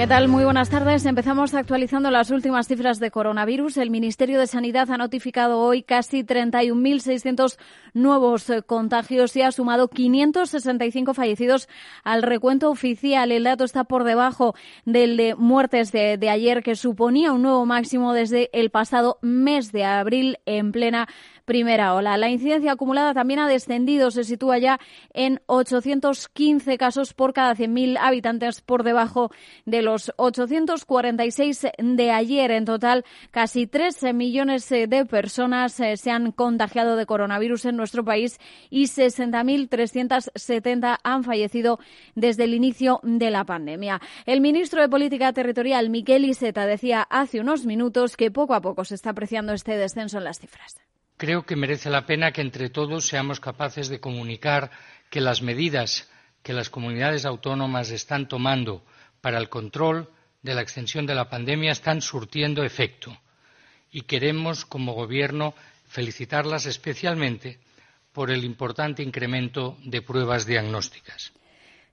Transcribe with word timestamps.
¿Qué 0.00 0.06
tal? 0.06 0.28
Muy 0.28 0.44
buenas 0.44 0.70
tardes. 0.70 1.04
Empezamos 1.04 1.52
actualizando 1.52 2.10
las 2.10 2.30
últimas 2.30 2.66
cifras 2.66 3.00
de 3.00 3.10
coronavirus. 3.10 3.76
El 3.76 3.90
Ministerio 3.90 4.40
de 4.40 4.46
Sanidad 4.46 4.90
ha 4.90 4.96
notificado 4.96 5.58
hoy 5.58 5.82
casi 5.82 6.24
31.600 6.24 7.58
nuevos 7.92 8.48
eh, 8.48 8.62
contagios 8.62 9.36
y 9.36 9.42
ha 9.42 9.52
sumado 9.52 9.88
565 9.88 11.12
fallecidos 11.12 11.68
al 12.02 12.22
recuento 12.22 12.70
oficial. 12.70 13.30
El 13.30 13.44
dato 13.44 13.64
está 13.64 13.84
por 13.84 14.04
debajo 14.04 14.54
del 14.86 15.18
de 15.18 15.34
muertes 15.34 15.92
de, 15.92 16.16
de 16.16 16.30
ayer, 16.30 16.62
que 16.62 16.76
suponía 16.76 17.32
un 17.32 17.42
nuevo 17.42 17.66
máximo 17.66 18.14
desde 18.14 18.48
el 18.58 18.70
pasado 18.70 19.18
mes 19.20 19.70
de 19.70 19.84
abril 19.84 20.38
en 20.46 20.72
plena 20.72 21.08
primera 21.50 21.94
ola. 21.94 22.16
La 22.16 22.28
incidencia 22.28 22.70
acumulada 22.70 23.12
también 23.12 23.40
ha 23.40 23.48
descendido, 23.48 24.12
se 24.12 24.22
sitúa 24.22 24.58
ya 24.58 24.78
en 25.12 25.40
815 25.46 26.78
casos 26.78 27.12
por 27.12 27.32
cada 27.32 27.56
100.000 27.56 27.98
habitantes 28.00 28.60
por 28.60 28.84
debajo 28.84 29.32
de 29.66 29.82
los 29.82 30.12
846 30.14 31.66
de 31.76 32.10
ayer. 32.12 32.52
En 32.52 32.66
total, 32.66 33.04
casi 33.32 33.66
3 33.66 34.14
millones 34.14 34.68
de 34.68 35.04
personas 35.10 35.80
eh, 35.80 35.96
se 35.96 36.12
han 36.12 36.30
contagiado 36.30 36.94
de 36.94 37.04
coronavirus 37.04 37.64
en 37.64 37.76
nuestro 37.76 38.04
país 38.04 38.38
y 38.70 38.84
60.370 38.84 40.98
han 41.02 41.24
fallecido 41.24 41.80
desde 42.14 42.44
el 42.44 42.54
inicio 42.54 43.00
de 43.02 43.32
la 43.32 43.44
pandemia. 43.44 44.00
El 44.24 44.40
ministro 44.40 44.82
de 44.82 44.88
Política 44.88 45.32
Territorial, 45.32 45.90
Miquel 45.90 46.26
Iseta, 46.26 46.66
decía 46.66 47.02
hace 47.10 47.40
unos 47.40 47.66
minutos 47.66 48.16
que 48.16 48.30
poco 48.30 48.54
a 48.54 48.60
poco 48.60 48.84
se 48.84 48.94
está 48.94 49.10
apreciando 49.10 49.52
este 49.52 49.76
descenso 49.76 50.18
en 50.18 50.22
las 50.22 50.38
cifras 50.38 50.89
creo 51.20 51.44
que 51.44 51.54
merece 51.54 51.90
la 51.90 52.06
pena 52.06 52.32
que 52.32 52.40
entre 52.40 52.70
todos 52.70 53.06
seamos 53.06 53.40
capaces 53.40 53.90
de 53.90 54.00
comunicar 54.00 54.70
que 55.10 55.20
las 55.20 55.42
medidas 55.42 56.08
que 56.42 56.54
las 56.54 56.70
comunidades 56.70 57.26
autónomas 57.26 57.90
están 57.90 58.26
tomando 58.26 58.82
para 59.20 59.36
el 59.36 59.50
control 59.50 60.08
de 60.40 60.54
la 60.54 60.62
extensión 60.62 61.04
de 61.04 61.14
la 61.14 61.28
pandemia 61.28 61.72
están 61.72 62.00
surtiendo 62.00 62.64
efecto. 62.64 63.14
Y 63.92 64.02
queremos, 64.02 64.64
como 64.64 64.94
Gobierno, 64.94 65.52
felicitarlas 65.88 66.64
especialmente 66.64 67.58
por 68.14 68.30
el 68.30 68.42
importante 68.42 69.02
incremento 69.02 69.76
de 69.84 70.00
pruebas 70.00 70.46
diagnósticas. 70.46 71.34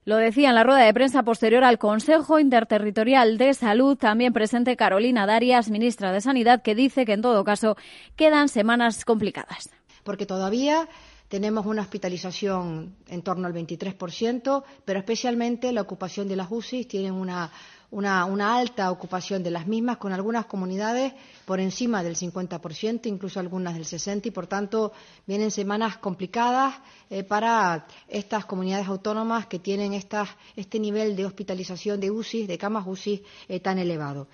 Lo 0.08 0.16
decía 0.16 0.48
en 0.48 0.56
la 0.56 0.64
rueda 0.64 0.86
de 0.86 0.94
prensa 0.94 1.24
posterior 1.24 1.66
al 1.66 1.78
Consejo 1.78 2.40
Interterritorial 2.40 3.38
de 3.38 3.54
Salud, 3.54 3.98
también 3.98 4.32
presente 4.32 4.78
Carolina 4.78 5.26
Darias, 5.26 5.70
ministra 5.70 6.14
de 6.14 6.22
Sanidad, 6.22 6.62
que 6.62 6.76
dice 6.76 7.06
que 7.06 7.12
en 7.12 7.22
todo 7.22 7.44
caso 7.44 7.76
quedan 8.16 8.48
semanas 8.48 9.04
complicadas. 9.04 9.70
Porque 10.06 10.26
todavía 10.26 10.88
tenemos 11.28 11.66
una 11.66 11.82
hospitalización 11.82 12.96
en 13.10 13.22
torno 13.22 13.48
al 13.48 13.54
23%, 13.54 14.64
pero 14.86 14.98
especialmente 14.98 15.74
la 15.74 15.82
ocupación 15.82 16.30
de 16.30 16.38
las 16.38 16.48
UCI 16.50 16.86
tiene 16.86 17.12
una 17.12 17.52
una, 17.92 18.58
alta 18.58 18.92
ocupación 18.92 19.44
de 19.44 19.52
las 19.52 19.68
mismas, 19.68 19.98
con 19.98 20.12
algunas 20.12 20.46
comunidades 20.46 21.14
por 21.46 21.60
encima 21.60 22.04
del 22.04 22.16
50%, 22.16 23.06
incluso 23.06 23.40
algunas 23.40 23.76
del 23.76 23.86
60%, 23.86 24.26
y 24.26 24.32
por 24.32 24.48
tanto 24.48 24.92
vienen 25.26 25.52
semanas 25.52 25.98
complicadas 25.98 26.76
eh, 27.10 27.24
para 27.24 27.88
estas 28.08 28.46
comunidades 28.46 28.88
autónomas 28.88 29.48
que 29.48 29.60
tienen 29.60 29.94
este 29.94 30.80
nivel 30.80 31.16
de 31.16 31.26
hospitalización 31.26 32.00
de 32.00 32.12
UCI, 32.12 32.48
de 32.48 32.58
camas 32.58 32.86
UCI 32.86 33.24
eh, 33.48 33.60
tan 33.60 33.80
elevado. 33.80 34.28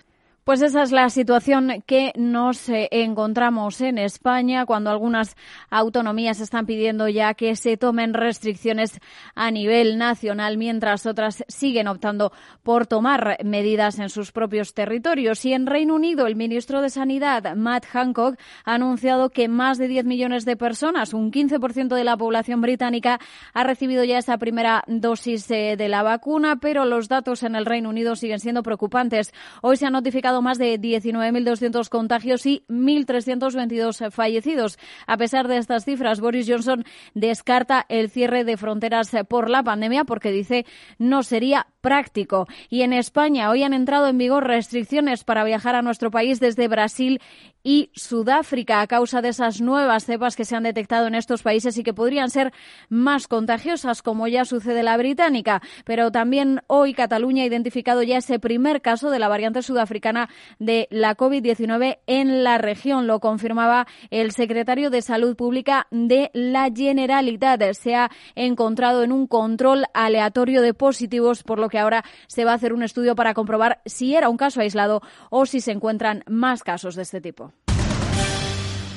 Pues 0.43 0.61
esa 0.61 0.83
es 0.83 0.91
la 0.91 1.09
situación 1.09 1.83
que 1.87 2.11
nos 2.17 2.67
eh, 2.67 2.89
encontramos 2.91 3.79
en 3.79 3.97
España 3.97 4.65
cuando 4.65 4.89
algunas 4.89 5.37
autonomías 5.69 6.41
están 6.41 6.65
pidiendo 6.65 7.07
ya 7.07 7.33
que 7.33 7.55
se 7.55 7.77
tomen 7.77 8.13
restricciones 8.13 8.99
a 9.35 9.51
nivel 9.51 9.97
nacional 9.97 10.57
mientras 10.57 11.05
otras 11.05 11.45
siguen 11.47 11.87
optando 11.87 12.33
por 12.61 12.87
tomar 12.87 13.37
medidas 13.45 13.99
en 13.99 14.09
sus 14.09 14.33
propios 14.33 14.73
territorios. 14.73 15.45
Y 15.45 15.53
en 15.53 15.65
Reino 15.65 15.95
Unido 15.95 16.27
el 16.27 16.35
ministro 16.35 16.81
de 16.81 16.89
Sanidad, 16.89 17.55
Matt 17.55 17.85
Hancock, 17.85 18.37
ha 18.65 18.73
anunciado 18.73 19.29
que 19.29 19.47
más 19.47 19.77
de 19.77 19.87
10 19.87 20.03
millones 20.03 20.43
de 20.43 20.57
personas, 20.57 21.13
un 21.13 21.31
15% 21.31 21.95
de 21.95 22.03
la 22.03 22.17
población 22.17 22.59
británica, 22.59 23.17
ha 23.53 23.63
recibido 23.63 24.03
ya 24.03 24.17
esa 24.17 24.37
primera 24.37 24.83
dosis 24.87 25.49
eh, 25.51 25.77
de 25.77 25.87
la 25.87 26.03
vacuna, 26.03 26.57
pero 26.57 26.83
los 26.83 27.07
datos 27.07 27.43
en 27.43 27.55
el 27.55 27.65
Reino 27.65 27.87
Unido 27.87 28.17
siguen 28.17 28.41
siendo 28.41 28.61
preocupantes. 28.61 29.31
Hoy 29.61 29.77
se 29.77 29.85
ha 29.85 29.89
notificado 29.89 30.32
más 30.41 30.57
de 30.57 30.79
19.200 30.79 31.89
contagios 31.89 32.45
y 32.45 32.65
1.322 32.69 34.11
fallecidos. 34.11 34.77
A 35.07 35.17
pesar 35.17 35.47
de 35.47 35.57
estas 35.57 35.85
cifras, 35.85 36.19
Boris 36.19 36.47
Johnson 36.49 36.83
descarta 37.13 37.85
el 37.89 38.09
cierre 38.09 38.43
de 38.43 38.57
fronteras 38.57 39.11
por 39.27 39.49
la 39.49 39.63
pandemia 39.63 40.03
porque 40.03 40.31
dice 40.31 40.65
no 40.97 41.23
sería 41.23 41.67
práctico. 41.81 42.47
Y 42.69 42.81
en 42.81 42.93
España 42.93 43.49
hoy 43.49 43.63
han 43.63 43.73
entrado 43.73 44.07
en 44.07 44.17
vigor 44.17 44.47
restricciones 44.47 45.23
para 45.23 45.43
viajar 45.43 45.75
a 45.75 45.81
nuestro 45.81 46.11
país 46.11 46.39
desde 46.39 46.69
Brasil 46.69 47.21
y 47.61 47.91
Sudáfrica 47.93 48.81
a 48.81 48.87
causa 48.87 49.21
de 49.21 49.29
esas 49.29 49.61
nuevas 49.61 50.05
cepas 50.05 50.35
que 50.35 50.45
se 50.45 50.55
han 50.55 50.63
detectado 50.63 51.07
en 51.07 51.15
estos 51.15 51.43
países 51.43 51.77
y 51.77 51.83
que 51.83 51.93
podrían 51.93 52.29
ser 52.29 52.53
más 52.89 53.27
contagiosas, 53.27 54.01
como 54.01 54.27
ya 54.27 54.45
sucede 54.45 54.83
la 54.83 54.97
británica. 54.97 55.61
Pero 55.85 56.11
también 56.11 56.61
hoy 56.67 56.93
Cataluña 56.93 57.43
ha 57.43 57.47
identificado 57.47 58.03
ya 58.03 58.17
ese 58.17 58.39
primer 58.39 58.81
caso 58.81 59.09
de 59.09 59.19
la 59.19 59.27
variante 59.27 59.61
sudafricana 59.61 60.22
de 60.59 60.87
la 60.91 61.15
COVID-19 61.15 61.99
en 62.07 62.43
la 62.43 62.57
región. 62.57 63.07
Lo 63.07 63.19
confirmaba 63.19 63.87
el 64.09 64.31
secretario 64.31 64.89
de 64.89 65.01
Salud 65.01 65.35
Pública 65.35 65.87
de 65.91 66.29
la 66.33 66.69
Generalitat. 66.73 67.61
Se 67.73 67.95
ha 67.95 68.11
encontrado 68.35 69.03
en 69.03 69.11
un 69.11 69.27
control 69.27 69.85
aleatorio 69.93 70.61
de 70.61 70.73
positivos, 70.73 71.43
por 71.43 71.59
lo 71.59 71.69
que 71.69 71.79
ahora 71.79 72.03
se 72.27 72.45
va 72.45 72.51
a 72.51 72.55
hacer 72.55 72.73
un 72.73 72.83
estudio 72.83 73.15
para 73.15 73.33
comprobar 73.33 73.81
si 73.85 74.15
era 74.15 74.29
un 74.29 74.37
caso 74.37 74.61
aislado 74.61 75.01
o 75.29 75.45
si 75.45 75.61
se 75.61 75.71
encuentran 75.71 76.23
más 76.27 76.63
casos 76.63 76.95
de 76.95 77.03
este 77.03 77.21
tipo. 77.21 77.53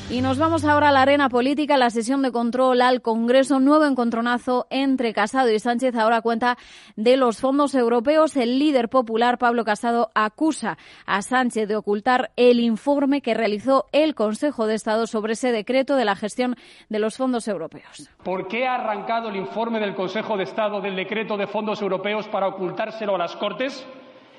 Y 0.08 0.20
nos 0.20 0.38
vamos 0.38 0.64
ahora 0.64 0.90
a 0.90 0.92
la 0.92 1.02
arena 1.02 1.28
política, 1.28 1.76
la 1.76 1.90
sesión 1.90 2.22
de 2.22 2.30
control 2.30 2.80
al 2.80 3.02
Congreso, 3.02 3.58
nuevo 3.58 3.86
encontronazo 3.86 4.68
entre 4.70 5.12
Casado 5.12 5.50
y 5.50 5.58
Sánchez. 5.58 5.96
Ahora 5.96 6.22
cuenta 6.22 6.56
de 6.94 7.16
los 7.16 7.40
fondos 7.40 7.74
europeos. 7.74 8.36
El 8.36 8.60
líder 8.60 8.88
popular, 8.88 9.36
Pablo 9.36 9.64
Casado, 9.64 10.12
acusa 10.14 10.78
a 11.06 11.22
Sánchez 11.22 11.66
de 11.66 11.74
ocultar 11.74 12.30
el 12.36 12.60
informe 12.60 13.20
que 13.20 13.34
realizó 13.34 13.86
el 13.90 14.14
Consejo 14.14 14.68
de 14.68 14.76
Estado 14.76 15.08
sobre 15.08 15.32
ese 15.32 15.50
decreto 15.50 15.96
de 15.96 16.04
la 16.04 16.14
gestión 16.14 16.54
de 16.88 17.00
los 17.00 17.16
fondos 17.16 17.48
europeos. 17.48 18.08
¿Por 18.22 18.46
qué 18.46 18.68
ha 18.68 18.76
arrancado 18.76 19.30
el 19.30 19.36
informe 19.36 19.80
del 19.80 19.96
Consejo 19.96 20.36
de 20.36 20.44
Estado 20.44 20.80
del 20.80 20.94
decreto 20.94 21.36
de 21.36 21.48
fondos 21.48 21.82
europeos 21.82 22.28
para 22.28 22.46
ocultárselo 22.46 23.16
a 23.16 23.18
las 23.18 23.34
Cortes? 23.34 23.84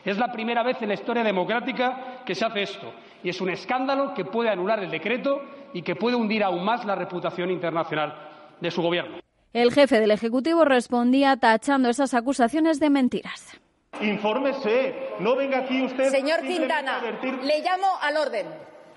Es 0.08 0.18
la 0.18 0.32
primera 0.32 0.64
vez 0.64 0.82
en 0.82 0.88
la 0.88 0.94
historia 0.94 1.22
democrática 1.22 2.22
que 2.26 2.34
se 2.34 2.46
hace 2.46 2.62
esto 2.62 2.94
y 3.22 3.28
es 3.28 3.42
un 3.42 3.50
escándalo 3.50 4.14
que 4.14 4.24
puede 4.24 4.50
anular 4.50 4.80
el 4.80 4.90
decreto 4.90 5.42
y 5.74 5.82
que 5.82 5.98
puede 5.98 6.16
hundir 6.16 6.46
aún 6.46 6.64
más 6.64 6.86
la 6.86 6.96
reputación 6.96 7.52
internacional 7.52 8.16
de 8.62 8.72
su 8.72 8.82
gobierno. 8.82 9.18
El 9.52 9.74
jefe 9.74 10.00
del 10.00 10.12
Ejecutivo 10.12 10.64
respondía 10.64 11.36
tachando 11.36 11.90
esas 11.90 12.14
acusaciones 12.14 12.80
de 12.80 12.90
mentiras. 12.90 13.60
Infórmese, 14.00 14.96
no 15.20 15.36
venga 15.36 15.58
aquí 15.58 15.84
usted. 15.84 16.10
Señor 16.10 16.40
Quintana, 16.40 17.02
le 17.44 17.60
llamo 17.60 17.88
al 18.02 18.16
orden. 18.16 18.48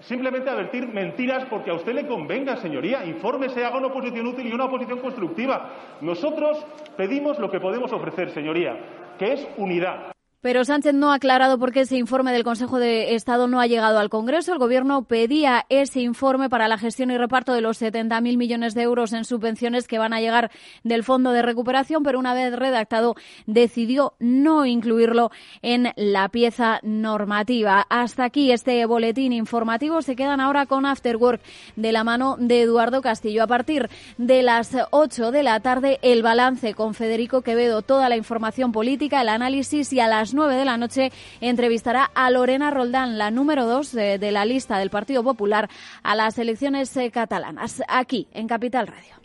Simplemente 0.02 0.48
advertir 0.48 0.86
mentiras 0.86 1.44
porque 1.50 1.72
a 1.72 1.74
usted 1.74 1.92
le 1.92 2.06
convenga, 2.06 2.56
señoría. 2.58 3.04
Infórmese, 3.04 3.64
haga 3.64 3.78
una 3.78 3.88
oposición 3.88 4.28
útil 4.28 4.46
y 4.46 4.52
una 4.52 4.66
oposición 4.66 5.00
constructiva. 5.00 5.72
Nosotros 6.02 6.64
pedimos 6.96 7.36
lo 7.40 7.50
que 7.50 7.58
podemos 7.58 7.92
ofrecer, 7.92 8.30
señoría, 8.30 8.78
que 9.18 9.32
es 9.32 9.48
unidad. 9.56 10.12
Pero 10.42 10.64
Sánchez 10.64 10.94
no 10.94 11.12
ha 11.12 11.16
aclarado 11.16 11.58
por 11.58 11.70
qué 11.70 11.80
ese 11.80 11.98
informe 11.98 12.32
del 12.32 12.44
Consejo 12.44 12.78
de 12.78 13.14
Estado 13.14 13.46
no 13.46 13.60
ha 13.60 13.66
llegado 13.66 13.98
al 13.98 14.08
Congreso. 14.08 14.54
El 14.54 14.58
Gobierno 14.58 15.02
pedía 15.02 15.66
ese 15.68 16.00
informe 16.00 16.48
para 16.48 16.66
la 16.66 16.78
gestión 16.78 17.10
y 17.10 17.18
reparto 17.18 17.52
de 17.52 17.60
los 17.60 17.82
70.000 17.82 18.38
millones 18.38 18.74
de 18.74 18.80
euros 18.80 19.12
en 19.12 19.26
subvenciones 19.26 19.86
que 19.86 19.98
van 19.98 20.14
a 20.14 20.20
llegar 20.22 20.50
del 20.82 21.04
Fondo 21.04 21.32
de 21.32 21.42
Recuperación, 21.42 22.02
pero 22.02 22.18
una 22.18 22.32
vez 22.32 22.56
redactado 22.56 23.16
decidió 23.44 24.14
no 24.18 24.64
incluirlo 24.64 25.30
en 25.60 25.92
la 25.96 26.30
pieza 26.30 26.80
normativa. 26.82 27.86
Hasta 27.90 28.24
aquí 28.24 28.50
este 28.50 28.86
boletín 28.86 29.34
informativo. 29.34 30.00
Se 30.00 30.16
quedan 30.16 30.40
ahora 30.40 30.64
con 30.64 30.86
After 30.86 31.18
Work 31.18 31.42
de 31.76 31.92
la 31.92 32.02
mano 32.02 32.36
de 32.38 32.62
Eduardo 32.62 33.02
Castillo. 33.02 33.42
A 33.42 33.46
partir 33.46 33.90
de 34.16 34.42
las 34.42 34.74
8 34.90 35.32
de 35.32 35.42
la 35.42 35.60
tarde, 35.60 35.98
el 36.00 36.22
balance 36.22 36.72
con 36.72 36.94
Federico 36.94 37.42
Quevedo, 37.42 37.82
toda 37.82 38.08
la 38.08 38.16
información 38.16 38.72
política, 38.72 39.20
el 39.20 39.28
análisis 39.28 39.92
y 39.92 40.00
a 40.00 40.08
las 40.08 40.29
9 40.34 40.54
de 40.54 40.64
la 40.64 40.76
noche 40.76 41.12
entrevistará 41.40 42.10
a 42.14 42.30
Lorena 42.30 42.70
Roldán, 42.70 43.18
la 43.18 43.30
número 43.30 43.66
2 43.66 43.92
de, 43.92 44.30
la 44.32 44.44
lista 44.44 44.78
del 44.78 44.90
Partido 44.90 45.22
Popular 45.22 45.68
a 46.02 46.14
las 46.14 46.38
elecciones 46.38 46.96
eh, 46.96 47.10
catalanas, 47.10 47.82
aquí 47.88 48.28
en 48.32 48.48
Capital 48.48 48.86
Radio. 48.86 49.20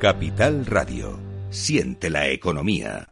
Capital 0.00 0.66
Radio. 0.66 1.20
Siente 1.50 2.10
la 2.10 2.26
economía. 2.28 3.11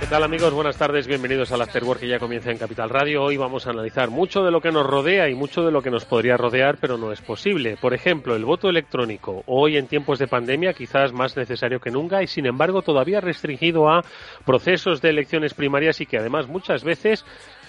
¿Qué 0.00 0.06
tal 0.06 0.22
amigos? 0.24 0.54
Buenas 0.54 0.78
tardes, 0.78 1.06
bienvenidos 1.06 1.52
al 1.52 1.60
Afterwork 1.60 2.00
que 2.00 2.08
ya 2.08 2.18
comienza 2.18 2.50
en 2.50 2.56
Capital 2.56 2.88
Radio. 2.88 3.22
Hoy 3.22 3.36
vamos 3.36 3.66
a 3.66 3.70
analizar 3.70 4.08
mucho 4.08 4.42
de 4.42 4.50
lo 4.50 4.62
que 4.62 4.72
nos 4.72 4.86
rodea 4.86 5.28
y 5.28 5.34
mucho 5.34 5.62
de 5.62 5.70
lo 5.70 5.82
que 5.82 5.90
nos 5.90 6.06
podría 6.06 6.38
rodear, 6.38 6.78
pero 6.80 6.96
no 6.96 7.12
es 7.12 7.20
posible. 7.20 7.76
Por 7.76 7.92
ejemplo, 7.92 8.34
el 8.34 8.46
voto 8.46 8.70
electrónico, 8.70 9.44
hoy 9.46 9.76
en 9.76 9.88
tiempos 9.88 10.18
de 10.18 10.26
pandemia 10.26 10.72
quizás 10.72 11.12
más 11.12 11.36
necesario 11.36 11.80
que 11.80 11.90
nunca 11.90 12.22
y 12.22 12.28
sin 12.28 12.46
embargo 12.46 12.80
todavía 12.80 13.20
restringido 13.20 13.90
a 13.90 14.02
procesos 14.46 15.02
de 15.02 15.10
elecciones 15.10 15.52
primarias 15.52 16.00
y 16.00 16.06
que 16.06 16.16
además 16.16 16.48
muchas 16.48 16.82
veces 16.82 17.26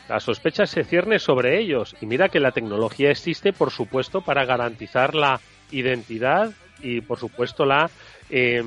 la 0.08 0.22
sospecha 0.22 0.66
se 0.66 0.86
cierne 0.86 1.20
sobre 1.20 1.60
ellos. 1.60 1.98
Y 2.00 2.06
mira 2.06 2.30
que 2.30 2.40
la 2.40 2.54
tecnología 2.54 3.12
existe, 3.12 3.52
por 3.52 3.72
supuesto, 3.72 4.22
para 4.22 4.46
garantizar 4.46 5.16
la 5.16 5.42
identidad 5.70 6.52
y, 6.82 7.02
por 7.02 7.20
supuesto, 7.20 7.66
la 7.66 7.90
eh, 8.32 8.64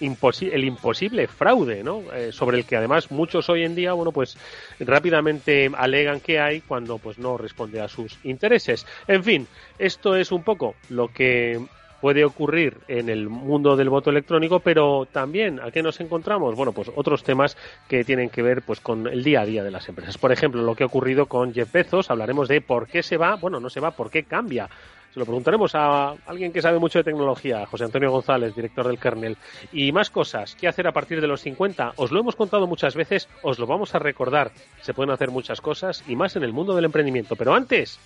el 0.00 0.64
imposible 0.64 1.26
fraude, 1.28 1.84
¿no? 1.84 2.02
Eh, 2.12 2.32
sobre 2.32 2.58
el 2.58 2.64
que 2.64 2.76
además 2.76 3.10
muchos 3.10 3.48
hoy 3.48 3.64
en 3.64 3.74
día, 3.74 3.92
bueno, 3.92 4.12
pues 4.12 4.36
rápidamente 4.80 5.70
alegan 5.76 6.20
que 6.20 6.40
hay 6.40 6.62
cuando 6.62 6.98
pues 6.98 7.18
no 7.18 7.36
responde 7.36 7.80
a 7.80 7.88
sus 7.88 8.18
intereses. 8.24 8.86
En 9.06 9.22
fin, 9.22 9.46
esto 9.78 10.16
es 10.16 10.32
un 10.32 10.42
poco 10.42 10.74
lo 10.88 11.08
que 11.08 11.60
puede 12.04 12.22
ocurrir 12.22 12.76
en 12.86 13.08
el 13.08 13.30
mundo 13.30 13.76
del 13.76 13.88
voto 13.88 14.10
electrónico, 14.10 14.60
pero 14.60 15.06
también 15.10 15.58
a 15.58 15.70
qué 15.70 15.82
nos 15.82 16.00
encontramos, 16.00 16.54
bueno, 16.54 16.72
pues 16.72 16.90
otros 16.94 17.24
temas 17.24 17.56
que 17.88 18.04
tienen 18.04 18.28
que 18.28 18.42
ver 18.42 18.60
pues 18.60 18.80
con 18.80 19.06
el 19.06 19.24
día 19.24 19.40
a 19.40 19.46
día 19.46 19.64
de 19.64 19.70
las 19.70 19.88
empresas. 19.88 20.18
Por 20.18 20.30
ejemplo, 20.30 20.60
lo 20.60 20.74
que 20.74 20.82
ha 20.82 20.86
ocurrido 20.86 21.24
con 21.24 21.54
Jeff 21.54 21.72
Bezos, 21.72 22.10
hablaremos 22.10 22.46
de 22.46 22.60
por 22.60 22.88
qué 22.88 23.02
se 23.02 23.16
va, 23.16 23.36
bueno, 23.36 23.58
no 23.58 23.70
se 23.70 23.80
va, 23.80 23.92
por 23.92 24.10
qué 24.10 24.24
cambia 24.24 24.68
se 25.14 25.20
lo 25.20 25.26
preguntaremos 25.26 25.76
a 25.76 26.16
alguien 26.26 26.52
que 26.52 26.60
sabe 26.60 26.80
mucho 26.80 26.98
de 26.98 27.04
tecnología, 27.04 27.64
José 27.66 27.84
Antonio 27.84 28.10
González, 28.10 28.52
director 28.52 28.88
del 28.88 28.98
kernel. 28.98 29.36
Y 29.72 29.92
más 29.92 30.10
cosas, 30.10 30.56
¿qué 30.56 30.66
hacer 30.66 30.88
a 30.88 30.92
partir 30.92 31.20
de 31.20 31.28
los 31.28 31.40
50? 31.40 31.92
Os 31.94 32.10
lo 32.10 32.18
hemos 32.18 32.34
contado 32.34 32.66
muchas 32.66 32.96
veces, 32.96 33.28
os 33.42 33.60
lo 33.60 33.68
vamos 33.68 33.94
a 33.94 34.00
recordar. 34.00 34.50
Se 34.82 34.92
pueden 34.92 35.12
hacer 35.12 35.30
muchas 35.30 35.60
cosas 35.60 36.02
y 36.08 36.16
más 36.16 36.34
en 36.34 36.42
el 36.42 36.52
mundo 36.52 36.74
del 36.74 36.86
emprendimiento. 36.86 37.36
Pero 37.36 37.54
antes, 37.54 38.00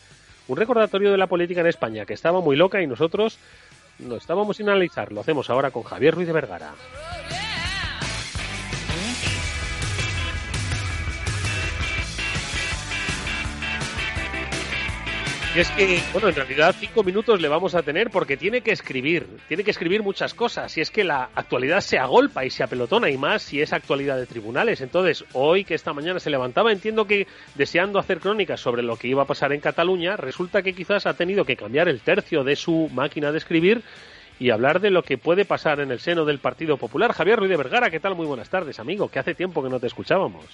un 0.49 0.58
recordatorio 0.58 1.10
de 1.10 1.16
la 1.16 1.28
política 1.28 1.62
en 1.62 1.69
España, 1.69 2.05
que 2.05 2.12
estaba 2.12 2.43
muy 2.43 2.56
loca 2.56 2.82
y 2.82 2.87
nosotros 2.87 3.38
no 4.00 4.16
estábamos 4.16 4.58
sin 4.58 4.69
analizar. 4.69 5.10
Lo 5.10 5.22
hacemos 5.22 5.49
ahora 5.49 5.70
con 5.70 5.84
Javier 5.84 6.14
Ruiz 6.14 6.26
de 6.26 6.34
Vergara. 6.34 6.75
Y 15.54 15.60
es 15.60 15.70
que, 15.70 15.98
bueno, 16.12 16.28
en 16.28 16.34
realidad 16.34 16.74
cinco 16.78 17.02
minutos 17.02 17.40
le 17.40 17.48
vamos 17.48 17.74
a 17.74 17.82
tener 17.82 18.10
porque 18.10 18.36
tiene 18.36 18.60
que 18.60 18.70
escribir, 18.70 19.26
tiene 19.48 19.64
que 19.64 19.70
escribir 19.70 20.02
muchas 20.02 20.34
cosas. 20.34 20.76
Y 20.76 20.82
es 20.82 20.90
que 20.90 21.04
la 21.04 21.30
actualidad 21.34 21.80
se 21.80 21.98
agolpa 21.98 22.44
y 22.44 22.50
se 22.50 22.62
apelotona 22.62 23.08
y 23.08 23.16
más 23.16 23.42
si 23.42 23.62
es 23.62 23.72
actualidad 23.72 24.18
de 24.18 24.26
tribunales. 24.26 24.82
Entonces, 24.82 25.24
hoy 25.32 25.64
que 25.64 25.74
esta 25.74 25.94
mañana 25.94 26.20
se 26.20 26.28
levantaba, 26.28 26.70
entiendo 26.70 27.06
que 27.06 27.26
deseando 27.54 27.98
hacer 27.98 28.20
crónicas 28.20 28.60
sobre 28.60 28.82
lo 28.82 28.96
que 28.96 29.08
iba 29.08 29.22
a 29.22 29.26
pasar 29.26 29.52
en 29.54 29.60
Cataluña, 29.60 30.16
resulta 30.16 30.62
que 30.62 30.74
quizás 30.74 31.06
ha 31.06 31.14
tenido 31.14 31.46
que 31.46 31.56
cambiar 31.56 31.88
el 31.88 32.02
tercio 32.02 32.44
de 32.44 32.54
su 32.54 32.90
máquina 32.92 33.32
de 33.32 33.38
escribir 33.38 33.82
y 34.38 34.50
hablar 34.50 34.80
de 34.80 34.90
lo 34.90 35.02
que 35.02 35.16
puede 35.16 35.46
pasar 35.46 35.80
en 35.80 35.90
el 35.90 35.98
seno 35.98 36.26
del 36.26 36.40
Partido 36.40 36.76
Popular. 36.76 37.14
Javier 37.14 37.38
Ruiz 37.38 37.50
de 37.50 37.56
Vergara, 37.56 37.90
¿qué 37.90 38.00
tal? 38.00 38.14
Muy 38.14 38.26
buenas 38.26 38.50
tardes, 38.50 38.78
amigo, 38.80 39.10
que 39.10 39.18
hace 39.18 39.34
tiempo 39.34 39.62
que 39.62 39.70
no 39.70 39.80
te 39.80 39.86
escuchábamos. 39.86 40.44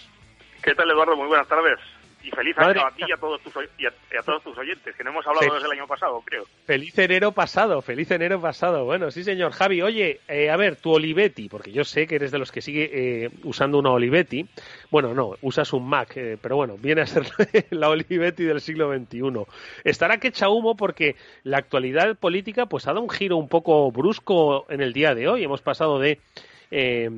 ¿Qué 0.62 0.72
tal, 0.74 0.88
Eduardo? 0.90 1.16
Muy 1.16 1.26
buenas 1.26 1.48
tardes. 1.48 1.78
Y 2.24 2.30
feliz 2.30 2.56
año 2.56 2.86
a 2.86 2.90
ti 2.90 3.02
y 3.06 3.12
a, 3.12 3.18
todos 3.18 3.38
tus, 3.42 3.52
y, 3.78 3.84
a, 3.84 4.22
todos 4.22 4.42
tus 4.42 4.56
oyentes, 4.56 4.96
que 4.96 5.04
no 5.04 5.10
hemos 5.10 5.26
hablado 5.26 5.54
desde 5.54 5.66
el 5.66 5.72
año 5.72 5.86
pasado, 5.86 6.22
creo. 6.24 6.44
Feliz 6.64 6.98
enero 6.98 7.32
pasado, 7.32 7.82
feliz 7.82 8.10
enero 8.10 8.40
pasado. 8.40 8.86
Bueno, 8.86 9.10
sí, 9.10 9.22
señor. 9.22 9.52
Javi, 9.52 9.82
oye, 9.82 10.20
eh, 10.26 10.48
a 10.48 10.56
ver, 10.56 10.76
tu 10.76 10.92
Olivetti, 10.92 11.50
porque 11.50 11.70
yo 11.70 11.84
sé 11.84 12.06
que 12.06 12.14
eres 12.14 12.32
de 12.32 12.38
los 12.38 12.50
que 12.50 12.62
sigue 12.62 12.90
eh, 12.92 13.30
usando 13.42 13.78
una 13.78 13.90
Olivetti. 13.90 14.48
Bueno, 14.90 15.12
no, 15.12 15.34
usas 15.42 15.70
un 15.74 15.86
Mac, 15.86 16.16
eh, 16.16 16.38
pero 16.40 16.56
bueno, 16.56 16.78
viene 16.78 17.02
a 17.02 17.06
ser 17.06 17.26
la 17.70 17.90
Olivetti 17.90 18.44
del 18.44 18.62
siglo 18.62 18.90
XXI. 18.90 19.44
Estará 19.84 20.16
que 20.16 20.28
echa 20.28 20.48
humo 20.48 20.76
porque 20.76 21.16
la 21.42 21.58
actualidad 21.58 22.16
política 22.16 22.64
pues 22.64 22.86
ha 22.86 22.92
dado 22.92 23.02
un 23.02 23.10
giro 23.10 23.36
un 23.36 23.48
poco 23.48 23.92
brusco 23.92 24.64
en 24.70 24.80
el 24.80 24.94
día 24.94 25.14
de 25.14 25.28
hoy. 25.28 25.44
Hemos 25.44 25.60
pasado 25.60 25.98
de 25.98 26.20
eh, 26.76 27.08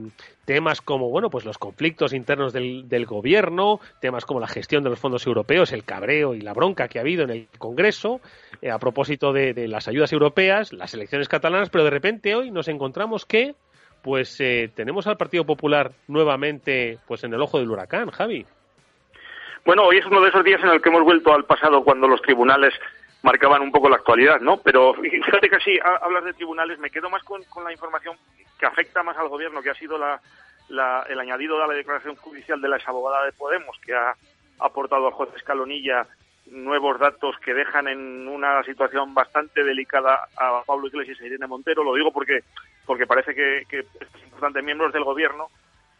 temas 0.44 0.82
como 0.82 1.08
bueno 1.08 1.30
pues 1.30 1.46
los 1.46 1.56
conflictos 1.56 2.12
internos 2.12 2.52
del, 2.52 3.06
gobierno 3.06 3.80
temas 4.02 4.26
como 4.26 4.38
la 4.38 4.46
gestión 4.46 4.84
de 4.84 4.90
los 4.90 5.00
fondos 5.00 5.26
europeos 5.26 5.72
el 5.72 5.82
cabreo 5.82 6.34
y 6.34 6.42
la 6.42 6.52
bronca 6.52 6.88
que 6.88 6.98
ha 6.98 7.00
habido 7.00 7.24
en 7.24 7.30
el 7.30 7.48
Congreso 7.56 8.20
eh, 8.60 8.70
a 8.70 8.78
propósito 8.78 9.32
de, 9.32 9.66
las 9.66 9.88
ayudas 9.88 10.12
europeas 10.12 10.74
las 10.74 10.92
elecciones 10.92 11.28
catalanas 11.28 11.70
pero 11.70 11.84
de 11.84 11.90
repente 11.90 12.34
hoy 12.34 12.50
nos 12.50 12.68
encontramos 12.68 13.24
que 13.24 13.54
pues 14.02 14.38
eh, 14.42 14.70
tenemos 14.74 15.06
al 15.06 15.16
Partido 15.16 15.46
Popular 15.46 15.92
nuevamente 16.06 16.98
pues 17.08 17.24
en 17.24 17.32
el 17.32 17.40
ojo 17.40 17.58
del 17.58 17.70
huracán 17.70 18.10
Javi 18.10 18.44
bueno 19.64 19.84
hoy 19.84 19.96
es 19.96 20.06
uno 20.06 20.20
de 20.20 20.28
esos 20.28 20.44
días 20.44 20.62
en 20.62 20.68
el 20.68 20.82
que 20.82 20.90
hemos 20.90 21.02
vuelto 21.02 21.32
al 21.32 21.46
pasado 21.46 21.82
cuando 21.82 22.06
los 22.06 22.20
tribunales 22.20 22.74
marcaban 23.22 23.62
un 23.62 23.72
poco 23.72 23.88
la 23.88 23.96
actualidad, 23.96 24.40
¿no? 24.40 24.58
Pero 24.58 24.94
fíjate 24.94 25.48
que 25.48 25.56
así 25.56 25.78
hablas 25.82 26.24
de 26.24 26.34
tribunales, 26.34 26.78
me 26.78 26.90
quedo 26.90 27.10
más 27.10 27.24
con 27.24 27.64
la 27.64 27.72
información 27.72 28.16
que 28.58 28.66
afecta 28.66 29.02
más 29.02 29.16
al 29.16 29.28
gobierno, 29.28 29.62
que 29.62 29.70
ha 29.70 29.74
sido 29.74 29.98
la, 29.98 30.20
la, 30.68 31.04
el 31.08 31.18
añadido 31.18 31.58
de 31.60 31.66
la 31.66 31.74
declaración 31.74 32.16
judicial 32.16 32.60
de 32.60 32.68
la 32.68 32.76
exabogada 32.76 33.24
de 33.24 33.32
Podemos, 33.32 33.76
que 33.84 33.94
ha 33.94 34.14
aportado 34.58 35.06
al 35.06 35.12
juez 35.12 35.30
Escalonilla 35.36 36.06
nuevos 36.46 36.98
datos 36.98 37.36
que 37.44 37.54
dejan 37.54 37.88
en 37.88 38.28
una 38.28 38.62
situación 38.62 39.12
bastante 39.14 39.64
delicada 39.64 40.28
a 40.36 40.62
Pablo 40.64 40.86
Iglesias 40.86 41.18
y 41.20 41.26
Irene 41.26 41.46
Montero. 41.46 41.82
Lo 41.82 41.94
digo 41.94 42.12
porque, 42.12 42.40
porque 42.84 43.06
parece 43.06 43.34
que, 43.34 43.64
que 43.68 43.80
es 43.80 44.22
importante 44.24 44.62
miembros 44.62 44.92
del 44.92 45.04
gobierno. 45.04 45.48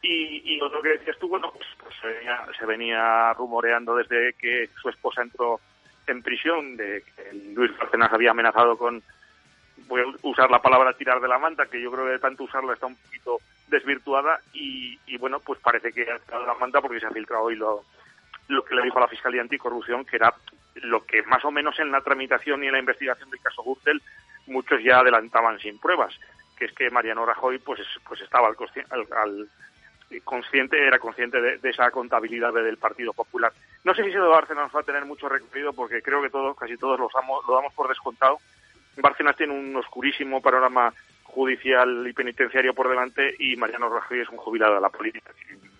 Y, 0.02 0.54
y 0.54 0.60
otro 0.60 0.82
que 0.82 0.90
decías 0.90 1.18
tú, 1.18 1.28
bueno, 1.28 1.50
pues, 1.52 1.66
pues 1.82 1.94
se, 2.00 2.06
venía, 2.06 2.46
se 2.56 2.66
venía 2.66 3.32
rumoreando 3.32 3.96
desde 3.96 4.34
que 4.34 4.68
su 4.80 4.88
esposa 4.88 5.22
entró 5.22 5.58
en 6.06 6.22
prisión, 6.22 6.76
de 6.76 7.02
que 7.02 7.32
Luis 7.54 7.76
Bárcenas 7.76 8.12
había 8.12 8.30
amenazado 8.30 8.78
con, 8.78 9.02
voy 9.86 10.02
a 10.02 10.04
usar 10.22 10.50
la 10.50 10.62
palabra 10.62 10.96
tirar 10.96 11.20
de 11.20 11.28
la 11.28 11.38
manta, 11.38 11.66
que 11.66 11.80
yo 11.80 11.90
creo 11.90 12.04
que 12.04 12.12
de 12.12 12.18
tanto 12.18 12.44
usarla 12.44 12.74
está 12.74 12.86
un 12.86 12.96
poquito 12.96 13.38
desvirtuada 13.68 14.40
y, 14.52 14.98
y 15.06 15.16
bueno, 15.18 15.40
pues 15.40 15.58
parece 15.60 15.92
que 15.92 16.10
ha 16.10 16.18
tirado 16.18 16.46
la 16.46 16.54
manta 16.54 16.80
porque 16.80 17.00
se 17.00 17.06
ha 17.06 17.10
filtrado 17.10 17.44
hoy 17.44 17.56
lo, 17.56 17.82
lo 18.48 18.64
que 18.64 18.74
le 18.74 18.82
dijo 18.82 19.00
la 19.00 19.08
Fiscalía 19.08 19.42
Anticorrupción, 19.42 20.04
que 20.04 20.16
era 20.16 20.34
lo 20.76 21.04
que 21.04 21.22
más 21.22 21.44
o 21.44 21.50
menos 21.50 21.78
en 21.78 21.90
la 21.90 22.00
tramitación 22.00 22.62
y 22.62 22.66
en 22.66 22.72
la 22.72 22.78
investigación 22.78 23.30
del 23.30 23.40
caso 23.40 23.62
Gürtel 23.62 24.02
muchos 24.46 24.82
ya 24.82 25.00
adelantaban 25.00 25.58
sin 25.58 25.78
pruebas, 25.78 26.14
que 26.56 26.66
es 26.66 26.72
que 26.72 26.90
Mariano 26.90 27.26
Rajoy 27.26 27.58
pues, 27.58 27.80
pues 28.06 28.20
estaba 28.20 28.48
al, 28.48 28.56
al, 29.16 29.48
consciente, 30.22 30.86
era 30.86 30.98
consciente 30.98 31.40
de, 31.40 31.68
esa 31.68 31.90
contabilidad 31.90 32.52
del 32.52 32.78
Partido 32.78 33.12
Popular. 33.12 33.52
No 33.84 33.94
sé 33.94 34.02
si 34.02 34.10
ese 34.10 34.18
de 34.18 34.26
Bárcenas 34.26 34.70
va 34.74 34.80
a 34.80 34.84
tener 34.84 35.04
mucho 35.04 35.28
recorrido 35.28 35.72
porque 35.72 36.02
creo 36.02 36.22
que 36.22 36.30
todos, 36.30 36.56
casi 36.56 36.76
todos 36.76 36.98
lo 36.98 37.08
damos, 37.12 37.44
lo 37.46 37.54
damos 37.54 37.72
por 37.74 37.88
descontado. 37.88 38.38
Bárcenas 38.96 39.36
tiene 39.36 39.52
un 39.52 39.76
oscurísimo 39.76 40.40
panorama 40.40 40.92
judicial 41.24 42.06
y 42.08 42.12
penitenciario 42.12 42.74
por 42.74 42.88
delante 42.88 43.34
y 43.38 43.56
Mariano 43.56 43.88
Rajoy 43.88 44.20
es 44.20 44.28
un 44.28 44.38
jubilado 44.38 44.74
de 44.76 44.80
la 44.80 44.88
política. 44.88 45.32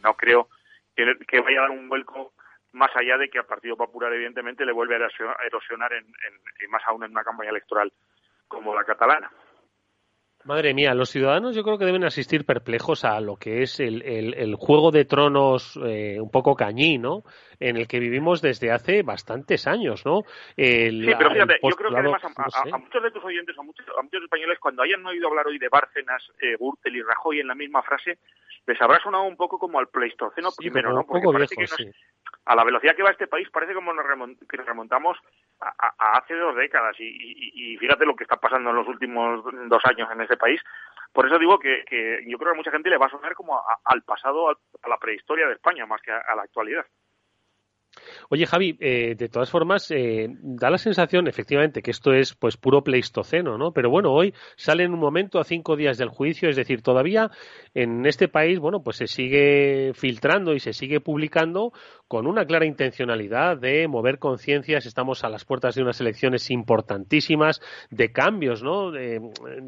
No 0.03 0.15
creo 0.15 0.49
que, 0.95 1.17
que 1.27 1.41
vaya 1.41 1.61
a 1.61 1.63
dar 1.63 1.71
un 1.71 1.89
vuelco 1.89 2.33
más 2.73 2.95
allá 2.95 3.17
de 3.17 3.31
que 3.31 3.39
al 3.39 3.47
Partido 3.47 3.77
Popular 3.77 4.13
evidentemente 4.13 4.67
le 4.67 4.73
vuelve 4.73 4.97
a 4.97 5.09
erosionar 5.47 5.93
en, 5.95 6.05
en, 6.05 6.65
y 6.65 6.69
más 6.69 6.83
aún 6.87 7.05
en 7.05 7.11
una 7.11 7.25
campaña 7.25 7.51
electoral 7.51 7.91
como 8.49 8.75
la 8.75 8.85
catalana. 8.85 9.31
Madre 10.47 10.75
mía, 10.75 10.95
los 10.95 11.11
ciudadanos 11.11 11.57
yo 11.57 11.65
creo 11.65 11.77
que 11.77 11.85
deben 11.85 12.05
asistir 12.05 12.45
perplejos 12.45 13.05
a 13.05 13.21
lo 13.21 13.37
que 13.37 13.63
es 13.63 13.81
el, 13.81 14.03
el, 14.03 14.55
juego 14.55 14.93
de 14.93 15.05
tronos 15.05 15.77
eh, 15.85 16.21
un 16.21 16.31
poco 16.31 16.55
cañí, 16.55 16.99
¿no? 16.99 17.25
En 17.59 17.77
el 17.77 17.89
que 17.89 17.99
vivimos 17.99 18.43
desde 18.43 18.71
hace 18.71 19.03
bastantes 19.03 19.67
años, 19.67 20.07
¿no? 20.07 20.23
sí, 20.57 21.01
pero 21.19 21.31
fíjate, 21.33 21.59
yo 21.63 21.77
creo 21.77 21.91
que 21.91 21.99
además 21.99 22.23
a, 22.25 22.79
muchos 22.79 23.03
de 23.03 23.11
tus 23.11 23.25
oyentes, 23.25 23.59
a 23.59 23.63
muchos, 23.63 23.85
a 23.99 24.03
muchos 24.03 24.23
españoles, 24.23 24.59
cuando 24.61 24.83
hayan 24.83 25.05
oído 25.05 25.27
hablar 25.29 25.49
hoy 25.49 25.59
de 25.59 25.69
Bárcenas, 25.69 26.23
eh, 26.41 26.57
Gürtel 26.61 26.95
y 26.95 27.03
Rajoy 27.03 27.41
en 27.41 27.49
la 27.49 27.55
misma 27.57 27.83
frase, 27.83 28.19
les 28.67 28.81
habrá 28.81 29.01
sonado 29.01 29.25
un 29.25 29.37
poco 29.37 29.59
como 29.59 29.81
al 29.81 29.89
Pleistoceno 29.89 30.51
primero, 30.57 30.93
¿no? 30.93 31.05
Porque 31.05 31.27
parece 31.33 31.57
que 31.57 31.93
a 32.45 32.55
la 32.55 32.65
velocidad 32.65 32.95
que 32.95 33.03
va 33.03 33.11
este 33.11 33.27
país 33.27 33.49
parece 33.51 33.75
como 33.75 33.93
nos 33.93 34.07
que 34.49 34.57
nos 34.57 34.67
remontamos 34.67 35.19
a, 35.61 36.19
hace 36.19 36.35
dos 36.35 36.55
décadas 36.57 36.97
y, 36.99 37.77
fíjate 37.79 38.07
lo 38.07 38.17
que 38.17 38.25
está 38.25 38.37
pasando 38.37 38.71
en 38.71 38.77
los 38.77 38.89
últimos 38.89 39.45
dos 39.69 39.83
años 39.85 40.09
en 40.13 40.21
ese 40.21 40.37
país. 40.37 40.61
Por 41.13 41.27
eso 41.27 41.39
digo 41.39 41.59
que, 41.59 41.85
yo 42.27 42.39
creo 42.39 42.53
que 42.53 42.57
a 42.57 42.59
mucha 42.59 42.71
gente 42.71 42.91
le 42.91 42.99
va 42.99 43.07
a 43.07 43.11
sonar 43.11 43.35
como 43.35 43.61
al 43.85 44.03
pasado, 44.03 44.51
a, 44.51 44.89
la 44.89 44.99
prehistoria 44.99 45.47
de 45.47 45.55
España, 45.55 45.87
más 45.87 46.03
que 46.03 46.13
a 46.13 46.35
la 46.35 46.43
actualidad. 46.43 46.85
Oye, 48.29 48.47
Javi, 48.47 48.77
eh, 48.81 49.15
de 49.17 49.29
todas 49.29 49.51
formas, 49.51 49.91
eh, 49.91 50.29
da 50.41 50.71
la 50.71 50.79
sensación, 50.79 51.27
efectivamente, 51.29 51.83
que 51.83 51.91
esto 51.91 52.13
es 52.13 52.35
pues 52.35 52.57
puro 52.57 52.83
pleistoceno, 52.83 53.57
¿no? 53.59 53.73
Pero 53.73 53.91
bueno, 53.91 54.13
hoy 54.13 54.35
sale 54.57 54.85
en 54.85 54.93
un 54.93 55.01
momento 55.01 55.39
a 55.39 55.45
cinco 55.45 55.77
días 55.77 55.99
del 55.99 56.09
juicio, 56.09 56.49
es 56.49 56.57
decir, 56.57 56.83
todavía 56.83 57.31
en 57.75 58.07
este 58.07 58.29
país, 58.29 58.59
bueno, 58.59 58.83
pues 58.83 58.97
se 58.97 59.07
sigue 59.07 59.93
filtrando 59.95 60.55
y 60.55 60.61
se 60.61 60.73
sigue 60.73 61.01
publicando 61.01 61.73
con 62.09 62.27
una 62.27 62.45
clara 62.47 62.67
intencionalidad 62.67 63.57
de 63.57 63.89
mover 63.89 64.19
conciencias. 64.19 64.87
Estamos 64.87 65.25
a 65.25 65.29
las 65.29 65.45
puertas 65.45 65.75
de 65.75 65.83
unas 65.83 66.01
elecciones 66.01 66.51
importantísimas, 66.51 67.61
de 67.91 68.13
cambios, 68.13 68.63
¿no? 68.63 68.91
De, 68.91 69.21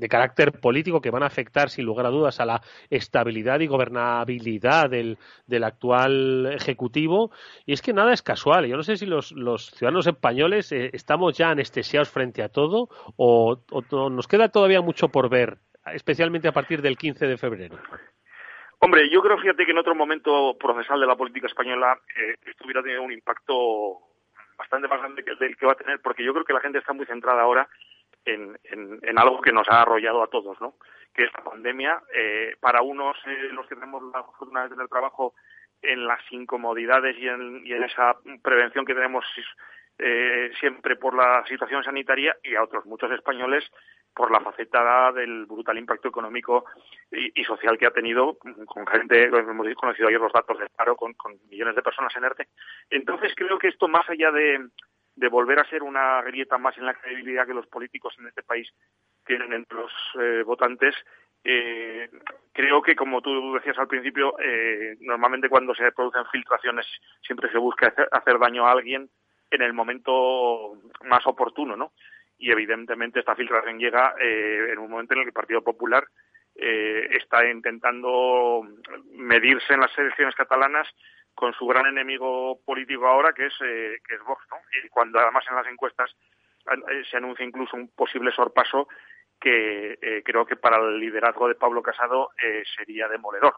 carácter 0.08 0.52
político 0.52 1.02
que 1.02 1.10
van 1.10 1.22
a 1.22 1.26
afectar, 1.26 1.68
sin 1.68 1.84
lugar 1.84 2.06
a 2.06 2.10
dudas, 2.10 2.40
a 2.40 2.46
la 2.46 2.62
estabilidad 2.88 3.60
y 3.60 3.66
gobernabilidad 3.66 4.88
del, 4.88 5.18
del 5.46 5.64
actual 5.64 6.46
ejecutivo. 6.52 7.30
Y 7.66 7.72
es 7.72 7.82
que 7.82 7.92
nada 7.92 8.12
es 8.12 8.22
casual. 8.22 8.66
Yo 8.66 8.76
no 8.76 8.82
sé 8.82 8.96
si 8.96 9.06
los, 9.06 9.28
ciudadanos 9.74 10.06
españoles 10.06 10.72
eh, 10.72 10.90
estamos 10.92 11.36
ya 11.36 11.50
anestesiados 11.50 12.08
frente 12.08 12.42
a 12.42 12.48
todo 12.48 12.88
o, 13.16 13.60
nos 14.10 14.26
queda 14.26 14.48
todavía 14.48 14.80
mucho 14.80 15.08
por 15.08 15.28
ver, 15.28 15.58
especialmente 15.92 16.48
a 16.48 16.52
partir 16.52 16.82
del 16.82 16.96
15 16.96 17.26
de 17.26 17.36
febrero. 17.36 17.78
Hombre, 18.80 19.08
yo 19.10 19.20
creo, 19.22 19.38
fíjate, 19.38 19.64
que 19.64 19.72
en 19.72 19.78
otro 19.78 19.94
momento 19.94 20.56
procesal 20.58 21.00
de 21.00 21.06
la 21.06 21.16
política 21.16 21.48
española 21.48 21.98
eh, 22.16 22.36
esto 22.46 22.64
hubiera 22.64 22.82
tenido 22.82 23.02
un 23.02 23.12
impacto 23.12 23.98
bastante 24.56 24.88
más 24.88 25.00
grande 25.00 25.24
que 25.24 25.32
el 25.32 25.38
del 25.38 25.56
que 25.56 25.66
va 25.66 25.72
a 25.72 25.76
tener, 25.76 26.00
porque 26.00 26.24
yo 26.24 26.32
creo 26.32 26.44
que 26.44 26.52
la 26.52 26.60
gente 26.60 26.78
está 26.78 26.92
muy 26.92 27.06
centrada 27.06 27.42
ahora 27.42 27.68
en, 28.24 28.58
en, 28.64 29.18
algo 29.18 29.40
que 29.40 29.52
nos 29.52 29.68
ha 29.68 29.82
arrollado 29.82 30.22
a 30.22 30.28
todos, 30.28 30.60
¿no? 30.60 30.74
Que 31.14 31.24
es 31.24 31.32
la 31.32 31.44
pandemia. 31.44 32.02
Eh, 32.14 32.56
para 32.60 32.82
unos, 32.82 33.16
eh, 33.26 33.48
los 33.52 33.66
que 33.66 33.74
tenemos 33.74 34.02
la 34.12 34.22
fortuna 34.22 34.64
de 34.64 34.70
tener 34.70 34.88
trabajo 34.88 35.34
en 35.82 36.06
las 36.06 36.20
incomodidades 36.30 37.16
y 37.18 37.28
en, 37.28 37.66
y 37.66 37.72
en 37.72 37.84
esa 37.84 38.16
prevención 38.42 38.84
que 38.84 38.94
tenemos 38.94 39.24
eh, 39.98 40.50
siempre 40.60 40.96
por 40.96 41.14
la 41.14 41.44
situación 41.46 41.82
sanitaria 41.82 42.36
y 42.42 42.54
a 42.54 42.62
otros 42.62 42.84
muchos 42.86 43.10
españoles 43.12 43.64
por 44.18 44.32
la 44.32 44.40
faceta 44.40 45.12
del 45.12 45.46
brutal 45.46 45.78
impacto 45.78 46.08
económico 46.08 46.64
y, 47.12 47.44
social 47.44 47.78
que 47.78 47.86
ha 47.86 47.92
tenido 47.92 48.36
con 48.66 48.84
gente, 48.88 49.26
hemos 49.26 49.74
conocido 49.76 50.08
ayer 50.08 50.20
los 50.20 50.32
datos 50.32 50.58
del 50.58 50.70
paro, 50.70 50.96
con, 50.96 51.14
millones 51.48 51.76
de 51.76 51.82
personas 51.82 52.14
en 52.16 52.24
ERTE. 52.24 52.48
Entonces 52.90 53.32
creo 53.36 53.56
que 53.60 53.68
esto, 53.68 53.86
más 53.86 54.10
allá 54.10 54.32
de, 54.32 54.70
de 55.14 55.28
volver 55.28 55.60
a 55.60 55.70
ser 55.70 55.84
una 55.84 56.20
grieta 56.22 56.58
más 56.58 56.76
en 56.78 56.86
la 56.86 56.94
credibilidad 56.94 57.46
que 57.46 57.54
los 57.54 57.68
políticos 57.68 58.12
en 58.18 58.26
este 58.26 58.42
país 58.42 58.68
tienen 59.24 59.52
entre 59.52 59.78
los 59.78 59.92
eh, 60.20 60.42
votantes, 60.42 60.96
eh, 61.44 62.10
creo 62.52 62.82
que, 62.82 62.96
como 62.96 63.22
tú 63.22 63.54
decías 63.54 63.78
al 63.78 63.86
principio, 63.86 64.34
eh, 64.40 64.96
normalmente 65.00 65.48
cuando 65.48 65.76
se 65.76 65.92
producen 65.92 66.26
filtraciones 66.32 66.86
siempre 67.22 67.52
se 67.52 67.58
busca 67.58 67.94
hacer, 68.10 68.38
daño 68.40 68.66
a 68.66 68.72
alguien 68.72 69.08
en 69.50 69.62
el 69.62 69.72
momento 69.72 70.72
más 71.04 71.24
oportuno, 71.26 71.76
¿no? 71.76 71.92
Y 72.38 72.50
evidentemente 72.50 73.20
esta 73.20 73.34
filtración 73.34 73.78
llega 73.78 74.14
eh, 74.20 74.70
en 74.72 74.78
un 74.78 74.90
momento 74.90 75.14
en 75.14 75.20
el 75.20 75.24
que 75.24 75.30
el 75.30 75.34
Partido 75.34 75.62
Popular 75.62 76.04
eh, 76.54 77.08
está 77.10 77.48
intentando 77.48 78.62
medirse 79.12 79.74
en 79.74 79.80
las 79.80 79.96
elecciones 79.98 80.34
catalanas 80.34 80.88
con 81.34 81.52
su 81.54 81.66
gran 81.66 81.86
enemigo 81.86 82.60
político 82.64 83.06
ahora, 83.06 83.32
que 83.32 83.46
es, 83.46 83.54
eh, 83.62 83.98
que 84.06 84.14
es 84.16 84.20
Vox, 84.24 84.44
¿no? 84.50 84.56
Y 84.84 84.88
cuando 84.88 85.20
además 85.20 85.44
en 85.48 85.56
las 85.56 85.66
encuestas 85.66 86.14
eh, 86.70 87.04
se 87.10 87.16
anuncia 87.16 87.44
incluso 87.44 87.76
un 87.76 87.88
posible 87.88 88.32
sorpaso 88.32 88.88
que 89.40 89.98
eh, 90.02 90.22
creo 90.24 90.44
que 90.44 90.56
para 90.56 90.78
el 90.78 90.98
liderazgo 90.98 91.48
de 91.48 91.54
Pablo 91.54 91.82
Casado 91.82 92.30
eh, 92.42 92.62
sería 92.76 93.08
demoledor. 93.08 93.54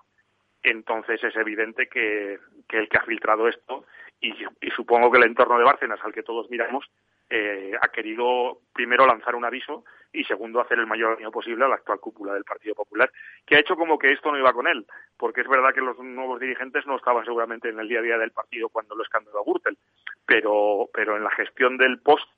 Entonces 0.63 1.23
es 1.25 1.35
evidente 1.37 1.89
que, 1.89 2.39
el 2.69 2.89
que 2.89 2.99
ha 2.99 3.05
filtrado 3.05 3.49
esto, 3.49 3.87
y, 4.21 4.35
supongo 4.77 5.11
que 5.11 5.19
el 5.19 5.25
entorno 5.25 5.57
de 5.57 5.65
Bárcenas 5.65 6.01
al 6.05 6.13
que 6.13 6.23
todos 6.23 6.51
miramos, 6.51 6.85
eh, 7.31 7.73
ha 7.81 7.89
querido 7.89 8.61
primero 8.73 9.07
lanzar 9.07 9.35
un 9.35 9.45
aviso 9.45 9.85
y 10.13 10.25
segundo 10.25 10.61
hacer 10.61 10.79
el 10.79 10.87
mayor 10.87 11.17
daño 11.17 11.31
posible 11.31 11.65
a 11.65 11.69
la 11.69 11.77
actual 11.77 12.01
cúpula 12.01 12.35
del 12.35 12.45
Partido 12.45 12.75
Popular, 12.75 13.11
que 13.47 13.57
ha 13.57 13.61
hecho 13.61 13.77
como 13.77 13.99
que 13.99 14.13
esto 14.13 14.33
no 14.33 14.39
iba 14.39 14.53
con 14.53 14.67
él, 14.67 14.85
porque 15.17 15.43
es 15.43 15.49
verdad 15.49 15.73
que 15.73 15.81
los 15.81 15.99
nuevos 16.01 16.41
dirigentes 16.41 16.85
no 16.87 16.97
estaban 16.97 17.25
seguramente 17.25 17.69
en 17.69 17.79
el 17.79 17.89
día 17.89 18.01
a 18.01 18.03
día 18.03 18.19
del 18.19 18.33
partido 18.33 18.69
cuando 18.69 18.97
lo 18.97 19.05
escandaló 19.05 19.39
a 19.39 19.45
Gürtel, 19.45 19.79
pero, 20.27 20.91
pero 20.93 21.17
en 21.17 21.23
la 21.23 21.31
gestión 21.31 21.77
del 21.77 22.01
post 22.01 22.29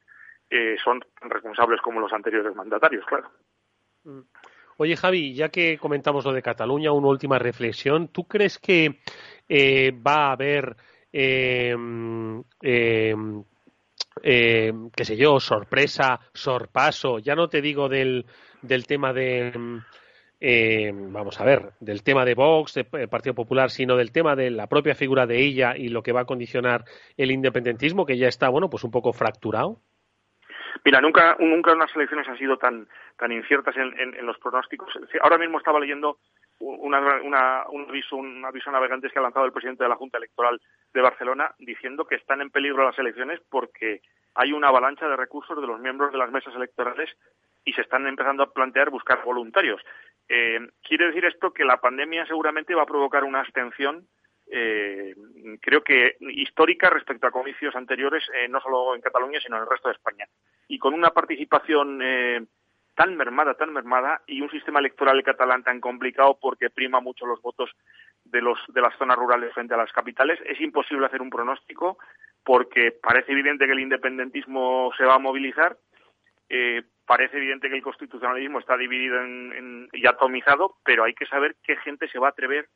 eh, 0.50 0.76
son 0.84 1.00
responsables 1.22 1.80
como 1.80 2.00
los 2.00 2.12
anteriores 2.12 2.54
mandatarios, 2.54 3.06
claro. 3.06 3.30
Mm. 4.04 4.20
Oye, 4.78 4.96
Javi, 4.96 5.34
ya 5.34 5.48
que 5.48 5.78
comentamos 5.78 6.24
lo 6.24 6.32
de 6.32 6.42
Cataluña, 6.42 6.92
una 6.92 7.08
última 7.08 7.38
reflexión. 7.38 8.08
¿Tú 8.08 8.24
crees 8.24 8.58
que 8.58 8.98
eh, 9.48 9.92
va 9.92 10.28
a 10.28 10.32
haber, 10.32 10.76
eh, 11.12 11.74
eh, 14.22 14.72
qué 14.94 15.04
sé 15.04 15.16
yo, 15.16 15.40
sorpresa, 15.40 16.20
sorpaso? 16.32 17.18
Ya 17.18 17.34
no 17.34 17.48
te 17.48 17.62
digo 17.62 17.88
del, 17.88 18.26
del 18.62 18.86
tema 18.86 19.12
de, 19.12 19.52
vamos 20.92 21.40
a 21.40 21.44
ver, 21.44 21.72
del 21.80 22.02
tema 22.02 22.24
de 22.24 22.34
Vox, 22.34 22.74
del 22.74 23.08
Partido 23.08 23.34
Popular, 23.34 23.70
sino 23.70 23.96
del 23.96 24.12
tema 24.12 24.34
de 24.34 24.50
la 24.50 24.66
propia 24.66 24.94
figura 24.94 25.26
de 25.26 25.38
ella 25.38 25.74
y 25.76 25.88
lo 25.88 26.02
que 26.02 26.12
va 26.12 26.22
a 26.22 26.26
condicionar 26.26 26.84
el 27.16 27.30
independentismo, 27.30 28.06
que 28.06 28.18
ya 28.18 28.28
está, 28.28 28.48
bueno, 28.48 28.68
pues 28.68 28.84
un 28.84 28.90
poco 28.90 29.12
fracturado. 29.12 29.78
Mira, 30.84 31.00
nunca, 31.00 31.36
nunca 31.38 31.72
unas 31.72 31.94
elecciones 31.94 32.26
han 32.28 32.38
sido 32.38 32.56
tan, 32.56 32.88
tan 33.16 33.30
inciertas 33.30 33.76
en, 33.76 34.26
los 34.26 34.38
pronósticos. 34.38 34.88
Ahora 35.22 35.38
mismo 35.38 35.58
estaba 35.58 35.78
leyendo 35.78 36.18
un, 36.62 36.94
aviso, 36.94 38.16
un 38.16 38.44
aviso 38.44 38.70
navegantes 38.70 39.12
que 39.12 39.18
ha 39.18 39.22
lanzado 39.22 39.46
el 39.46 39.52
presidente 39.52 39.82
de 39.82 39.88
la 39.88 39.96
Junta 39.96 40.18
Electoral 40.18 40.60
de 40.92 41.00
Barcelona 41.00 41.54
diciendo 41.58 42.06
que 42.06 42.16
están 42.16 42.40
en 42.40 42.50
peligro 42.50 42.84
las 42.84 42.98
elecciones 42.98 43.40
porque 43.50 44.00
hay 44.34 44.52
una 44.52 44.68
avalancha 44.68 45.08
de 45.08 45.16
recursos 45.16 45.60
de 45.60 45.66
los 45.66 45.80
miembros 45.80 46.12
de 46.12 46.18
las 46.18 46.30
mesas 46.30 46.54
electorales 46.54 47.10
y 47.64 47.72
se 47.72 47.82
están 47.82 48.06
empezando 48.06 48.42
a 48.42 48.52
plantear 48.52 48.90
buscar 48.90 49.24
voluntarios. 49.24 49.80
Eh, 50.28 50.60
quiere 50.82 51.06
decir 51.06 51.24
esto 51.24 51.52
que 51.52 51.64
la 51.64 51.80
pandemia 51.80 52.26
seguramente 52.26 52.74
va 52.74 52.82
a 52.82 52.86
provocar 52.86 53.24
una 53.24 53.40
abstención 53.40 54.06
eh, 54.54 55.14
creo 55.62 55.82
que 55.82 56.16
histórica 56.20 56.90
respecto 56.90 57.26
a 57.26 57.30
comicios 57.30 57.74
anteriores, 57.74 58.22
eh, 58.34 58.48
no 58.48 58.60
solo 58.60 58.94
en 58.94 59.00
Cataluña, 59.00 59.40
sino 59.40 59.56
en 59.56 59.62
el 59.62 59.68
resto 59.68 59.88
de 59.88 59.94
España. 59.94 60.26
Y 60.68 60.78
con 60.78 60.92
una 60.92 61.08
participación 61.08 62.00
eh, 62.02 62.44
tan 62.94 63.16
mermada, 63.16 63.54
tan 63.54 63.72
mermada, 63.72 64.22
y 64.26 64.40
un 64.40 64.50
sistema 64.50 64.80
electoral 64.80 65.22
catalán 65.22 65.62
tan 65.62 65.80
complicado 65.80 66.38
porque 66.40 66.70
prima 66.70 67.00
mucho 67.00 67.26
los 67.26 67.40
votos 67.40 67.70
de, 68.24 68.40
los, 68.40 68.58
de 68.68 68.80
las 68.80 68.96
zonas 68.96 69.16
rurales 69.16 69.52
frente 69.54 69.74
a 69.74 69.78
las 69.78 69.92
capitales, 69.92 70.38
es 70.44 70.60
imposible 70.60 71.06
hacer 71.06 71.22
un 71.22 71.30
pronóstico 71.30 71.98
porque 72.44 72.92
parece 72.92 73.32
evidente 73.32 73.66
que 73.66 73.72
el 73.72 73.80
independentismo 73.80 74.90
se 74.96 75.04
va 75.04 75.14
a 75.14 75.18
movilizar, 75.18 75.76
eh, 76.48 76.82
parece 77.06 77.36
evidente 77.36 77.68
que 77.68 77.76
el 77.76 77.82
constitucionalismo 77.82 78.58
está 78.58 78.76
dividido 78.76 79.20
en, 79.22 79.88
y 79.92 80.06
atomizado, 80.06 80.76
pero 80.84 81.04
hay 81.04 81.14
que 81.14 81.26
saber 81.26 81.56
qué 81.62 81.76
gente 81.76 82.08
se 82.08 82.18
va 82.18 82.28
a 82.28 82.30
atrever 82.30 82.68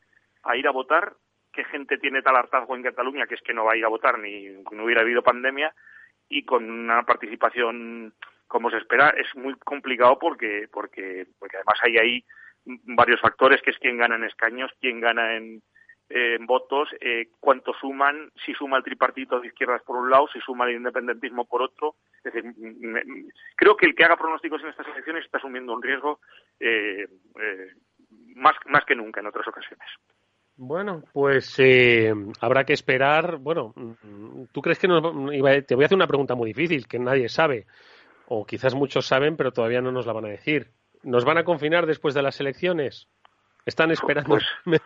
a 0.45 0.57
ir 0.57 0.67
a 0.69 0.73
votar 0.73 1.15
qué 1.57 1.65
gente 1.65 1.97
tiene 1.97 2.23
tal 2.23 2.37
hartazgo 2.37 2.77
en 2.77 2.83
Cataluña 2.83 3.27
que 3.27 3.35
es 3.35 3.41
que 3.41 3.55
no 3.55 3.65
va 3.65 3.73
a 3.73 3.77
ir 3.77 3.85
a 3.85 3.89
votar 3.89 4.19
ni 4.19 4.47
no 4.71 4.85
hubiera 4.85 5.01
habido 5.01 5.23
pandemia 5.23 5.75
y 6.29 6.45
con 6.45 6.69
una 6.69 7.03
participación 7.05 8.13
como 8.47 8.71
se 8.71 8.79
espera 8.79 9.11
es 9.11 9.27
muy 9.35 9.55
complicado 9.55 10.19
porque 10.19 10.69
porque 10.73 11.27
porque 11.39 11.57
además 11.57 11.79
hay 11.83 11.99
ahí 11.99 12.25
varios 12.65 13.21
factores 13.21 13.63
que 13.63 13.71
es 13.71 13.79
quién 13.79 13.99
gana 13.99 14.17
en 14.17 14.25
escaños, 14.25 14.71
quién 14.81 15.01
gana 15.01 15.37
en, 15.37 15.63
votos, 16.47 16.89
eh, 17.01 17.31
cuánto 17.41 17.73
suman, 17.81 18.31
si 18.45 18.55
suma 18.55 18.77
el 18.77 18.85
tripartito 18.85 19.41
de 19.41 19.49
izquierdas 19.49 19.83
por 19.83 19.97
un 19.97 20.09
lado, 20.09 20.29
si 20.33 20.39
suma 20.41 20.67
el 20.67 20.77
independentismo 20.77 21.47
por 21.47 21.63
otro. 21.63 21.97
Es 22.23 22.33
decir, 22.33 22.55
creo 23.57 23.77
que 23.77 23.87
el 23.87 23.95
que 23.97 24.05
haga 24.05 24.17
pronósticos 24.17 24.63
en 24.63 24.69
estas 24.69 24.87
elecciones 24.87 25.25
está 25.25 25.39
asumiendo 25.39 25.73
un 25.73 25.83
riesgo 25.83 26.21
eh, 26.61 27.09
eh, 27.41 27.71
más, 28.37 28.55
más 28.67 28.85
que 28.85 28.95
nunca 28.95 29.19
en 29.21 29.27
otras 29.27 29.49
ocasiones. 29.49 29.89
Bueno, 30.59 31.03
pues 31.13 31.55
eh, 31.59 32.15
habrá 32.41 32.65
que 32.65 32.73
esperar. 32.73 33.37
Bueno, 33.39 33.75
¿tú 34.53 34.63
crees 34.63 34.79
que 34.79 34.89
no, 34.89 35.03
te 35.03 35.75
voy 35.75 35.85
a 35.85 35.87
hacer 35.87 35.97
una 35.97 36.07
pregunta 36.07 36.35
muy 36.35 36.53
difícil 36.53 36.87
que 36.89 36.99
nadie 36.99 37.29
sabe, 37.29 37.67
o 38.29 38.47
quizás 38.47 38.75
muchos 38.75 39.07
saben, 39.07 39.37
pero 39.37 39.53
todavía 39.53 39.81
no 39.81 39.93
nos 39.93 40.07
la 40.07 40.13
van 40.13 40.27
a 40.27 40.31
decir? 40.31 40.73
¿Nos 41.03 41.25
van 41.25 41.39
a 41.39 41.45
confinar 41.45 41.87
después 41.87 42.15
de 42.15 42.23
las 42.23 42.41
elecciones? 42.41 43.09
¿Están 43.65 43.91
esperando? 43.91 44.39
Pues, 44.65 44.81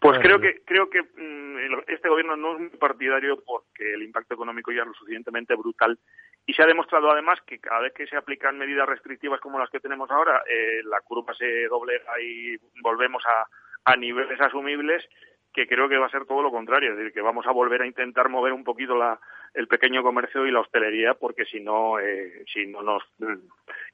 pues 0.00 0.18
creo 0.20 0.40
que 0.40 0.62
creo 0.64 0.90
que 0.90 1.02
mm, 1.02 1.80
este 1.88 2.08
gobierno 2.08 2.36
no 2.36 2.54
es 2.54 2.60
muy 2.60 2.68
partidario 2.70 3.42
porque 3.44 3.94
el 3.94 4.02
impacto 4.02 4.34
económico 4.34 4.72
ya 4.72 4.82
es 4.82 4.88
lo 4.88 4.94
suficientemente 4.94 5.54
brutal 5.54 5.98
y 6.44 6.52
se 6.54 6.62
ha 6.62 6.66
demostrado 6.66 7.10
además 7.10 7.40
que 7.46 7.60
cada 7.60 7.80
vez 7.80 7.92
que 7.94 8.06
se 8.06 8.16
aplican 8.16 8.58
medidas 8.58 8.88
restrictivas 8.88 9.40
como 9.40 9.58
las 9.58 9.70
que 9.70 9.80
tenemos 9.80 10.10
ahora, 10.10 10.42
eh, 10.48 10.82
la 10.84 11.00
curva 11.00 11.34
se 11.34 11.66
doblega 11.68 12.20
y 12.20 12.56
volvemos 12.82 13.22
a, 13.26 13.46
a 13.84 13.96
niveles 13.96 14.40
asumibles 14.40 15.04
que 15.52 15.66
creo 15.66 15.88
que 15.88 15.98
va 15.98 16.06
a 16.06 16.10
ser 16.10 16.24
todo 16.24 16.42
lo 16.42 16.50
contrario, 16.50 16.92
es 16.92 16.96
decir, 16.96 17.12
que 17.12 17.20
vamos 17.20 17.46
a 17.46 17.52
volver 17.52 17.82
a 17.82 17.86
intentar 17.86 18.28
mover 18.28 18.52
un 18.52 18.64
poquito 18.64 18.96
la, 18.96 19.20
el 19.54 19.68
pequeño 19.68 20.02
comercio 20.02 20.46
y 20.46 20.50
la 20.50 20.60
hostelería, 20.60 21.14
porque 21.14 21.44
si 21.44 21.60
no, 21.60 21.98
eh, 21.98 22.44
si 22.52 22.66
no 22.66 22.82
nos, 22.82 23.02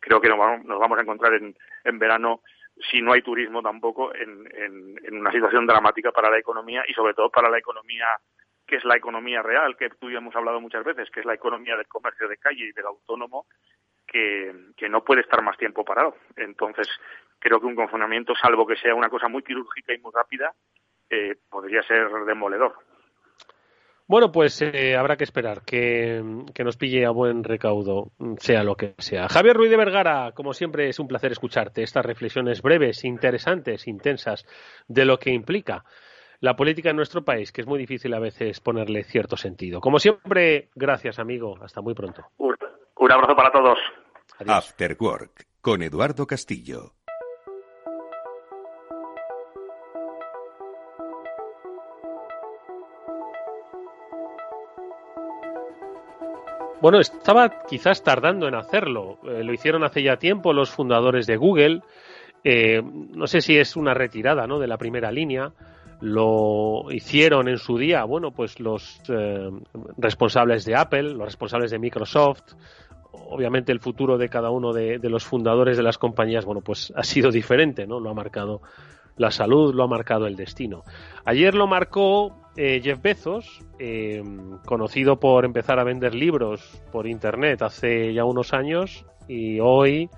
creo 0.00 0.20
que 0.20 0.28
nos 0.28 0.38
vamos, 0.38 0.98
a 0.98 1.02
encontrar 1.02 1.34
en, 1.34 1.56
en 1.84 1.98
verano, 1.98 2.42
si 2.90 3.02
no 3.02 3.12
hay 3.12 3.22
turismo 3.22 3.62
tampoco, 3.62 4.14
en, 4.14 4.48
en, 4.54 5.18
una 5.18 5.32
situación 5.32 5.66
dramática 5.66 6.12
para 6.12 6.30
la 6.30 6.38
economía 6.38 6.84
y 6.86 6.94
sobre 6.94 7.14
todo 7.14 7.30
para 7.30 7.50
la 7.50 7.58
economía 7.58 8.06
que 8.66 8.76
es 8.76 8.84
la 8.84 8.96
economía 8.96 9.42
real, 9.42 9.78
que 9.78 9.88
tú 9.88 10.10
y 10.10 10.16
hemos 10.16 10.36
hablado 10.36 10.60
muchas 10.60 10.84
veces, 10.84 11.08
que 11.10 11.20
es 11.20 11.26
la 11.26 11.32
economía 11.32 11.74
del 11.74 11.88
comercio 11.88 12.28
de 12.28 12.36
calle 12.36 12.66
y 12.66 12.72
del 12.72 12.84
autónomo, 12.84 13.46
que, 14.06 14.54
que 14.76 14.90
no 14.90 15.02
puede 15.02 15.22
estar 15.22 15.42
más 15.42 15.56
tiempo 15.56 15.86
parado. 15.86 16.16
Entonces, 16.36 16.86
creo 17.38 17.60
que 17.60 17.66
un 17.66 17.74
confinamiento, 17.74 18.34
salvo 18.34 18.66
que 18.66 18.76
sea 18.76 18.94
una 18.94 19.08
cosa 19.08 19.26
muy 19.28 19.42
quirúrgica 19.42 19.94
y 19.94 19.98
muy 19.98 20.12
rápida, 20.14 20.52
eh, 21.08 21.36
podría 21.48 21.82
ser 21.82 22.10
demoledor. 22.26 22.74
Bueno, 24.08 24.32
pues 24.32 24.62
eh, 24.62 24.96
habrá 24.96 25.18
que 25.18 25.24
esperar 25.24 25.62
que, 25.66 26.24
que, 26.54 26.64
nos 26.64 26.78
pille 26.78 27.04
a 27.04 27.10
buen 27.10 27.44
recaudo, 27.44 28.12
sea 28.38 28.64
lo 28.64 28.74
que 28.74 28.94
sea. 28.96 29.28
Javier 29.28 29.54
Ruiz 29.54 29.70
de 29.70 29.76
Vergara, 29.76 30.32
como 30.32 30.54
siempre, 30.54 30.88
es 30.88 30.98
un 30.98 31.06
placer 31.06 31.30
escucharte. 31.30 31.82
Estas 31.82 32.06
reflexiones 32.06 32.62
breves, 32.62 33.04
interesantes, 33.04 33.86
intensas, 33.86 34.46
de 34.88 35.04
lo 35.04 35.18
que 35.18 35.30
implica 35.30 35.84
la 36.40 36.56
política 36.56 36.88
en 36.88 36.96
nuestro 36.96 37.22
país, 37.22 37.52
que 37.52 37.60
es 37.60 37.66
muy 37.66 37.78
difícil 37.78 38.14
a 38.14 38.18
veces 38.18 38.60
ponerle 38.60 39.04
cierto 39.04 39.36
sentido. 39.36 39.80
Como 39.80 39.98
siempre, 39.98 40.70
gracias, 40.74 41.18
amigo. 41.18 41.58
Hasta 41.62 41.82
muy 41.82 41.92
pronto. 41.92 42.24
Un, 42.38 42.56
un 42.96 43.12
abrazo 43.12 43.36
para 43.36 43.52
todos. 43.52 43.78
Adiós. 44.38 44.56
After 44.56 44.96
Work, 44.98 45.46
con 45.60 45.82
Eduardo 45.82 46.26
Castillo. 46.26 46.97
Bueno, 56.80 57.00
estaba 57.00 57.64
quizás 57.66 58.04
tardando 58.04 58.46
en 58.46 58.54
hacerlo. 58.54 59.18
Eh, 59.24 59.42
lo 59.42 59.52
hicieron 59.52 59.82
hace 59.82 60.02
ya 60.02 60.16
tiempo 60.16 60.52
los 60.52 60.70
fundadores 60.70 61.26
de 61.26 61.36
Google. 61.36 61.82
Eh, 62.44 62.80
no 62.82 63.26
sé 63.26 63.40
si 63.40 63.58
es 63.58 63.74
una 63.74 63.94
retirada 63.94 64.46
¿no? 64.46 64.60
de 64.60 64.68
la 64.68 64.78
primera 64.78 65.10
línea. 65.10 65.52
Lo 66.00 66.84
hicieron 66.92 67.48
en 67.48 67.58
su 67.58 67.76
día, 67.76 68.04
bueno, 68.04 68.30
pues 68.30 68.60
los 68.60 69.00
eh, 69.08 69.50
responsables 69.96 70.64
de 70.64 70.76
Apple, 70.76 71.14
los 71.14 71.24
responsables 71.24 71.72
de 71.72 71.80
Microsoft. 71.80 72.52
Obviamente 73.10 73.72
el 73.72 73.80
futuro 73.80 74.16
de 74.16 74.28
cada 74.28 74.50
uno 74.50 74.72
de, 74.72 74.98
de 74.98 75.10
los 75.10 75.24
fundadores 75.24 75.76
de 75.76 75.82
las 75.82 75.98
compañías, 75.98 76.44
bueno, 76.44 76.60
pues 76.60 76.92
ha 76.94 77.02
sido 77.02 77.32
diferente, 77.32 77.88
¿no? 77.88 77.98
Lo 77.98 78.10
ha 78.10 78.14
marcado 78.14 78.60
la 79.16 79.32
salud, 79.32 79.74
lo 79.74 79.82
ha 79.82 79.88
marcado 79.88 80.26
el 80.28 80.36
destino. 80.36 80.84
Ayer 81.24 81.54
lo 81.54 81.66
marcó 81.66 82.47
eh, 82.60 82.80
Jeff 82.82 83.00
Bezos, 83.00 83.60
eh, 83.78 84.20
conocido 84.66 85.20
por 85.20 85.44
empezar 85.44 85.78
a 85.78 85.84
vender 85.84 86.12
libros 86.12 86.82
por 86.90 87.06
Internet 87.06 87.62
hace 87.62 88.12
ya 88.12 88.24
unos 88.24 88.52
años 88.52 89.06
y 89.28 89.60
hoy 89.60 90.10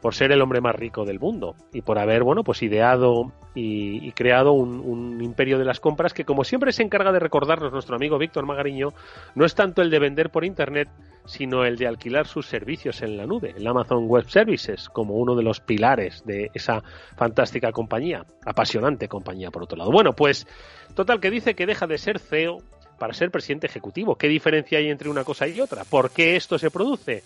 por 0.00 0.12
ser 0.12 0.32
el 0.32 0.42
hombre 0.42 0.60
más 0.60 0.74
rico 0.74 1.04
del 1.04 1.20
mundo 1.20 1.54
y 1.72 1.82
por 1.82 2.00
haber, 2.00 2.24
bueno, 2.24 2.42
pues 2.42 2.60
ideado 2.64 3.30
y, 3.54 4.10
creado 4.12 4.52
un, 4.52 5.22
imperio 5.22 5.58
de 5.58 5.64
las 5.64 5.78
compras 5.78 6.12
que, 6.12 6.24
como 6.24 6.42
siempre 6.42 6.72
se 6.72 6.82
encarga 6.82 7.12
de 7.12 7.20
recordarnos 7.20 7.72
nuestro 7.72 7.94
amigo 7.94 8.18
Víctor 8.18 8.46
Magariño, 8.46 8.88
no 9.36 9.44
es 9.44 9.54
tanto 9.54 9.80
el 9.80 9.90
de 9.90 10.00
vender 10.00 10.30
por 10.30 10.44
Internet, 10.44 10.88
sino 11.30 11.64
el 11.64 11.76
de 11.76 11.86
alquilar 11.86 12.26
sus 12.26 12.46
servicios 12.46 13.02
en 13.02 13.16
la 13.16 13.24
nube, 13.24 13.54
el 13.56 13.66
Amazon 13.66 14.08
Web 14.08 14.28
Services, 14.28 14.88
como 14.88 15.14
uno 15.14 15.36
de 15.36 15.44
los 15.44 15.60
pilares 15.60 16.24
de 16.26 16.50
esa 16.54 16.82
fantástica 17.16 17.70
compañía, 17.70 18.26
apasionante 18.44 19.06
compañía, 19.06 19.52
por 19.52 19.62
otro 19.62 19.78
lado. 19.78 19.92
Bueno, 19.92 20.12
pues, 20.12 20.48
total, 20.96 21.20
que 21.20 21.30
dice 21.30 21.54
que 21.54 21.66
deja 21.66 21.86
de 21.86 21.98
ser 21.98 22.18
CEO 22.18 22.58
para 22.98 23.14
ser 23.14 23.30
presidente 23.30 23.68
ejecutivo. 23.68 24.16
¿Qué 24.16 24.26
diferencia 24.26 24.78
hay 24.78 24.88
entre 24.88 25.08
una 25.08 25.22
cosa 25.22 25.46
y 25.46 25.60
otra? 25.60 25.84
¿Por 25.84 26.10
qué 26.10 26.34
esto 26.34 26.58
se 26.58 26.70
produce? 26.70 27.22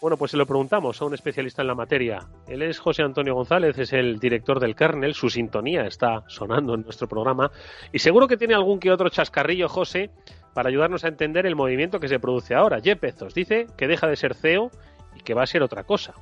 Bueno, 0.00 0.16
pues 0.16 0.32
se 0.32 0.36
lo 0.36 0.46
preguntamos 0.46 1.00
a 1.00 1.04
un 1.04 1.14
especialista 1.14 1.62
en 1.62 1.68
la 1.68 1.76
materia. 1.76 2.26
Él 2.48 2.60
es 2.62 2.80
José 2.80 3.02
Antonio 3.02 3.34
González, 3.34 3.78
es 3.78 3.92
el 3.92 4.18
director 4.18 4.58
del 4.58 4.74
kernel, 4.74 5.14
su 5.14 5.30
sintonía 5.30 5.86
está 5.86 6.24
sonando 6.26 6.74
en 6.74 6.82
nuestro 6.82 7.06
programa 7.08 7.52
y 7.92 8.00
seguro 8.00 8.26
que 8.26 8.36
tiene 8.36 8.54
algún 8.54 8.80
que 8.80 8.90
otro 8.90 9.08
chascarrillo, 9.08 9.68
José, 9.68 10.10
para 10.54 10.68
ayudarnos 10.68 11.04
a 11.04 11.08
entender 11.08 11.46
el 11.46 11.56
movimiento 11.56 12.00
que 12.00 12.08
se 12.08 12.18
produce 12.18 12.54
ahora. 12.54 12.80
Jeff 12.80 13.00
Bezos 13.00 13.34
dice 13.34 13.66
que 13.76 13.88
deja 13.88 14.06
de 14.06 14.16
ser 14.16 14.34
CEO 14.34 14.70
y 15.16 15.20
que 15.20 15.34
va 15.34 15.42
a 15.42 15.46
ser 15.46 15.62
otra 15.62 15.84
cosa. 15.84 16.14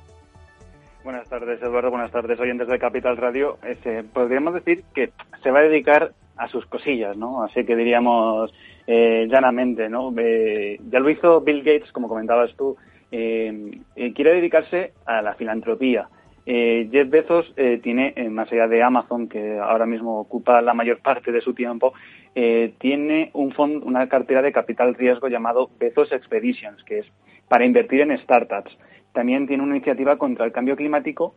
Buenas 1.03 1.27
tardes, 1.29 1.61
Eduardo. 1.61 1.91
Buenas 1.91 2.11
tardes, 2.11 2.39
oyentes 2.39 2.67
de 2.67 2.79
Capital 2.79 3.17
Radio. 3.17 3.57
Este, 3.63 4.03
podríamos 4.03 4.53
decir 4.53 4.83
que 4.95 5.11
se 5.43 5.51
va 5.51 5.59
a 5.59 5.63
dedicar 5.63 6.13
a 6.37 6.47
sus 6.47 6.65
cosillas, 6.65 7.15
¿no? 7.17 7.43
Así 7.43 7.65
que 7.65 7.75
diríamos 7.75 8.53
eh, 8.87 9.27
llanamente, 9.29 9.89
¿no? 9.89 10.13
Eh, 10.17 10.79
ya 10.89 10.99
lo 10.99 11.09
hizo 11.09 11.41
Bill 11.41 11.61
Gates, 11.63 11.91
como 11.91 12.07
comentabas 12.07 12.55
tú, 12.55 12.77
eh, 13.11 13.79
quiere 14.15 14.33
dedicarse 14.33 14.93
a 15.05 15.21
la 15.21 15.35
filantropía. 15.35 16.07
Eh, 16.45 16.89
Jeff 16.91 17.09
Bezos 17.09 17.53
eh, 17.55 17.79
tiene, 17.81 18.13
eh, 18.15 18.29
más 18.29 18.51
allá 18.51 18.67
de 18.67 18.83
Amazon, 18.83 19.29
que 19.29 19.57
ahora 19.59 19.85
mismo 19.85 20.19
ocupa 20.19 20.61
la 20.61 20.73
mayor 20.73 20.99
parte 20.99 21.31
de 21.31 21.41
su 21.41 21.53
tiempo, 21.53 21.93
eh, 22.35 22.73
tiene 22.79 23.29
un 23.33 23.51
fondo, 23.51 23.85
una 23.85 24.07
cartera 24.07 24.41
de 24.41 24.51
capital 24.51 24.95
riesgo 24.95 25.27
llamado 25.27 25.69
Bezos 25.79 26.11
Expeditions, 26.11 26.83
que 26.83 26.99
es 26.99 27.05
para 27.47 27.65
invertir 27.65 28.01
en 28.01 28.17
startups. 28.17 28.77
También 29.11 29.47
tiene 29.47 29.63
una 29.63 29.75
iniciativa 29.75 30.17
contra 30.17 30.45
el 30.45 30.51
cambio 30.51 30.75
climático 30.75 31.35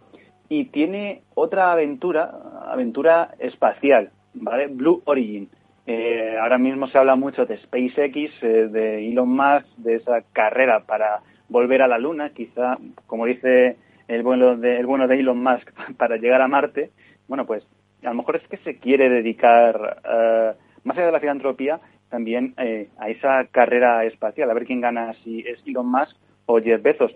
y 0.49 0.67
tiene 0.67 1.23
otra 1.35 1.73
aventura, 1.73 2.33
aventura 2.69 3.35
espacial, 3.39 4.11
¿vale? 4.35 4.69
Blue 4.69 5.03
Origin. 5.05 5.49
Eh, 5.87 6.37
ahora 6.41 6.59
mismo 6.59 6.89
se 6.89 6.99
habla 6.99 7.15
mucho 7.15 7.47
de 7.47 7.59
SpaceX, 7.59 8.41
de 8.41 9.09
Elon 9.09 9.29
Musk, 9.29 9.69
de 9.77 9.97
esa 9.97 10.23
carrera 10.33 10.81
para 10.81 11.21
volver 11.49 11.83
a 11.83 11.89
la 11.89 11.99
Luna, 11.99 12.31
quizá, 12.31 12.77
como 13.07 13.27
dice 13.27 13.77
el 14.09 14.23
bueno 14.23 14.57
de, 14.57 14.79
el 14.79 14.87
bueno 14.87 15.07
de 15.07 15.21
Elon 15.21 15.43
Musk, 15.43 15.71
para 15.97 16.17
llegar 16.17 16.41
a 16.41 16.49
Marte, 16.49 16.91
bueno, 17.29 17.47
pues 17.47 17.65
a 18.03 18.11
lo 18.11 18.15
mejor 18.15 18.37
es 18.37 18.49
que 18.49 18.57
se 18.59 18.79
quiere 18.79 19.09
dedicar, 19.09 20.01
uh, 20.05 20.66
más 20.87 20.97
allá 20.97 21.07
de 21.07 21.13
la 21.13 21.21
filantropía, 21.21 21.81
también 22.09 22.55
eh, 22.57 22.89
a 22.99 23.11
esa 23.11 23.45
carrera 23.51 24.05
espacial, 24.05 24.51
a 24.51 24.55
ver 24.55 24.65
quién 24.65 24.81
gana, 24.81 25.13
si 25.25 25.41
es 25.41 25.59
Elon 25.67 25.91
Musk 25.91 26.17
o 26.47 26.61
Jeff 26.61 26.81
Bezos. 26.81 27.15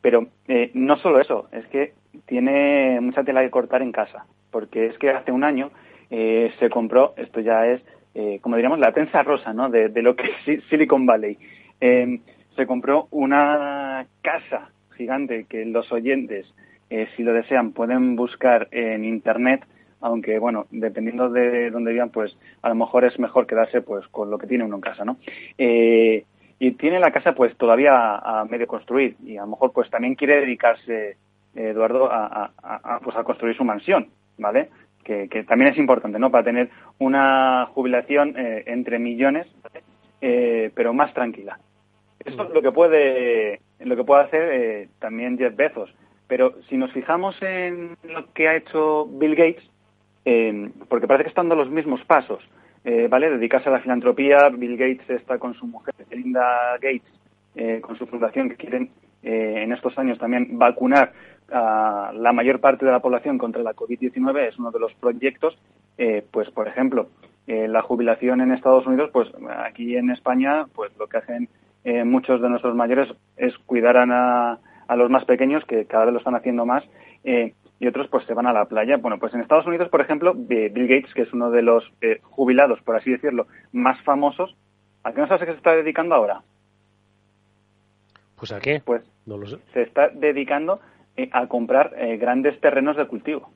Pero 0.00 0.26
eh, 0.48 0.70
no 0.74 0.96
solo 0.96 1.20
eso, 1.20 1.48
es 1.52 1.66
que 1.66 1.92
tiene 2.26 2.98
mucha 3.00 3.22
tela 3.22 3.42
que 3.42 3.50
cortar 3.50 3.82
en 3.82 3.92
casa, 3.92 4.24
porque 4.50 4.86
es 4.86 4.98
que 4.98 5.10
hace 5.10 5.30
un 5.30 5.44
año 5.44 5.70
eh, 6.08 6.50
se 6.58 6.70
compró, 6.70 7.12
esto 7.16 7.40
ya 7.40 7.66
es, 7.66 7.82
eh, 8.14 8.38
como 8.40 8.56
diríamos, 8.56 8.78
la 8.78 8.92
prensa 8.92 9.22
rosa, 9.22 9.52
¿no?, 9.52 9.68
de, 9.68 9.90
de 9.90 10.02
lo 10.02 10.16
que 10.16 10.30
es 10.46 10.64
Silicon 10.70 11.04
Valley. 11.04 11.36
Eh, 11.80 12.20
se 12.56 12.66
compró 12.66 13.08
una 13.10 14.06
casa 14.22 14.70
gigante 14.96 15.44
que 15.48 15.64
los 15.66 15.92
oyentes, 15.92 16.52
eh, 16.88 17.06
si 17.14 17.22
lo 17.22 17.32
desean, 17.32 17.72
pueden 17.72 18.16
buscar 18.16 18.68
en 18.70 19.04
Internet, 19.04 19.64
aunque, 20.00 20.38
bueno, 20.38 20.66
dependiendo 20.70 21.28
de 21.30 21.70
dónde 21.70 21.92
vivan, 21.92 22.10
pues 22.10 22.36
a 22.62 22.68
lo 22.68 22.74
mejor 22.74 23.04
es 23.04 23.18
mejor 23.18 23.46
quedarse 23.46 23.82
pues 23.82 24.06
con 24.08 24.30
lo 24.30 24.38
que 24.38 24.46
tiene 24.46 24.64
uno 24.64 24.76
en 24.76 24.80
casa, 24.80 25.04
¿no? 25.04 25.18
Eh, 25.58 26.24
y 26.58 26.72
tiene 26.72 27.00
la 27.00 27.10
casa 27.10 27.34
pues 27.34 27.56
todavía 27.56 28.16
a, 28.16 28.44
medio 28.44 28.66
construir 28.66 29.16
y 29.24 29.36
a 29.36 29.42
lo 29.42 29.48
mejor 29.48 29.72
pues 29.72 29.88
también 29.90 30.14
quiere 30.14 30.40
dedicarse, 30.40 31.16
Eduardo, 31.54 32.08
a, 32.12 32.50
pues 33.02 33.16
a 33.16 33.24
construir 33.24 33.56
su 33.56 33.64
mansión, 33.64 34.08
¿vale? 34.38 34.68
Que, 35.02 35.28
que, 35.28 35.42
también 35.44 35.72
es 35.72 35.78
importante, 35.78 36.18
¿no? 36.18 36.30
Para 36.30 36.44
tener 36.44 36.70
una 36.98 37.66
jubilación 37.72 38.34
eh, 38.38 38.64
entre 38.66 38.98
millones, 38.98 39.46
eh, 40.20 40.70
pero 40.74 40.92
más 40.92 41.14
tranquila. 41.14 41.58
Eso 42.24 42.42
es 42.42 42.50
lo 42.50 42.60
que 42.60 42.72
puede, 42.72 43.60
lo 43.78 43.96
que 43.96 44.04
puede 44.04 44.22
hacer 44.22 44.48
eh, 44.52 44.88
también 44.98 45.38
Jeff 45.38 45.56
Bezos. 45.56 45.94
Pero 46.28 46.54
si 46.68 46.76
nos 46.76 46.92
fijamos 46.92 47.40
en 47.42 47.96
lo 48.04 48.30
que 48.34 48.48
ha 48.48 48.56
hecho 48.56 49.06
Bill 49.06 49.34
Gates, 49.34 49.68
eh, 50.24 50.70
porque 50.88 51.06
parece 51.06 51.24
que 51.24 51.28
están 51.30 51.48
dando 51.48 51.64
los 51.64 51.72
mismos 51.72 52.04
pasos, 52.04 52.42
eh, 52.84 53.08
¿vale? 53.08 53.30
Dedicarse 53.30 53.68
a 53.68 53.72
la 53.72 53.80
filantropía, 53.80 54.48
Bill 54.50 54.76
Gates 54.76 55.08
está 55.10 55.38
con 55.38 55.54
su 55.54 55.66
mujer, 55.66 55.94
Linda 56.10 56.74
Gates, 56.74 57.12
eh, 57.54 57.80
con 57.80 57.96
su 57.96 58.06
fundación, 58.06 58.48
que 58.48 58.56
quieren 58.56 58.90
eh, 59.22 59.62
en 59.62 59.72
estos 59.72 59.98
años 59.98 60.18
también 60.18 60.58
vacunar 60.58 61.12
a 61.52 62.12
la 62.14 62.32
mayor 62.32 62.60
parte 62.60 62.86
de 62.86 62.92
la 62.92 63.00
población 63.00 63.38
contra 63.38 63.62
la 63.62 63.74
COVID-19, 63.74 64.48
es 64.48 64.58
uno 64.58 64.70
de 64.70 64.80
los 64.80 64.94
proyectos. 64.94 65.58
Eh, 65.98 66.24
pues, 66.30 66.50
por 66.50 66.68
ejemplo, 66.68 67.08
eh, 67.46 67.68
la 67.68 67.82
jubilación 67.82 68.40
en 68.40 68.52
Estados 68.52 68.86
Unidos, 68.86 69.10
pues 69.12 69.28
aquí 69.64 69.96
en 69.96 70.10
España, 70.10 70.66
pues 70.74 70.96
lo 70.98 71.06
que 71.06 71.18
hacen 71.18 71.48
muchos 72.04 72.42
de 72.42 72.50
nuestros 72.50 72.76
mayores 72.76 73.08
es 73.38 73.56
cuidar 73.64 73.96
a, 73.96 74.58
a 74.90 74.96
los 74.96 75.08
más 75.08 75.24
pequeños, 75.24 75.64
que 75.64 75.86
cada 75.86 76.04
vez 76.04 76.12
lo 76.12 76.18
están 76.18 76.34
haciendo 76.34 76.66
más, 76.66 76.84
eh, 77.22 77.54
y 77.80 77.86
otros 77.88 78.06
pues 78.08 78.24
se 78.26 78.34
van 78.34 78.46
a 78.46 78.52
la 78.52 78.66
playa. 78.66 78.98
Bueno, 78.98 79.18
pues 79.18 79.34
en 79.34 79.40
Estados 79.40 79.66
Unidos, 79.66 79.88
por 79.88 80.00
ejemplo, 80.00 80.34
Bill 80.34 80.86
Gates, 80.86 81.12
que 81.14 81.22
es 81.22 81.32
uno 81.32 81.50
de 81.50 81.62
los 81.62 81.90
eh, 82.02 82.20
jubilados, 82.22 82.80
por 82.82 82.94
así 82.94 83.10
decirlo, 83.10 83.46
más 83.72 84.00
famosos, 84.02 84.54
¿a 85.02 85.12
qué 85.12 85.20
no 85.20 85.26
sabes 85.26 85.42
a 85.42 85.46
qué 85.46 85.52
se 85.52 85.58
está 85.58 85.74
dedicando 85.74 86.14
ahora? 86.14 86.42
Pues 88.36 88.52
a 88.52 88.60
qué? 88.60 88.80
Pues 88.84 89.02
no 89.26 89.36
lo 89.36 89.46
sé. 89.46 89.58
se 89.72 89.82
está 89.82 90.08
dedicando 90.08 90.80
eh, 91.16 91.28
a 91.32 91.46
comprar 91.46 91.92
eh, 91.96 92.16
grandes 92.16 92.58
terrenos 92.60 92.96
de 92.96 93.06
cultivo. 93.06 93.50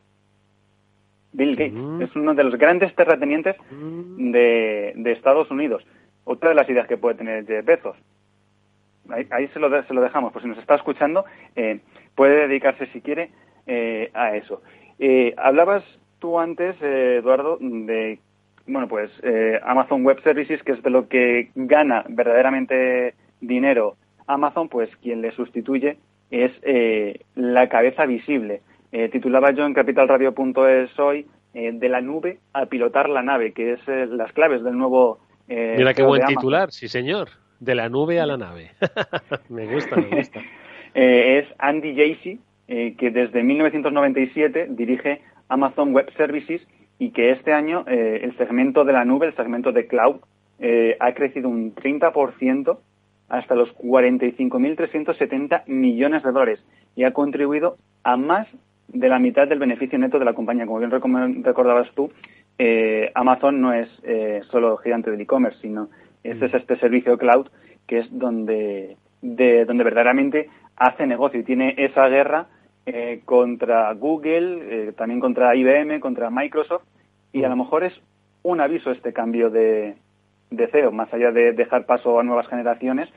Bill 1.33 1.57
Gates 1.57 1.73
Mm. 1.75 2.03
es 2.03 2.15
uno 2.17 2.35
de 2.35 2.45
los 2.45 2.57
grandes 2.57 2.95
terratenientes 2.95 3.57
de, 3.71 4.93
de 4.97 5.13
Estados 5.13 5.51
Unidos. 5.51 5.85
Otra 6.25 6.51
de 6.51 6.55
las 6.55 6.69
ideas 6.69 6.87
que 6.87 6.97
puede 6.97 7.17
tener 7.17 7.45
Jeff 7.47 7.65
Bezos. 7.65 7.97
Ahí, 9.11 9.27
ahí 9.31 9.49
se, 9.49 9.59
lo, 9.59 9.69
de- 9.69 9.83
se 9.85 9.93
lo 9.95 10.01
dejamos. 10.01 10.33
Pues 10.33 10.43
si 10.45 10.49
nos 10.49 10.59
está 10.59 10.77
escuchando, 10.77 11.25
eh, 11.57 11.81
puede 12.15 12.47
dedicarse, 12.49 12.87
si 12.93 13.01
quiere, 13.01 13.31
eh, 13.67 14.11
a 14.15 14.37
eso. 14.37 14.63
Eh, 14.99 15.35
hablabas 15.37 15.85
tú 16.19 16.39
antes, 16.39 16.77
eh, 16.81 17.17
Eduardo, 17.19 17.59
de 17.61 18.19
bueno, 18.67 18.89
pues 18.89 19.11
eh, 19.23 19.61
Amazon 19.63 20.05
Web 20.05 20.23
Services, 20.23 20.63
que 20.63 20.73
es 20.73 20.83
de 20.83 20.91
lo 20.91 21.09
que 21.09 21.51
gana 21.55 22.05
verdaderamente 22.09 23.15
dinero 23.41 23.97
Amazon, 24.27 24.69
pues 24.71 24.89
quien 25.03 25.21
le 25.21 25.33
sustituye 25.33 25.99
es 26.31 26.51
eh, 26.63 27.21
la 27.35 27.69
cabeza 27.69 28.07
visible. 28.07 28.63
Eh, 28.91 29.09
titulaba 29.11 29.51
yo 29.51 29.67
en 29.67 29.75
capitalradio.es 29.75 30.99
hoy 30.99 31.27
de 31.53 31.89
la 31.89 32.01
nube 32.01 32.39
a 32.53 32.67
pilotar 32.67 33.09
la 33.09 33.23
nave, 33.23 33.53
que 33.53 33.75
es 33.75 33.81
las 33.87 34.33
claves 34.33 34.65
del 34.65 34.77
nuevo. 34.77 35.21
eh, 35.49 35.75
Mira 35.77 35.95
qué 35.95 36.03
buen 36.03 36.25
titular, 36.25 36.73
sí 36.73 36.89
señor. 36.89 37.29
De 37.61 37.77
la 37.77 37.89
nube 37.89 38.19
a 38.19 38.27
la 38.27 38.37
nave. 38.37 38.73
me 39.51 39.67
gusta, 39.73 39.97
me 39.97 40.09
gusta. 40.17 40.41
Es 40.95 41.47
Andy 41.59 41.95
Jassy, 41.97 42.41
eh, 42.69 42.95
que 42.97 43.11
desde 43.11 43.43
1997 43.43 44.69
dirige 44.71 45.23
Amazon 45.49 45.93
Web 45.93 46.11
Services 46.17 46.63
y 46.99 47.11
que 47.11 47.31
este 47.31 47.53
año 47.53 47.85
eh, 47.87 48.21
el 48.23 48.37
segmento 48.37 48.85
de 48.85 48.93
la 48.93 49.05
nube, 49.05 49.27
el 49.27 49.37
segmento 49.37 49.73
de 49.73 49.87
cloud, 49.87 50.17
eh, 50.59 50.97
ha 51.01 51.13
crecido 51.13 51.49
un 51.49 51.75
30% 51.75 52.79
hasta 53.29 53.55
los 53.55 53.75
45.370 53.77 55.67
millones 55.67 56.23
de 56.23 56.33
dólares 56.33 56.65
y 56.95 57.05
ha 57.05 57.13
contribuido 57.13 57.77
a 58.03 58.17
más 58.17 58.47
de 58.89 59.09
la 59.09 59.19
mitad 59.19 59.49
del 59.49 59.59
beneficio 59.59 59.99
neto 59.99 60.19
de 60.19 60.25
la 60.25 60.35
compañía. 60.35 60.67
Como 60.67 60.79
bien 60.79 60.91
recordabas 61.43 61.91
tú, 61.95 62.13
eh, 62.59 63.11
Amazon 63.15 63.61
no 63.61 63.73
es 63.73 63.89
eh, 64.05 64.43
solo 64.51 64.77
gigante 64.77 65.11
del 65.11 65.21
e-commerce, 65.21 65.59
sino 65.61 65.89
este 66.23 66.47
es 66.47 66.55
este 66.55 66.79
servicio 66.79 67.19
cloud 67.19 67.49
que 67.87 67.99
es 67.99 68.07
donde, 68.11 68.97
de, 69.21 69.65
donde 69.65 69.85
verdaderamente 69.85 70.49
hace 70.77 71.07
negocio 71.07 71.41
y 71.41 71.45
tiene 71.45 71.75
esa 71.77 72.09
guerra 72.09 72.47
eh, 72.87 73.21
contra 73.25 73.93
Google, 73.95 74.59
eh, 74.89 74.93
también 74.93 75.21
contra 75.21 75.55
IBM, 75.55 76.01
contra 76.01 76.31
Microsoft 76.31 76.85
y 77.33 77.45
a 77.45 77.49
lo 77.49 77.57
mejor 77.57 77.85
es 77.85 77.95
un 78.43 78.61
aviso 78.61 78.91
este 78.91 79.13
cambio 79.13 79.51
de, 79.51 79.97
de 80.51 80.67
CEO, 80.69 80.93
más 80.93 81.13
allá 81.13 81.33
de 81.33 81.53
dejar 81.53 81.87
paso 81.87 82.19
a 82.21 82.23
nuevas 82.23 82.47
generaciones, 82.49 83.09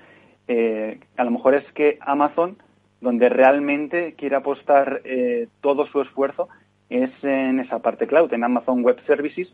eh, 0.48 1.00
a 1.18 1.24
lo 1.24 1.32
mejor 1.32 1.56
es 1.56 1.66
que 1.74 1.98
Amazon, 2.02 2.58
donde 3.02 3.30
realmente 3.30 4.14
quiere 4.18 4.38
apostar 4.38 5.02
eh, 5.04 5.48
todo 5.62 5.86
su 5.88 6.02
esfuerzo, 6.02 6.48
es 6.90 7.12
en 7.24 7.60
esa 7.60 7.80
parte 7.80 8.08
cloud, 8.08 8.34
en 8.34 8.44
Amazon 8.46 8.82
Web 8.84 8.98
Services, 9.06 9.54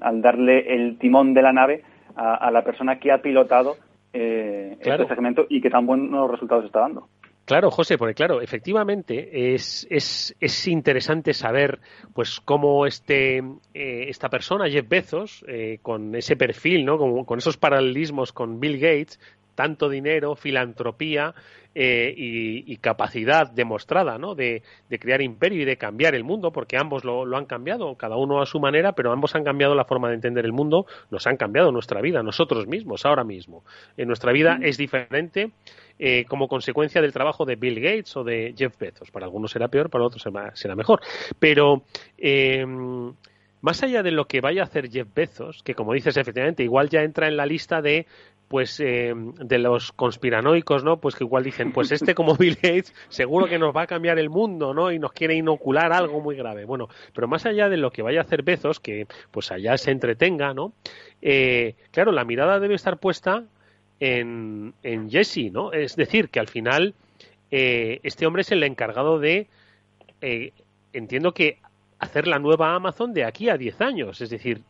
al 0.00 0.20
darle 0.20 0.74
el 0.74 0.98
timón 0.98 1.32
de 1.32 1.42
la 1.42 1.52
nave 1.52 1.82
a, 2.14 2.34
a 2.34 2.50
la 2.50 2.62
persona 2.62 2.98
que 2.98 3.10
ha 3.10 3.22
pilotado 3.22 3.76
eh, 4.12 4.76
Claro. 4.82 5.02
este 5.04 5.14
segmento 5.14 5.46
y 5.48 5.60
que 5.60 5.70
tan 5.70 5.86
buenos 5.86 6.30
resultados 6.30 6.66
está 6.66 6.80
dando. 6.80 7.08
Claro, 7.44 7.70
José, 7.70 7.98
porque 7.98 8.14
claro, 8.14 8.40
efectivamente 8.40 9.54
es, 9.54 9.86
es, 9.90 10.34
es 10.40 10.66
interesante 10.66 11.34
saber 11.34 11.78
pues 12.14 12.40
cómo 12.40 12.86
este, 12.86 13.38
eh, 13.74 14.06
esta 14.08 14.30
persona, 14.30 14.70
Jeff 14.70 14.88
Bezos, 14.88 15.44
eh, 15.46 15.78
con 15.82 16.14
ese 16.14 16.36
perfil, 16.36 16.86
¿no? 16.86 16.96
Con, 16.96 17.24
con 17.26 17.38
esos 17.38 17.58
paralelismos 17.58 18.32
con 18.32 18.60
Bill 18.60 18.78
Gates, 18.78 19.20
tanto 19.54 19.88
dinero, 19.88 20.36
filantropía 20.36 21.34
eh, 21.74 22.14
y, 22.16 22.72
y 22.72 22.76
capacidad 22.76 23.50
demostrada 23.50 24.16
¿no? 24.16 24.34
de, 24.36 24.62
de 24.88 24.98
crear 24.98 25.20
imperio 25.22 25.62
y 25.62 25.64
de 25.64 25.76
cambiar 25.76 26.14
el 26.14 26.22
mundo, 26.22 26.52
porque 26.52 26.76
ambos 26.76 27.04
lo, 27.04 27.24
lo 27.24 27.36
han 27.36 27.46
cambiado, 27.46 27.96
cada 27.96 28.16
uno 28.16 28.40
a 28.40 28.46
su 28.46 28.60
manera, 28.60 28.92
pero 28.92 29.12
ambos 29.12 29.34
han 29.34 29.42
cambiado 29.42 29.74
la 29.74 29.84
forma 29.84 30.08
de 30.08 30.14
entender 30.14 30.44
el 30.44 30.52
mundo, 30.52 30.86
nos 31.10 31.26
han 31.26 31.36
cambiado 31.36 31.72
nuestra 31.72 32.00
vida, 32.00 32.22
nosotros 32.22 32.68
mismos, 32.68 33.04
ahora 33.04 33.24
mismo. 33.24 33.64
En 33.96 34.06
nuestra 34.06 34.32
vida 34.32 34.58
es 34.62 34.78
diferente 34.78 35.50
eh, 35.98 36.24
como 36.26 36.46
consecuencia 36.46 37.00
del 37.02 37.12
trabajo 37.12 37.44
de 37.44 37.56
Bill 37.56 37.80
Gates 37.80 38.16
o 38.16 38.24
de 38.24 38.54
Jeff 38.56 38.78
Bezos. 38.78 39.10
Para 39.10 39.26
algunos 39.26 39.50
será 39.50 39.68
peor, 39.68 39.90
para 39.90 40.04
otros 40.04 40.22
será, 40.22 40.54
será 40.54 40.76
mejor. 40.76 41.00
Pero 41.40 41.82
eh, 42.18 42.64
más 43.64 43.82
allá 43.82 44.02
de 44.02 44.10
lo 44.10 44.26
que 44.26 44.42
vaya 44.42 44.60
a 44.60 44.64
hacer 44.66 44.90
Jeff 44.90 45.08
Bezos, 45.14 45.62
que 45.62 45.74
como 45.74 45.94
dices 45.94 46.18
efectivamente, 46.18 46.62
igual 46.62 46.90
ya 46.90 47.00
entra 47.00 47.28
en 47.28 47.38
la 47.38 47.46
lista 47.46 47.80
de 47.80 48.06
pues 48.48 48.78
eh, 48.80 49.12
de 49.14 49.58
los 49.58 49.92
conspiranoicos, 49.92 50.84
¿no? 50.84 51.00
Pues 51.00 51.14
que 51.14 51.24
igual 51.24 51.44
dicen, 51.44 51.72
pues 51.72 51.90
este 51.92 52.14
como 52.14 52.36
Bill 52.36 52.56
Gates 52.56 52.94
seguro 53.08 53.46
que 53.46 53.58
nos 53.58 53.74
va 53.74 53.82
a 53.82 53.86
cambiar 53.86 54.18
el 54.18 54.30
mundo, 54.30 54.74
¿no? 54.74 54.92
Y 54.92 54.98
nos 54.98 55.12
quiere 55.12 55.34
inocular 55.34 55.92
algo 55.92 56.20
muy 56.20 56.36
grave. 56.36 56.64
Bueno, 56.64 56.88
pero 57.14 57.28
más 57.28 57.46
allá 57.46 57.68
de 57.68 57.76
lo 57.76 57.90
que 57.90 58.02
vaya 58.02 58.20
a 58.20 58.24
hacer 58.24 58.42
Bezos, 58.42 58.80
que 58.80 59.06
pues 59.30 59.50
allá 59.50 59.76
se 59.78 59.90
entretenga, 59.90 60.54
¿no? 60.54 60.72
Eh, 61.22 61.74
claro, 61.90 62.12
la 62.12 62.24
mirada 62.24 62.60
debe 62.60 62.74
estar 62.74 62.98
puesta 62.98 63.44
en, 64.00 64.74
en 64.82 65.10
Jesse, 65.10 65.50
¿no? 65.50 65.72
Es 65.72 65.96
decir, 65.96 66.28
que 66.28 66.40
al 66.40 66.48
final 66.48 66.94
eh, 67.50 68.00
este 68.02 68.26
hombre 68.26 68.42
es 68.42 68.52
el 68.52 68.62
encargado 68.62 69.18
de, 69.18 69.46
eh, 70.20 70.52
entiendo 70.92 71.32
que 71.32 71.58
hacer 71.98 72.26
la 72.26 72.38
nueva 72.38 72.74
Amazon 72.74 73.14
de 73.14 73.24
aquí 73.24 73.48
a 73.48 73.56
10 73.56 73.80
años. 73.80 74.20
Es 74.20 74.30
decir, 74.30 74.62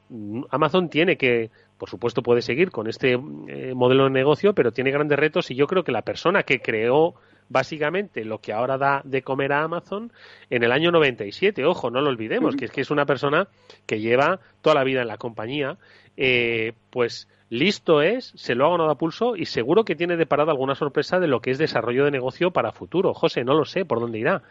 Amazon 0.50 0.88
tiene 0.88 1.16
que, 1.16 1.50
por 1.78 1.90
supuesto, 1.90 2.22
puede 2.22 2.42
seguir 2.42 2.70
con 2.70 2.88
este 2.88 3.12
eh, 3.12 3.74
modelo 3.74 4.04
de 4.04 4.10
negocio, 4.10 4.54
pero 4.54 4.72
tiene 4.72 4.90
grandes 4.90 5.18
retos 5.18 5.50
y 5.50 5.54
yo 5.54 5.66
creo 5.66 5.84
que 5.84 5.92
la 5.92 6.02
persona 6.02 6.42
que 6.42 6.60
creó 6.60 7.14
básicamente 7.48 8.24
lo 8.24 8.38
que 8.38 8.52
ahora 8.52 8.78
da 8.78 9.02
de 9.04 9.22
comer 9.22 9.52
a 9.52 9.62
Amazon 9.62 10.12
en 10.50 10.62
el 10.62 10.72
año 10.72 10.90
97, 10.90 11.64
ojo, 11.64 11.90
no 11.90 12.00
lo 12.00 12.08
olvidemos, 12.08 12.56
que 12.56 12.66
es 12.66 12.70
que 12.70 12.80
es 12.80 12.90
una 12.90 13.06
persona 13.06 13.48
que 13.86 14.00
lleva 14.00 14.40
toda 14.62 14.74
la 14.74 14.84
vida 14.84 15.02
en 15.02 15.08
la 15.08 15.18
compañía, 15.18 15.76
eh, 16.16 16.72
pues 16.90 17.28
listo 17.50 18.02
es, 18.02 18.32
se 18.36 18.54
lo 18.54 18.66
ha 18.66 18.70
ganado 18.70 18.90
a 18.90 18.98
pulso 18.98 19.36
y 19.36 19.46
seguro 19.46 19.84
que 19.84 19.94
tiene 19.94 20.16
de 20.16 20.26
parada 20.26 20.52
alguna 20.52 20.74
sorpresa 20.74 21.20
de 21.20 21.28
lo 21.28 21.40
que 21.40 21.50
es 21.50 21.58
desarrollo 21.58 22.04
de 22.04 22.10
negocio 22.10 22.50
para 22.50 22.72
futuro. 22.72 23.14
José, 23.14 23.44
no 23.44 23.54
lo 23.54 23.64
sé 23.64 23.84
por 23.84 24.00
dónde 24.00 24.18
irá. 24.18 24.42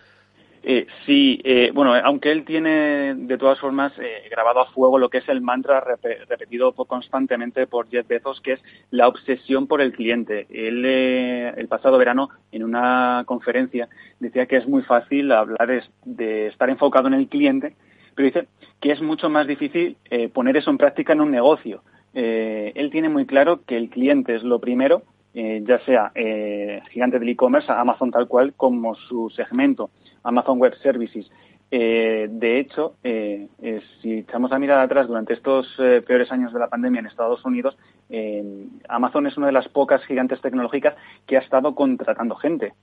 Eh, 0.65 0.87
sí, 1.05 1.41
eh, 1.43 1.71
bueno, 1.73 1.93
aunque 1.93 2.31
él 2.31 2.45
tiene 2.45 3.15
de 3.15 3.37
todas 3.37 3.59
formas 3.59 3.91
eh, 3.99 4.29
grabado 4.31 4.61
a 4.61 4.71
fuego 4.71 4.97
lo 4.97 5.09
que 5.09 5.17
es 5.17 5.27
el 5.27 5.41
mantra 5.41 5.81
rep 5.81 5.99
repetido 6.29 6.71
constantemente 6.71 7.67
por 7.67 7.89
Jeff 7.89 8.07
Bezos, 8.07 8.39
que 8.39 8.53
es 8.53 8.61
la 8.89 9.09
obsesión 9.09 9.67
por 9.67 9.81
el 9.81 9.91
cliente. 9.91 10.47
Él 10.49 10.83
eh, 10.85 11.53
el 11.57 11.67
pasado 11.67 11.97
verano 11.97 12.29
en 12.53 12.63
una 12.63 13.23
conferencia 13.25 13.89
decía 14.21 14.45
que 14.45 14.55
es 14.55 14.65
muy 14.65 14.83
fácil 14.83 15.33
hablar 15.33 15.83
de, 16.05 16.47
estar 16.47 16.69
enfocado 16.69 17.07
en 17.09 17.15
el 17.15 17.27
cliente, 17.27 17.75
pero 18.15 18.27
dice 18.27 18.47
que 18.79 18.93
es 18.93 19.01
mucho 19.01 19.29
más 19.29 19.45
difícil 19.47 19.97
eh, 20.09 20.29
poner 20.29 20.55
eso 20.55 20.69
en 20.69 20.77
práctica 20.77 21.11
en 21.11 21.21
un 21.21 21.31
negocio. 21.31 21.83
Eh, 22.13 22.71
él 22.75 22.89
tiene 22.89 23.09
muy 23.09 23.25
claro 23.25 23.61
que 23.65 23.75
el 23.75 23.89
cliente 23.89 24.35
es 24.35 24.43
lo 24.43 24.59
primero, 24.59 25.03
eh, 25.33 25.63
ya 25.67 25.79
sea 25.79 26.11
eh, 26.13 26.81
gigante 26.91 27.17
del 27.17 27.29
e-commerce, 27.29 27.71
Amazon 27.71 28.11
tal 28.11 28.27
cual, 28.27 28.53
como 28.53 28.93
su 28.93 29.31
segmento, 29.31 29.89
Amazon 30.23 30.59
Web 30.59 30.75
Services. 30.81 31.29
Eh, 31.75 32.27
de 32.29 32.59
hecho, 32.59 32.93
eh, 33.03 33.47
eh, 33.59 33.81
si 33.99 34.19
echamos 34.19 34.51
la 34.51 34.59
mirada 34.59 34.83
atrás 34.83 35.07
durante 35.07 35.33
estos 35.33 35.67
eh, 35.79 36.03
peores 36.05 36.31
años 36.31 36.53
de 36.53 36.59
la 36.59 36.67
pandemia 36.67 36.99
en 36.99 37.07
Estados 37.07 37.43
Unidos, 37.45 37.75
eh, 38.11 38.67
Amazon 38.87 39.25
es 39.25 39.37
una 39.37 39.47
de 39.47 39.53
las 39.53 39.67
pocas 39.69 40.05
gigantes 40.05 40.39
tecnológicas 40.39 40.93
que 41.25 41.35
ha 41.35 41.39
estado 41.39 41.73
contratando 41.73 42.35
gente. 42.35 42.73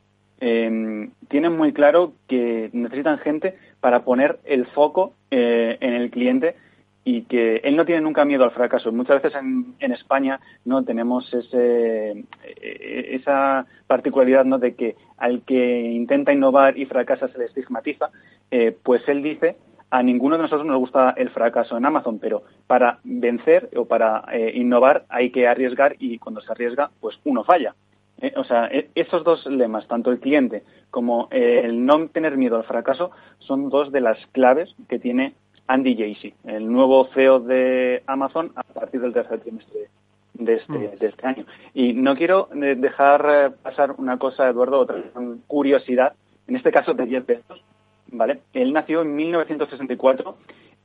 Tienen 0.40 1.56
muy 1.56 1.72
claro 1.74 2.14
que 2.26 2.70
necesitan 2.72 3.18
gente 3.18 3.58
para 3.80 4.04
poner 4.04 4.40
el 4.44 4.64
foco 4.64 5.12
en 5.30 5.92
el 5.92 6.10
cliente 6.10 6.56
y 7.04 7.22
que 7.22 7.56
él 7.64 7.76
no 7.76 7.84
tiene 7.84 8.02
nunca 8.02 8.24
miedo 8.24 8.44
al 8.44 8.50
fracaso. 8.50 8.92
Muchas 8.92 9.22
veces 9.22 9.38
en, 9.40 9.74
en 9.78 9.92
España 9.92 10.40
no 10.64 10.84
tenemos 10.84 11.32
ese, 11.32 12.24
esa 12.44 13.66
particularidad 13.86 14.44
¿no? 14.44 14.58
de 14.58 14.74
que 14.74 14.96
al 15.16 15.42
que 15.42 15.80
intenta 15.80 16.32
innovar 16.32 16.76
y 16.78 16.86
fracasa 16.86 17.28
se 17.28 17.38
le 17.38 17.46
estigmatiza, 17.46 18.10
eh, 18.50 18.76
pues 18.82 19.08
él 19.08 19.22
dice 19.22 19.56
a 19.90 20.02
ninguno 20.02 20.36
de 20.36 20.42
nosotros 20.42 20.66
nos 20.66 20.78
gusta 20.78 21.14
el 21.16 21.30
fracaso 21.30 21.76
en 21.76 21.84
Amazon, 21.84 22.18
pero 22.20 22.44
para 22.66 23.00
vencer 23.02 23.70
o 23.76 23.86
para 23.86 24.24
eh, 24.32 24.52
innovar 24.54 25.04
hay 25.08 25.30
que 25.30 25.48
arriesgar 25.48 25.96
y 25.98 26.18
cuando 26.18 26.40
se 26.40 26.52
arriesga, 26.52 26.90
pues 27.00 27.18
uno 27.24 27.42
falla. 27.42 27.74
Eh, 28.20 28.32
o 28.36 28.44
sea, 28.44 28.70
esos 28.94 29.24
dos 29.24 29.46
lemas, 29.46 29.88
tanto 29.88 30.10
el 30.12 30.20
cliente 30.20 30.62
como 30.90 31.28
eh, 31.30 31.62
el 31.64 31.84
no 31.84 32.08
tener 32.08 32.36
miedo 32.36 32.56
al 32.56 32.64
fracaso, 32.64 33.10
son 33.38 33.68
dos 33.68 33.90
de 33.90 34.00
las 34.00 34.18
claves 34.28 34.74
que 34.88 34.98
tiene 34.98 35.34
Andy 35.70 35.94
Jassy, 35.94 36.34
el 36.46 36.70
nuevo 36.70 37.08
CEO 37.14 37.38
de 37.38 38.02
Amazon 38.08 38.50
a 38.56 38.64
partir 38.64 39.00
del 39.00 39.12
tercer 39.12 39.38
trimestre 39.38 39.86
de 40.34 40.54
este, 40.54 40.72
mm. 40.72 40.98
de 40.98 41.06
este 41.06 41.26
año. 41.26 41.44
Y 41.74 41.92
no 41.92 42.16
quiero 42.16 42.48
eh, 42.52 42.74
dejar 42.76 43.26
eh, 43.28 43.50
pasar 43.62 43.92
una 43.92 44.18
cosa, 44.18 44.48
Eduardo, 44.48 44.80
otra 44.80 45.00
curiosidad, 45.46 46.14
en 46.48 46.56
este 46.56 46.72
caso 46.72 46.92
de 46.94 47.06
Jeff 47.06 47.24
Bezos, 47.24 47.62
¿vale? 48.08 48.40
Él 48.52 48.72
nació 48.72 49.02
en 49.02 49.14
1964 49.14 50.36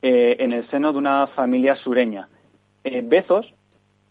eh, 0.04 0.36
en 0.38 0.54
el 0.54 0.70
seno 0.70 0.92
de 0.92 1.00
una 1.00 1.28
familia 1.28 1.76
sureña. 1.78 2.30
Bezos 2.84 3.52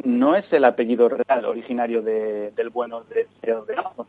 no 0.02 0.34
es 0.34 0.52
el 0.52 0.64
apellido 0.64 1.08
real 1.08 1.44
originario 1.44 2.02
del 2.02 2.70
bueno 2.70 3.04
de, 3.04 3.28
de 3.42 3.76
Amazon, 3.76 4.08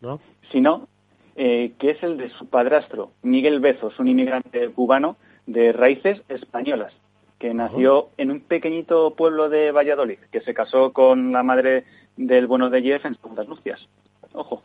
¿no? 0.00 0.18
sino 0.50 0.88
que 1.36 1.72
es 1.78 2.02
el 2.02 2.16
de 2.16 2.30
su 2.30 2.46
padrastro, 2.46 3.12
Miguel 3.22 3.60
Bezos, 3.60 3.96
un 4.00 4.08
inmigrante 4.08 4.68
cubano 4.70 5.16
de 5.46 5.72
raíces 5.72 6.22
españolas 6.28 6.92
que 7.38 7.52
nació 7.52 8.08
en 8.16 8.30
un 8.30 8.40
pequeñito 8.40 9.14
pueblo 9.14 9.48
de 9.48 9.70
Valladolid, 9.70 10.18
que 10.32 10.40
se 10.40 10.54
casó 10.54 10.92
con 10.92 11.32
la 11.32 11.42
madre 11.42 11.84
del 12.16 12.46
bueno 12.46 12.70
de 12.70 12.80
Jeff 12.82 13.04
en 13.04 13.16
segundas 13.16 13.48
nupcias. 13.48 13.86
Ojo. 14.32 14.62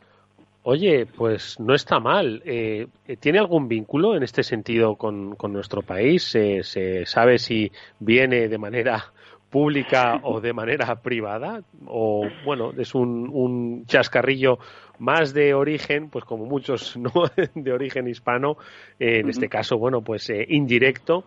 Oye, 0.63 1.06
pues 1.06 1.60
no 1.60 1.74
está 1.74 2.00
mal. 2.00 2.42
Eh, 2.46 2.88
¿Tiene 3.20 3.39
algún 3.39 3.68
vínculo 3.68 4.15
en 4.15 4.24
este 4.24 4.44
sentido 4.44 4.96
con, 4.96 5.36
nuestro 5.50 5.82
país? 5.82 6.24
¿Se 6.24 7.06
sabe 7.06 7.39
si 7.39 7.72
viene 8.00 8.48
de 8.48 8.58
manera 8.58 9.12
pública 9.50 10.20
o 10.24 10.42
de 10.42 10.54
manera 10.54 10.96
privada? 11.02 11.62
¿O, 11.88 12.28
bueno, 12.46 12.72
es 12.78 12.94
un, 12.96 13.86
chascarrillo 13.86 14.60
más 15.00 15.34
de 15.34 15.54
origen, 15.54 16.10
pues 16.10 16.26
como 16.26 16.46
muchos, 16.46 16.98
¿no? 16.98 17.12
de 17.56 17.72
origen 17.72 18.08
hispano, 18.08 18.58
en 19.00 19.30
este 19.30 19.50
caso, 19.50 19.78
bueno, 19.78 20.02
pues 20.02 20.30
eh, 20.30 20.46
indirecto? 20.50 21.24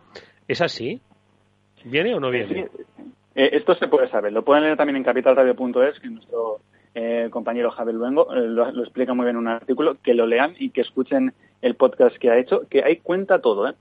¿Es 0.46 0.60
así? 0.60 1.00
¿Viene 1.84 2.14
o 2.14 2.20
no 2.20 2.30
viene? 2.30 2.68
Eh, 3.34 3.50
esto 3.52 3.74
se 3.74 3.88
puede 3.88 4.08
saber. 4.08 4.32
Lo 4.32 4.44
pueden 4.44 4.64
leer 4.64 4.76
también 4.76 4.96
en 4.96 5.04
capitalradio.es, 5.04 6.00
que 6.00 6.08
nuestro 6.08 6.60
eh, 6.94 7.28
compañero 7.30 7.70
Javier 7.70 7.96
Luengo 7.96 8.32
eh, 8.34 8.40
lo, 8.40 8.68
explica 8.82 9.14
muy 9.14 9.24
bien 9.24 9.36
en 9.36 9.42
un 9.42 9.48
artículo. 9.48 9.96
Que 10.02 10.14
lo 10.14 10.26
lean 10.26 10.54
y 10.58 10.70
que 10.70 10.82
escuchen 10.82 11.32
el 11.60 11.74
podcast 11.74 12.16
que 12.16 12.30
ha 12.30 12.38
hecho, 12.38 12.62
que 12.68 12.82
ahí 12.82 12.96
cuenta 12.98 13.40
todo, 13.40 13.68
¿eh? 13.68 13.74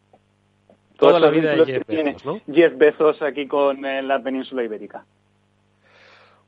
Toda 1.02 1.20
la 1.20 1.30
vida 1.30 1.56
de 1.56 1.66
Jeff 1.66 1.88
Bezos, 1.88 2.26
¿no? 2.26 2.42
Jeff 2.54 2.78
Bezos 2.78 3.22
aquí 3.22 3.48
con 3.48 3.82
la 3.82 4.22
península 4.22 4.64
ibérica. 4.64 5.04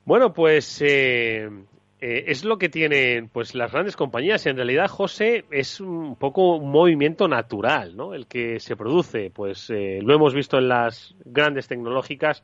Bueno, 0.06 0.34
pues 0.34 0.82
eh, 0.82 1.50
es 2.28 2.44
lo 2.44 2.58
que 2.58 2.68
tienen 2.68 3.30
pues 3.30 3.56
las 3.56 3.72
grandes 3.72 3.96
compañías. 3.96 4.46
En 4.46 4.58
realidad, 4.58 4.90
José, 4.90 5.46
es 5.50 5.80
un 5.80 6.18
poco 6.18 6.58
un 6.58 6.70
movimiento 6.70 7.30
natural, 7.30 7.96
¿no? 7.96 8.14
El 8.14 8.28
que 8.28 8.60
se 8.60 8.76
produce. 8.76 9.32
Pues 9.34 9.70
eh, 9.70 10.00
lo 10.04 10.14
hemos 10.14 10.34
visto 10.34 10.58
en 10.58 10.68
las 10.68 11.16
grandes 11.24 11.70
tecnológicas, 11.70 12.44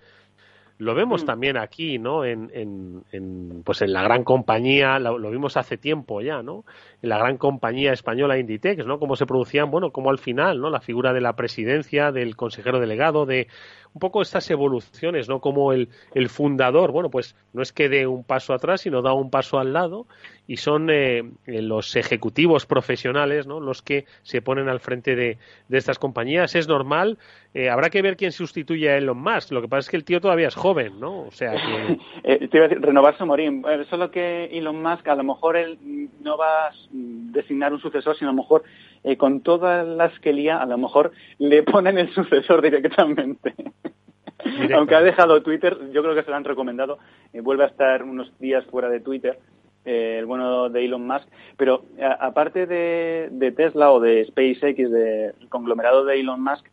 lo 0.80 0.96
vemos 0.96 1.24
mm. 1.24 1.26
también 1.26 1.58
aquí, 1.58 2.00
¿no? 2.00 2.24
En, 2.24 2.50
en, 2.54 3.63
pues 3.65 3.82
en 3.82 3.92
la 3.92 4.02
gran 4.02 4.24
compañía, 4.24 4.98
lo, 4.98 5.18
lo, 5.18 5.30
vimos 5.30 5.58
hace 5.58 5.78
tiempo 5.78 6.22
ya, 6.22 6.42
¿no? 6.42 6.63
En 7.02 7.10
la 7.10 7.18
gran 7.18 7.38
compañía 7.38 7.92
española 7.92 8.39
Inditex, 8.39 8.86
¿no? 8.86 8.98
Cómo 8.98 9.18
se 9.18 9.26
producían, 9.26 9.72
bueno, 9.72 9.92
como 9.92 10.10
al 10.10 10.20
final, 10.20 10.62
¿no? 10.62 10.70
La 10.70 10.80
figura 10.80 11.12
de 11.12 11.20
la 11.20 11.36
presidencia, 11.36 12.13
del 12.13 12.38
consejero 12.38 12.80
delegado, 12.80 13.26
de 13.26 13.48
un 13.94 14.00
poco 14.00 14.22
estas 14.22 14.50
evoluciones, 14.52 15.28
¿no? 15.28 15.42
Como 15.42 15.74
el, 15.74 15.89
el 16.13 16.30
fundador, 16.30 16.94
bueno, 16.94 17.10
pues 17.10 17.36
no 17.52 17.62
es 17.62 17.74
que 17.74 17.89
dé 17.89 18.08
un 18.08 18.24
paso 18.24 18.54
atrás, 18.54 18.82
sino 18.82 19.02
da 19.02 19.12
un 19.12 19.30
paso 19.30 19.60
al 19.60 19.74
lado 19.74 20.08
y 20.50 20.58
son 20.58 20.90
eh, 20.90 21.20
eh, 21.46 21.62
los 21.62 21.96
ejecutivos 21.96 22.66
profesionales, 22.66 23.46
¿no? 23.46 23.60
Los 23.60 23.84
que 23.84 24.06
se 24.24 24.42
ponen 24.42 24.68
al 24.68 24.80
frente 24.80 25.16
de, 25.16 25.38
de 25.68 25.78
estas 25.78 26.00
compañías. 26.00 26.56
Es 26.56 26.68
normal, 26.68 27.20
eh, 27.54 27.70
habrá 27.70 27.92
que 27.92 28.02
ver 28.02 28.18
quién 28.18 28.32
sustituye 28.32 28.90
a 28.90 28.98
Elon 28.98 29.22
Musk. 29.22 29.52
Lo 29.52 29.62
que 29.62 29.68
pasa 29.68 29.82
es 29.82 29.90
que 29.90 29.98
el 29.98 30.04
tío 30.04 30.20
todavía 30.20 30.48
es 30.48 30.56
joven, 30.56 31.00
¿no? 31.00 31.20
O 31.20 31.32
sea 31.32 31.52
que... 31.52 32.00
te 32.48 32.58
iba 32.58 32.66
a 32.66 32.68
decir, 32.68 32.84
renovarse 32.84 33.22
o 33.22 33.28
morir. 33.28 33.62
Solo 33.92 34.10
que 34.10 34.46
Elon 34.46 34.82
Musk, 34.82 35.08
a 35.08 35.14
lo 35.14 35.24
mejor 35.24 35.56
él 35.56 35.78
no 36.20 36.36
va 36.36 36.70
a 36.70 36.72
designar 36.92 37.72
un 37.72 37.80
sucesor, 37.80 38.18
sino 38.18 38.32
a 38.32 38.34
lo 38.34 38.42
mejor 38.42 38.64
eh, 39.04 39.18
con 39.18 39.42
todas 39.42 39.88
las 39.88 40.18
que 40.20 40.34
lía, 40.34 40.58
a 40.58 40.66
lo 40.66 40.80
mejor 40.80 41.12
le 41.38 41.62
ponen 41.72 42.00
el 42.00 42.12
sucesor 42.12 42.64
directamente. 42.64 43.54
Aunque 44.74 44.96
ha 44.96 45.02
dejado 45.02 45.44
Twitter, 45.44 45.78
yo 45.92 46.02
creo 46.02 46.16
que 46.16 46.24
se 46.24 46.32
lo 46.32 46.38
han 46.38 46.46
recomendado, 46.46 46.98
eh, 47.34 47.42
vuelve 47.42 47.66
a 47.66 47.68
estar 47.68 48.02
unos 48.02 48.32
días 48.40 48.66
fuera 48.66 48.90
de 48.90 49.00
Twitter, 49.00 49.38
eh, 49.86 50.18
el 50.20 50.26
bueno 50.26 50.70
de 50.70 50.86
Elon 50.86 51.06
Musk, 51.06 51.28
pero 51.58 51.84
aparte 52.20 52.65
de, 52.65 53.54
Tesla 53.56 53.92
o 53.92 54.00
de 54.00 54.26
SpaceX, 54.26 54.92
del 54.92 55.34
conglomerado 55.50 56.06
de 56.06 56.20
Elon 56.20 56.42
Musk, 56.42 56.65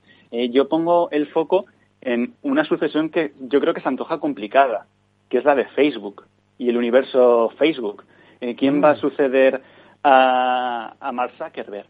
yo 0.51 0.69
pongo 0.69 1.09
el 1.11 1.29
foco 1.29 1.67
en 2.01 2.35
una 2.43 2.65
sucesión 2.65 3.11
que 3.11 3.33
yo 3.41 3.61
creo 3.61 3.75
que 3.75 3.81
se 3.81 3.89
antoja 3.89 4.19
complicada, 4.19 4.87
que 5.29 5.39
es 5.39 5.45
la 5.45 5.55
de 5.55 5.67
Facebook 5.67 6.25
y 6.59 6.69
el 6.69 6.77
universo 6.77 7.53
Facebook. 7.59 8.05
¿Quién 8.57 8.83
va 8.83 8.91
a 8.91 8.95
mm. 8.95 9.01
suceder 9.01 9.63
a, 10.03 10.95
a 11.01 11.13
Mark 11.13 11.33
Zuckerberg? 11.39 11.87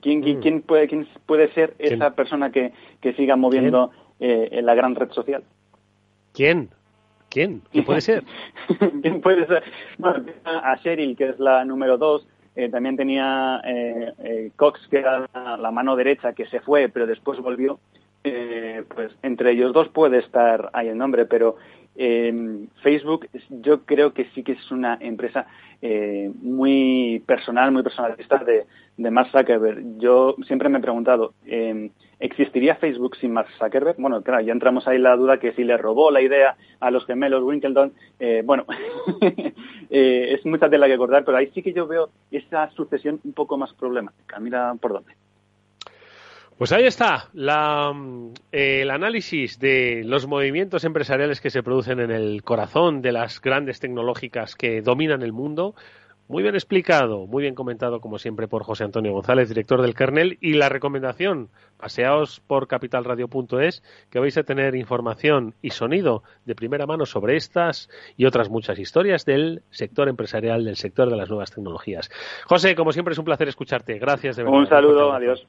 ¿Quién, 0.00 0.20
mm. 0.20 0.40
quién, 0.40 0.62
puede, 0.62 0.88
quién 0.88 1.06
puede 1.26 1.52
ser 1.52 1.74
esa 1.78 2.14
persona 2.14 2.50
que, 2.50 2.72
que 3.00 3.12
siga 3.14 3.36
moviendo 3.36 3.90
eh, 4.18 4.48
en 4.52 4.66
la 4.66 4.74
gran 4.74 4.94
red 4.94 5.10
social? 5.10 5.44
¿Quién? 6.32 6.70
¿Quién? 7.30 7.62
¿Quién 7.70 7.84
puede 7.84 8.00
ser? 8.00 8.24
¿Quién 9.02 9.20
puede 9.20 9.46
ser? 9.46 9.62
Bueno, 9.98 10.24
a 10.44 10.76
Cheryl, 10.82 11.16
que 11.16 11.30
es 11.30 11.38
la 11.38 11.64
número 11.64 11.96
dos. 11.96 12.26
Eh, 12.56 12.68
también 12.68 12.96
tenía 12.96 13.60
eh, 13.64 14.12
eh, 14.18 14.50
Cox, 14.56 14.86
que 14.88 14.98
era 14.98 15.28
la, 15.32 15.70
mano 15.70 15.94
derecha, 15.94 16.32
que 16.32 16.46
se 16.46 16.60
fue, 16.60 16.88
pero 16.88 17.06
después 17.06 17.38
volvió. 17.38 17.78
pues 18.22 19.12
entre 19.22 19.52
ellos 19.52 19.72
dos 19.72 19.88
puede 19.88 20.18
estar 20.18 20.70
ahí 20.72 20.88
el 20.88 20.98
nombre, 20.98 21.24
pero 21.24 21.56
Facebook 22.82 23.28
yo 23.48 23.82
creo 23.84 24.12
que 24.12 24.26
sí 24.34 24.42
que 24.42 24.52
es 24.52 24.70
una 24.70 24.98
empresa 25.00 25.46
eh, 25.82 26.30
muy 26.42 27.22
personal, 27.26 27.72
muy 27.72 27.82
personalista 27.82 28.38
de, 28.38 28.66
de 29.00 29.10
Mark 29.10 29.30
Zuckerberg. 29.30 29.98
Yo 29.98 30.36
siempre 30.46 30.68
me 30.68 30.78
he 30.78 30.82
preguntado, 30.82 31.32
eh, 31.46 31.90
¿existiría 32.18 32.76
Facebook 32.76 33.16
sin 33.16 33.32
Mark 33.32 33.48
Zuckerberg? 33.58 33.96
Bueno, 33.98 34.22
claro, 34.22 34.42
ya 34.42 34.52
entramos 34.52 34.86
ahí 34.86 34.98
la 34.98 35.16
duda 35.16 35.38
que 35.38 35.52
si 35.52 35.64
le 35.64 35.78
robó 35.78 36.10
la 36.10 36.20
idea 36.20 36.56
a 36.80 36.90
los 36.90 37.06
gemelos 37.06 37.42
Winkleton, 37.42 37.92
eh, 38.18 38.42
bueno, 38.44 38.66
eh, 39.90 40.34
es 40.34 40.44
mucha 40.44 40.68
tela 40.68 40.86
que 40.86 40.94
acordar, 40.94 41.24
pero 41.24 41.38
ahí 41.38 41.50
sí 41.54 41.62
que 41.62 41.72
yo 41.72 41.86
veo 41.86 42.10
esa 42.30 42.70
sucesión 42.72 43.20
un 43.24 43.32
poco 43.32 43.56
más 43.56 43.72
problemática. 43.72 44.38
Mira 44.38 44.74
por 44.78 44.92
dónde. 44.92 45.14
Pues 46.60 46.72
ahí 46.72 46.84
está 46.84 47.30
eh, 48.52 48.82
el 48.82 48.90
análisis 48.90 49.58
de 49.58 50.02
los 50.04 50.26
movimientos 50.26 50.84
empresariales 50.84 51.40
que 51.40 51.48
se 51.48 51.62
producen 51.62 52.00
en 52.00 52.10
el 52.10 52.42
corazón 52.42 53.00
de 53.00 53.12
las 53.12 53.40
grandes 53.40 53.80
tecnológicas 53.80 54.56
que 54.56 54.82
dominan 54.82 55.22
el 55.22 55.32
mundo. 55.32 55.74
Muy 56.28 56.42
bien 56.42 56.54
explicado, 56.54 57.26
muy 57.26 57.44
bien 57.44 57.54
comentado, 57.54 58.02
como 58.02 58.18
siempre, 58.18 58.46
por 58.46 58.62
José 58.62 58.84
Antonio 58.84 59.10
González, 59.10 59.48
director 59.48 59.80
del 59.80 59.94
Kernel. 59.94 60.36
Y 60.42 60.52
la 60.52 60.68
recomendación, 60.68 61.48
paseaos 61.78 62.40
por 62.40 62.68
capitalradio.es, 62.68 63.82
que 64.10 64.18
vais 64.18 64.36
a 64.36 64.42
tener 64.42 64.74
información 64.74 65.54
y 65.62 65.70
sonido 65.70 66.24
de 66.44 66.54
primera 66.54 66.84
mano 66.84 67.06
sobre 67.06 67.36
estas 67.36 67.88
y 68.18 68.26
otras 68.26 68.50
muchas 68.50 68.78
historias 68.78 69.24
del 69.24 69.62
sector 69.70 70.10
empresarial, 70.10 70.66
del 70.66 70.76
sector 70.76 71.08
de 71.08 71.16
las 71.16 71.30
nuevas 71.30 71.52
tecnologías. 71.52 72.10
José, 72.44 72.74
como 72.74 72.92
siempre, 72.92 73.12
es 73.12 73.18
un 73.18 73.24
placer 73.24 73.48
escucharte. 73.48 73.98
Gracias 73.98 74.36
de 74.36 74.42
verdad. 74.42 74.58
Un 74.58 74.66
saludo, 74.66 75.10
adiós. 75.14 75.48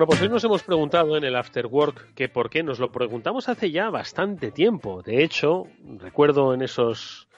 Bueno, 0.00 0.12
pues 0.12 0.22
hoy 0.22 0.30
nos 0.30 0.42
hemos 0.44 0.62
preguntado 0.62 1.14
en 1.18 1.24
el 1.24 1.36
After 1.36 1.66
Work 1.66 2.14
que 2.14 2.30
por 2.30 2.48
qué 2.48 2.62
nos 2.62 2.78
lo 2.78 2.90
preguntamos 2.90 3.50
hace 3.50 3.70
ya 3.70 3.90
bastante 3.90 4.50
tiempo. 4.50 5.02
De 5.02 5.22
hecho, 5.22 5.66
recuerdo 5.98 6.54
en 6.54 6.62
esos 6.62 7.28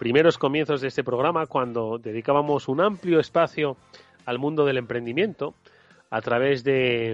primeros 0.00 0.36
comienzos 0.36 0.80
de 0.80 0.88
este 0.88 1.04
programa 1.04 1.46
cuando 1.46 1.96
dedicábamos 1.96 2.66
un 2.66 2.80
amplio 2.80 3.20
espacio 3.20 3.76
al 4.26 4.40
mundo 4.40 4.64
del 4.64 4.78
emprendimiento 4.78 5.54
a 6.10 6.20
través 6.22 6.64
de, 6.64 7.12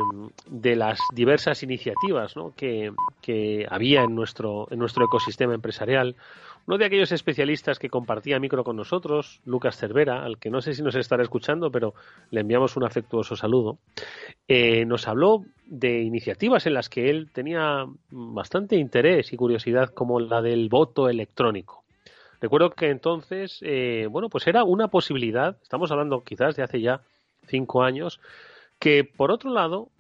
las 0.51 0.99
diversas 1.13 1.63
iniciativas 1.63 2.35
que, 2.57 2.93
que, 3.21 3.67
había 3.69 4.03
en 4.03 4.15
nuestro, 4.15 4.69
en 4.71 4.79
nuestro 4.79 5.07
ecosistema 5.07 5.55
empresarial. 5.55 6.17
Uno 6.67 6.79
de 6.79 6.87
aquellos 6.87 7.13
especialistas 7.13 7.79
que 7.79 7.91
compartía 7.91 8.39
micro 8.39 8.65
con 8.65 8.77
nosotros, 8.77 9.41
Lucas 9.45 9.77
Cervera, 9.77 10.25
al 10.25 10.39
que 10.39 10.49
no 10.49 10.63
sé 10.63 10.73
si 10.73 10.83
nos 10.83 10.95
estará 10.95 11.23
escuchando, 11.23 11.71
pero 11.71 11.95
le 12.31 12.41
enviamos 12.41 12.77
un 12.77 12.85
afectuoso 12.85 13.37
saludo, 13.37 13.79
eh, 14.49 14.87
nos 14.87 15.07
habló 15.07 15.45
de 15.67 16.01
iniciativas 16.01 16.67
en 16.67 16.75
las 16.75 16.89
que 16.89 17.11
él 17.11 17.31
tenía 17.33 17.85
bastante 18.11 18.77
interés 18.77 19.33
y 19.33 19.37
curiosidad, 19.37 19.91
como 19.91 20.21
la 20.21 20.41
del 20.41 20.69
voto 20.71 21.11
electrónico. 21.11 21.85
Recuerdo 22.41 22.71
que 22.71 22.91
entonces, 22.91 23.59
eh, 23.63 24.07
bueno, 24.11 24.29
pues 24.29 24.47
era 24.47 24.65
una 24.65 24.89
posibilidad, 24.89 25.59
estamos 25.63 25.91
hablando 25.91 26.23
quizás 26.25 26.57
de 26.57 26.63
hace 26.63 26.81
ya 26.81 27.03
cinco 27.47 27.83
años, 27.83 28.21
que 28.79 29.05
por 29.05 29.31
otro 29.31 29.51
lado 29.51 29.91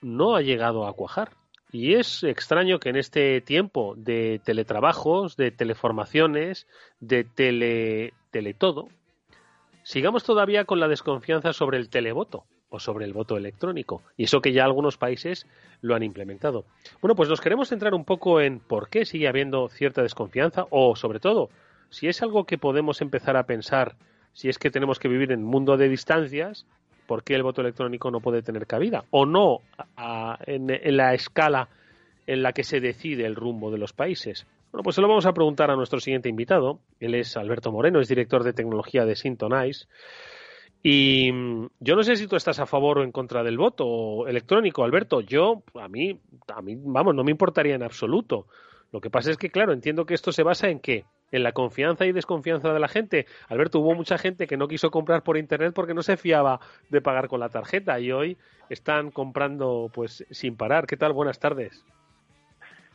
no 0.00 0.36
ha 0.36 0.42
llegado 0.42 0.86
a 0.86 0.92
cuajar. 0.92 1.32
Y 1.70 1.94
es 1.94 2.22
extraño 2.22 2.78
que 2.78 2.88
en 2.88 2.96
este 2.96 3.40
tiempo 3.42 3.94
de 3.96 4.40
teletrabajos, 4.42 5.36
de 5.36 5.50
teleformaciones, 5.50 6.66
de 7.00 7.24
tele, 7.24 8.14
teletodo, 8.30 8.88
sigamos 9.82 10.24
todavía 10.24 10.64
con 10.64 10.80
la 10.80 10.88
desconfianza 10.88 11.52
sobre 11.52 11.76
el 11.76 11.90
televoto 11.90 12.44
o 12.70 12.80
sobre 12.80 13.04
el 13.04 13.12
voto 13.12 13.36
electrónico. 13.36 14.02
Y 14.16 14.24
eso 14.24 14.40
que 14.40 14.52
ya 14.52 14.64
algunos 14.64 14.96
países 14.96 15.46
lo 15.82 15.94
han 15.94 16.02
implementado. 16.02 16.64
Bueno, 17.02 17.14
pues 17.14 17.28
nos 17.28 17.40
queremos 17.40 17.68
centrar 17.68 17.94
un 17.94 18.04
poco 18.04 18.40
en 18.40 18.60
por 18.60 18.88
qué 18.88 19.04
sigue 19.04 19.28
habiendo 19.28 19.68
cierta 19.68 20.02
desconfianza 20.02 20.66
o, 20.70 20.96
sobre 20.96 21.20
todo, 21.20 21.50
si 21.90 22.08
es 22.08 22.22
algo 22.22 22.44
que 22.44 22.58
podemos 22.58 23.00
empezar 23.00 23.36
a 23.36 23.44
pensar 23.44 23.96
si 24.32 24.48
es 24.48 24.58
que 24.58 24.70
tenemos 24.70 24.98
que 24.98 25.08
vivir 25.08 25.32
en 25.32 25.40
un 25.40 25.50
mundo 25.50 25.76
de 25.76 25.88
distancias 25.88 26.66
por 27.08 27.24
qué 27.24 27.34
el 27.34 27.42
voto 27.42 27.62
electrónico 27.62 28.10
no 28.10 28.20
puede 28.20 28.42
tener 28.42 28.66
cabida 28.66 29.04
o 29.10 29.24
no 29.24 29.62
en, 30.46 30.96
la 30.96 31.14
escala 31.14 31.70
en 32.26 32.42
la 32.42 32.52
que 32.52 32.62
se 32.62 32.80
decide 32.80 33.24
el 33.24 33.34
rumbo 33.34 33.70
de 33.70 33.78
los 33.78 33.94
países. 33.94 34.46
Bueno, 34.70 34.82
pues 34.84 34.94
se 34.94 35.00
lo 35.00 35.08
vamos 35.08 35.24
a 35.24 35.32
preguntar 35.32 35.70
a 35.70 35.76
nuestro 35.76 35.98
siguiente 35.98 36.28
invitado. 36.28 36.80
Él 37.00 37.14
es 37.14 37.34
Alberto 37.38 37.72
Moreno, 37.72 38.00
es 38.00 38.08
director 38.08 38.44
de 38.44 38.52
tecnología 38.52 39.06
de 39.06 39.16
Sintonize. 39.16 39.86
Y 40.82 41.32
mm, 41.32 41.68
yo 41.80 41.96
no 41.96 42.02
sé 42.02 42.16
si 42.16 42.26
tú 42.26 42.36
estás 42.36 42.60
a 42.60 42.66
favor 42.66 42.98
o 42.98 43.02
en 43.02 43.10
contra 43.10 43.42
del 43.42 43.56
voto 43.56 44.28
electrónico, 44.28 44.84
Alberto. 44.84 45.22
Yo, 45.22 45.62
a 45.80 45.88
mí, 45.88 46.20
a 46.54 46.60
mí, 46.60 46.76
vamos, 46.78 47.14
no 47.14 47.24
me 47.24 47.30
importaría 47.30 47.74
en 47.74 47.82
absoluto. 47.82 48.46
Lo 48.92 49.00
que 49.00 49.08
pasa 49.08 49.30
es 49.30 49.38
que, 49.38 49.48
claro, 49.48 49.72
entiendo 49.72 50.04
que 50.04 50.12
esto 50.12 50.30
se 50.30 50.42
basa 50.42 50.68
en 50.68 50.80
qué? 50.80 51.06
En 51.30 51.42
la 51.42 51.52
confianza 51.52 52.06
y 52.06 52.12
desconfianza 52.12 52.72
de 52.72 52.80
la 52.80 52.88
gente. 52.88 53.26
Alberto, 53.48 53.80
hubo 53.80 53.94
mucha 53.94 54.16
gente 54.16 54.46
que 54.46 54.56
no 54.56 54.68
quiso 54.68 54.90
comprar 54.90 55.22
por 55.22 55.36
Internet 55.36 55.72
porque 55.74 55.94
no 55.94 56.02
se 56.02 56.16
fiaba 56.16 56.60
de 56.88 57.02
pagar 57.02 57.28
con 57.28 57.40
la 57.40 57.50
tarjeta 57.50 58.00
y 58.00 58.12
hoy 58.12 58.38
están 58.70 59.10
comprando 59.10 59.90
pues 59.92 60.24
sin 60.30 60.56
parar. 60.56 60.86
¿Qué 60.86 60.96
tal? 60.96 61.12
Buenas 61.12 61.38
tardes. 61.38 61.84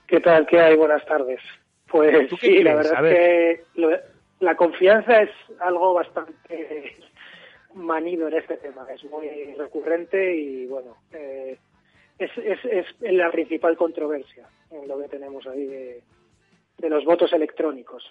¿Qué 0.08 0.20
tal? 0.20 0.46
¿Qué 0.48 0.60
hay? 0.60 0.76
Buenas 0.76 1.06
tardes. 1.06 1.42
Pues 1.88 2.28
sí, 2.40 2.64
la 2.64 2.76
verdad 2.76 3.06
es 3.08 3.60
que 3.76 4.00
la 4.40 4.56
confianza 4.56 5.22
es 5.22 5.30
algo 5.60 5.94
bastante 5.94 6.96
manido 7.76 8.28
en 8.28 8.34
este 8.34 8.58
tema. 8.58 8.86
Es 8.94 9.04
muy 9.06 9.28
recurrente 9.58 10.36
y 10.36 10.66
bueno, 10.66 10.98
eh, 11.12 11.58
es, 12.18 12.32
es, 12.38 12.60
es 12.64 13.14
la 13.14 13.32
principal 13.32 13.78
controversia 13.78 14.48
en 14.72 14.88
lo 14.88 15.00
que 15.00 15.08
tenemos 15.08 15.46
ahí 15.48 15.66
de, 15.66 16.04
los 16.90 17.06
votos 17.06 17.32
electrónicos. 17.34 18.04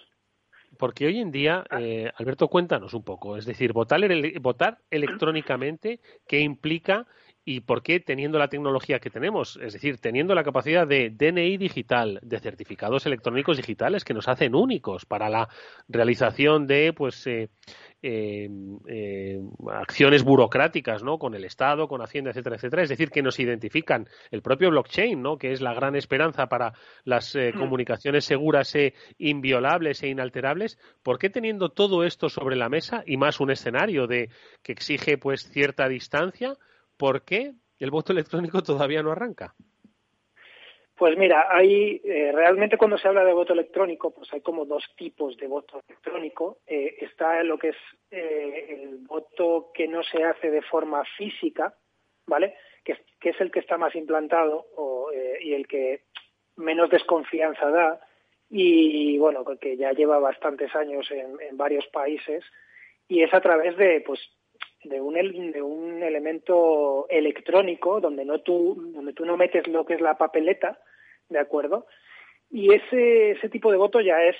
Porque 0.77 1.05
hoy 1.05 1.19
en 1.19 1.31
día, 1.31 1.63
eh, 1.79 2.11
Alberto, 2.15 2.47
cuéntanos 2.47 2.93
un 2.93 3.03
poco. 3.03 3.37
Es 3.37 3.45
decir, 3.45 3.73
votar, 3.73 4.01
votar 4.41 4.79
electrónicamente, 4.89 5.99
¿qué 6.27 6.39
implica 6.39 7.07
y 7.45 7.61
por 7.61 7.83
qué 7.83 7.99
teniendo 7.99 8.39
la 8.39 8.47
tecnología 8.47 8.99
que 8.99 9.09
tenemos, 9.09 9.59
es 9.61 9.73
decir, 9.73 9.97
teniendo 9.99 10.33
la 10.35 10.43
capacidad 10.43 10.87
de 10.87 11.09
DNI 11.09 11.57
digital, 11.57 12.19
de 12.21 12.39
certificados 12.39 13.05
electrónicos 13.05 13.57
digitales 13.57 14.03
que 14.03 14.13
nos 14.13 14.27
hacen 14.27 14.55
únicos 14.55 15.05
para 15.05 15.29
la 15.29 15.49
realización 15.87 16.67
de 16.67 16.93
pues 16.93 17.27
eh, 17.27 17.49
eh, 18.05 18.49
eh, 18.89 19.39
acciones 19.71 20.23
burocráticas, 20.23 21.03
¿no? 21.03 21.17
Con 21.17 21.35
el 21.35 21.45
Estado, 21.45 21.87
con 21.87 22.01
Hacienda, 22.01 22.31
etcétera, 22.31 22.57
etcétera. 22.57 22.83
Es 22.83 22.89
decir, 22.89 23.09
que 23.09 23.21
nos 23.21 23.39
identifican 23.39 24.09
el 24.29 24.41
propio 24.41 24.69
blockchain, 24.71 25.21
¿no? 25.21 25.37
Que 25.37 25.53
es 25.53 25.61
la 25.61 25.73
gran 25.73 25.95
esperanza 25.95 26.47
para 26.47 26.73
las 27.05 27.33
eh, 27.35 27.53
mm. 27.55 27.57
comunicaciones 27.57 28.25
seguras 28.25 28.75
e 28.75 28.93
inviolables 29.19 30.03
e 30.03 30.09
inalterables. 30.09 30.77
¿Por 31.01 31.17
qué 31.17 31.29
teniendo 31.29 31.69
todo 31.69 32.03
esto 32.03 32.27
sobre 32.27 32.57
la 32.57 32.67
mesa 32.67 33.03
y 33.05 33.15
más 33.15 33.39
un 33.39 33.51
escenario 33.51 34.05
de 34.05 34.29
que 34.63 34.73
exige 34.73 35.17
pues 35.17 35.49
cierta 35.49 35.87
distancia, 35.87 36.57
por 36.97 37.23
qué 37.23 37.53
el 37.79 37.91
voto 37.91 38.13
electrónico 38.13 38.61
todavía 38.63 39.03
no 39.03 39.11
arranca? 39.11 39.55
Pues 40.95 41.17
mira, 41.17 41.47
hay 41.49 41.99
eh, 42.03 42.31
realmente 42.33 42.77
cuando 42.77 42.97
se 42.97 43.07
habla 43.07 43.25
de 43.25 43.33
voto 43.33 43.53
electrónico, 43.53 44.11
pues 44.11 44.31
hay 44.31 44.41
como 44.41 44.63
dos 44.65 44.85
tipos 44.95 45.35
de 45.37 45.47
voto 45.47 45.81
electrónico. 45.87 46.59
Eh, 46.67 46.97
está 47.01 47.41
lo 47.43 47.57
que 47.57 47.69
es 47.69 47.75
eh, 48.11 48.67
el 48.69 48.97
voto 48.99 49.71
que 49.73 49.87
no 49.87 50.03
se 50.03 50.23
hace 50.23 50.51
de 50.51 50.61
forma 50.61 51.03
física, 51.17 51.75
¿vale? 52.27 52.55
Que, 52.83 52.95
es 53.21 53.41
el 53.41 53.51
que 53.51 53.59
está 53.59 53.77
más 53.77 53.95
implantado 53.95 54.67
y 55.41 55.53
el 55.53 55.67
que 55.67 56.03
menos 56.57 56.89
desconfianza 56.89 57.69
da 57.69 57.99
y 58.49 59.17
bueno, 59.17 59.45
que 59.59 59.77
ya 59.77 59.93
lleva 59.93 60.19
bastantes 60.19 60.75
años 60.75 61.09
en, 61.09 61.37
en 61.41 61.57
varios 61.57 61.87
países 61.87 62.43
y 63.07 63.23
es 63.23 63.33
a 63.33 63.39
través 63.39 63.77
de 63.77 64.03
pues 64.05 64.19
de 64.83 65.01
un, 65.01 65.51
de 65.51 65.61
un 65.61 66.03
elemento 66.03 67.07
electrónico 67.09 67.99
donde 67.99 68.25
no 68.25 68.41
tú 68.41 68.91
donde 68.93 69.13
tú 69.13 69.25
no 69.25 69.37
metes 69.37 69.67
lo 69.67 69.85
que 69.85 69.95
es 69.95 70.01
la 70.01 70.17
papeleta 70.17 70.79
de 71.29 71.39
acuerdo 71.39 71.87
y 72.49 72.73
ese 72.73 73.31
ese 73.31 73.49
tipo 73.49 73.71
de 73.71 73.77
voto 73.77 74.01
ya 74.01 74.21
es 74.23 74.35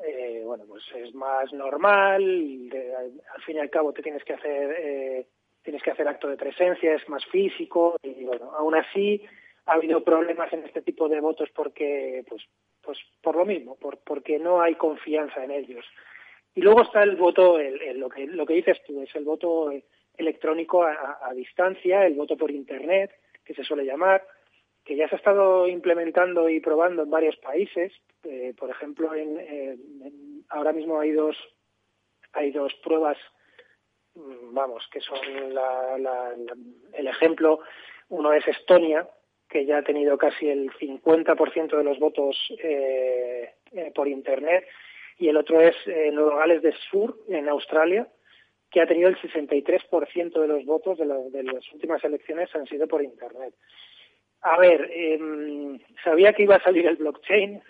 eh, 0.00 0.42
bueno 0.44 0.64
pues 0.66 0.84
es 0.96 1.14
más 1.14 1.52
normal 1.52 2.22
al 2.22 3.42
fin 3.44 3.56
y 3.56 3.60
al 3.60 3.70
cabo 3.70 3.92
te 3.92 4.02
tienes 4.02 4.24
que 4.24 4.34
hacer 4.34 4.76
eh, 4.78 5.26
tienes 5.62 5.82
que 5.82 5.90
hacer 5.90 6.08
acto 6.08 6.28
de 6.28 6.36
presencia 6.36 6.94
es 6.94 7.08
más 7.08 7.24
físico 7.26 7.96
y 8.02 8.24
bueno 8.24 8.52
aún 8.56 8.74
así 8.74 9.24
ha 9.66 9.74
habido 9.74 10.02
problemas 10.02 10.52
en 10.52 10.64
este 10.64 10.82
tipo 10.82 11.08
de 11.08 11.20
votos 11.20 11.48
porque 11.54 12.24
pues 12.28 12.42
pues 12.82 12.98
por 13.22 13.36
lo 13.36 13.44
mismo 13.44 13.76
por, 13.76 13.98
porque 13.98 14.38
no 14.38 14.60
hay 14.60 14.74
confianza 14.74 15.44
en 15.44 15.50
ellos 15.50 15.84
y 16.58 16.60
luego 16.60 16.82
está 16.82 17.04
el 17.04 17.14
voto, 17.14 17.56
lo, 17.94 18.08
que, 18.08 18.26
lo 18.26 18.44
que 18.44 18.54
dices 18.54 18.82
tú, 18.84 19.00
es 19.00 19.14
el 19.14 19.22
voto 19.22 19.70
electrónico 20.16 20.82
a, 20.82 21.32
distancia, 21.32 22.04
el 22.04 22.14
voto 22.14 22.36
por 22.36 22.50
Internet, 22.50 23.12
que 23.44 23.54
se 23.54 23.62
suele 23.62 23.84
llamar, 23.84 24.26
que 24.84 24.96
ya 24.96 25.08
se 25.08 25.14
ha 25.14 25.18
estado 25.18 25.68
implementando 25.68 26.48
y 26.48 26.58
probando 26.58 27.04
en 27.04 27.10
varios 27.10 27.36
países. 27.36 27.92
Eh, 28.24 28.54
por 28.58 28.70
ejemplo, 28.70 29.14
en, 29.14 30.42
ahora 30.48 30.72
mismo 30.72 30.98
hay 30.98 31.12
dos, 31.12 31.36
hay 32.32 32.50
dos 32.50 32.74
pruebas, 32.82 33.18
mm, 34.16 34.52
vamos, 34.52 34.84
que 34.90 35.00
son 35.00 35.20
el 36.92 37.06
ejemplo. 37.06 37.60
Uno 38.08 38.32
es 38.32 38.48
Estonia, 38.48 39.06
que 39.48 39.64
ya 39.64 39.78
ha 39.78 39.82
tenido 39.82 40.18
casi 40.18 40.48
el 40.48 40.72
50% 40.72 41.76
de 41.76 41.84
los 41.84 42.00
votos 42.00 42.36
eh, 42.60 43.48
eh, 43.70 43.92
por 43.94 44.08
Internet 44.08 44.64
y 45.18 45.28
el 45.28 45.36
otro 45.36 45.60
es 45.60 45.76
eh, 45.86 46.10
Nueva 46.12 46.38
Gales 46.38 46.62
del 46.62 46.74
Sur, 46.90 47.18
en 47.28 47.48
Australia, 47.48 48.06
que 48.70 48.80
ha 48.80 48.86
tenido 48.86 49.08
el 49.08 49.16
63% 49.18 50.40
de 50.40 50.48
los 50.48 50.64
votos 50.64 50.98
de, 50.98 51.06
las 51.06 51.72
últimas 51.72 52.02
elecciones 52.04 52.54
han 52.54 52.66
sido 52.66 52.86
por 52.86 53.02
Internet. 53.02 53.54
A 54.42 54.58
ver, 54.58 54.88
em, 54.92 55.80
sabía 56.04 56.32
que 56.32 56.44
iba 56.44 56.56
a 56.56 56.62
salir 56.62 56.86
el 56.86 56.96
blockchain 56.96 57.60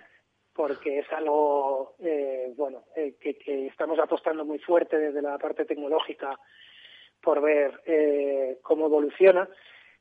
porque 0.53 0.99
es 0.99 1.13
algo, 1.13 1.95
eh, 2.01 2.53
bueno, 2.57 2.85
eh, 2.97 3.15
que, 3.21 3.69
estamos 3.69 3.99
apostando 4.01 4.45
muy 4.45 4.59
fuerte 4.59 4.99
desde 4.99 5.23
la 5.23 5.39
parte 5.39 5.65
tecnológica 5.65 6.37
por 7.23 7.41
ver 7.41 7.81
eh, 7.87 8.59
cómo 8.63 8.87
evoluciona, 8.87 9.49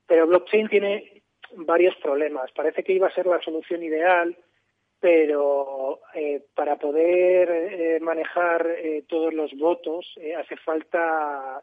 pero 0.07 0.25
blockchain 0.25 0.67
tiene 0.67 1.21
varios 1.51 1.95
problemas. 1.97 2.51
Parece 2.53 2.83
que 2.83 2.93
iba 2.93 3.07
a 3.07 3.13
ser 3.13 3.27
la 3.27 3.39
solución 3.41 3.83
ideal, 3.83 4.35
pero 4.99 5.99
eh, 6.13 6.43
para 6.55 6.77
poder 6.77 7.49
eh, 7.49 7.99
manejar 7.99 8.65
eh, 8.67 9.03
todos 9.07 9.33
los 9.33 9.53
votos 9.53 10.05
hace 10.37 10.57
falta 10.57 11.61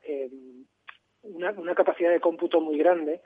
una, 1.22 1.50
una, 1.52 1.74
capacidad 1.74 2.10
de 2.10 2.20
cómputo 2.20 2.60
muy 2.60 2.78
grande 2.78 3.20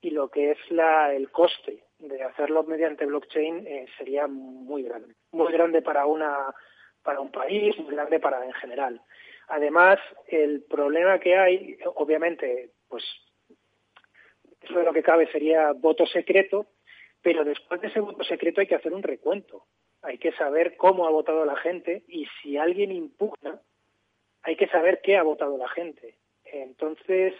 y 0.00 0.10
lo 0.10 0.30
que 0.30 0.52
es 0.52 0.58
la, 0.70 1.12
el 1.12 1.30
coste 1.30 1.84
de 1.98 2.22
hacerlo 2.22 2.62
mediante 2.62 3.06
blockchain 3.06 3.66
sería 3.98 4.26
muy 4.26 4.82
grande, 4.82 5.14
muy 5.32 5.52
grande 5.52 5.82
para 5.82 6.06
una 6.06 6.54
para 7.02 7.20
un 7.20 7.30
país, 7.30 7.76
muy 7.78 7.94
grande 7.94 8.20
para 8.20 8.44
en 8.44 8.52
general. 8.52 9.00
Además, 9.48 9.98
el 10.28 10.62
problema 10.64 11.18
que 11.18 11.36
hay, 11.36 11.78
obviamente, 11.94 12.70
pues 12.88 13.02
eso 14.60 14.78
de 14.78 14.84
lo 14.84 14.92
que 14.92 15.02
cabe 15.02 15.26
sería 15.32 15.72
voto 15.72 16.06
secreto, 16.06 16.66
pero 17.22 17.44
después 17.44 17.80
de 17.80 17.88
ese 17.88 18.00
voto 18.00 18.24
secreto 18.24 18.60
hay 18.60 18.66
que 18.66 18.74
hacer 18.74 18.92
un 18.92 19.02
recuento. 19.02 19.64
Hay 20.02 20.18
que 20.18 20.32
saber 20.32 20.76
cómo 20.76 21.06
ha 21.06 21.10
votado 21.10 21.44
la 21.44 21.56
gente 21.56 22.04
y 22.08 22.26
si 22.40 22.56
alguien 22.56 22.90
impugna, 22.90 23.60
hay 24.42 24.56
que 24.56 24.68
saber 24.68 25.00
qué 25.02 25.16
ha 25.16 25.22
votado 25.22 25.58
la 25.58 25.68
gente. 25.68 26.16
Entonces, 26.44 27.34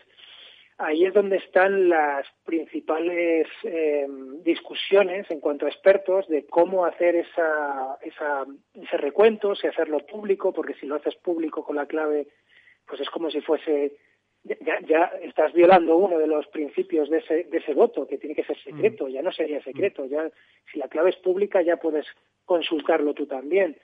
ahí 0.76 1.04
es 1.04 1.14
donde 1.14 1.38
están 1.38 1.88
las 1.88 2.26
principales 2.44 3.46
eh, 3.64 4.06
discusiones 4.42 5.30
en 5.30 5.40
cuanto 5.40 5.66
a 5.66 5.70
expertos 5.70 6.28
de 6.28 6.46
cómo 6.46 6.84
hacer 6.84 7.16
esa, 7.16 7.98
ese 8.02 8.96
recuento, 8.98 9.54
si 9.54 9.66
hacerlo 9.66 10.04
público, 10.06 10.52
porque 10.52 10.74
si 10.74 10.86
lo 10.86 10.96
haces 10.96 11.16
público 11.16 11.64
con 11.64 11.76
la 11.76 11.86
clave, 11.86 12.28
pues 12.86 13.00
es 13.00 13.08
como 13.10 13.30
si 13.30 13.40
fuese 13.40 13.96
ya, 14.44 14.80
ya 14.86 15.04
estás 15.22 15.52
violando 15.52 15.96
uno 15.96 16.18
de 16.18 16.26
los 16.26 16.46
principios 16.48 17.10
de 17.10 17.18
ese, 17.18 17.44
de 17.44 17.58
ese 17.58 17.74
voto, 17.74 18.06
que 18.06 18.18
tiene 18.18 18.34
que 18.34 18.44
ser 18.44 18.58
secreto, 18.62 19.06
mm. 19.06 19.10
ya 19.10 19.22
no 19.22 19.32
sería 19.32 19.62
secreto, 19.62 20.06
ya 20.06 20.30
si 20.72 20.78
la 20.78 20.88
clave 20.88 21.10
es 21.10 21.16
pública 21.16 21.62
ya 21.62 21.76
puedes 21.76 22.06
consultarlo 22.44 23.14
tú 23.14 23.26
también. 23.26 23.76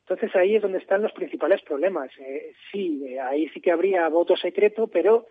Entonces 0.00 0.34
ahí 0.36 0.56
es 0.56 0.62
donde 0.62 0.78
están 0.78 1.02
los 1.02 1.12
principales 1.12 1.62
problemas. 1.62 2.10
Eh, 2.18 2.52
sí, 2.70 3.04
eh, 3.06 3.20
ahí 3.20 3.48
sí 3.48 3.60
que 3.60 3.70
habría 3.70 4.08
voto 4.08 4.36
secreto, 4.36 4.88
pero 4.88 5.26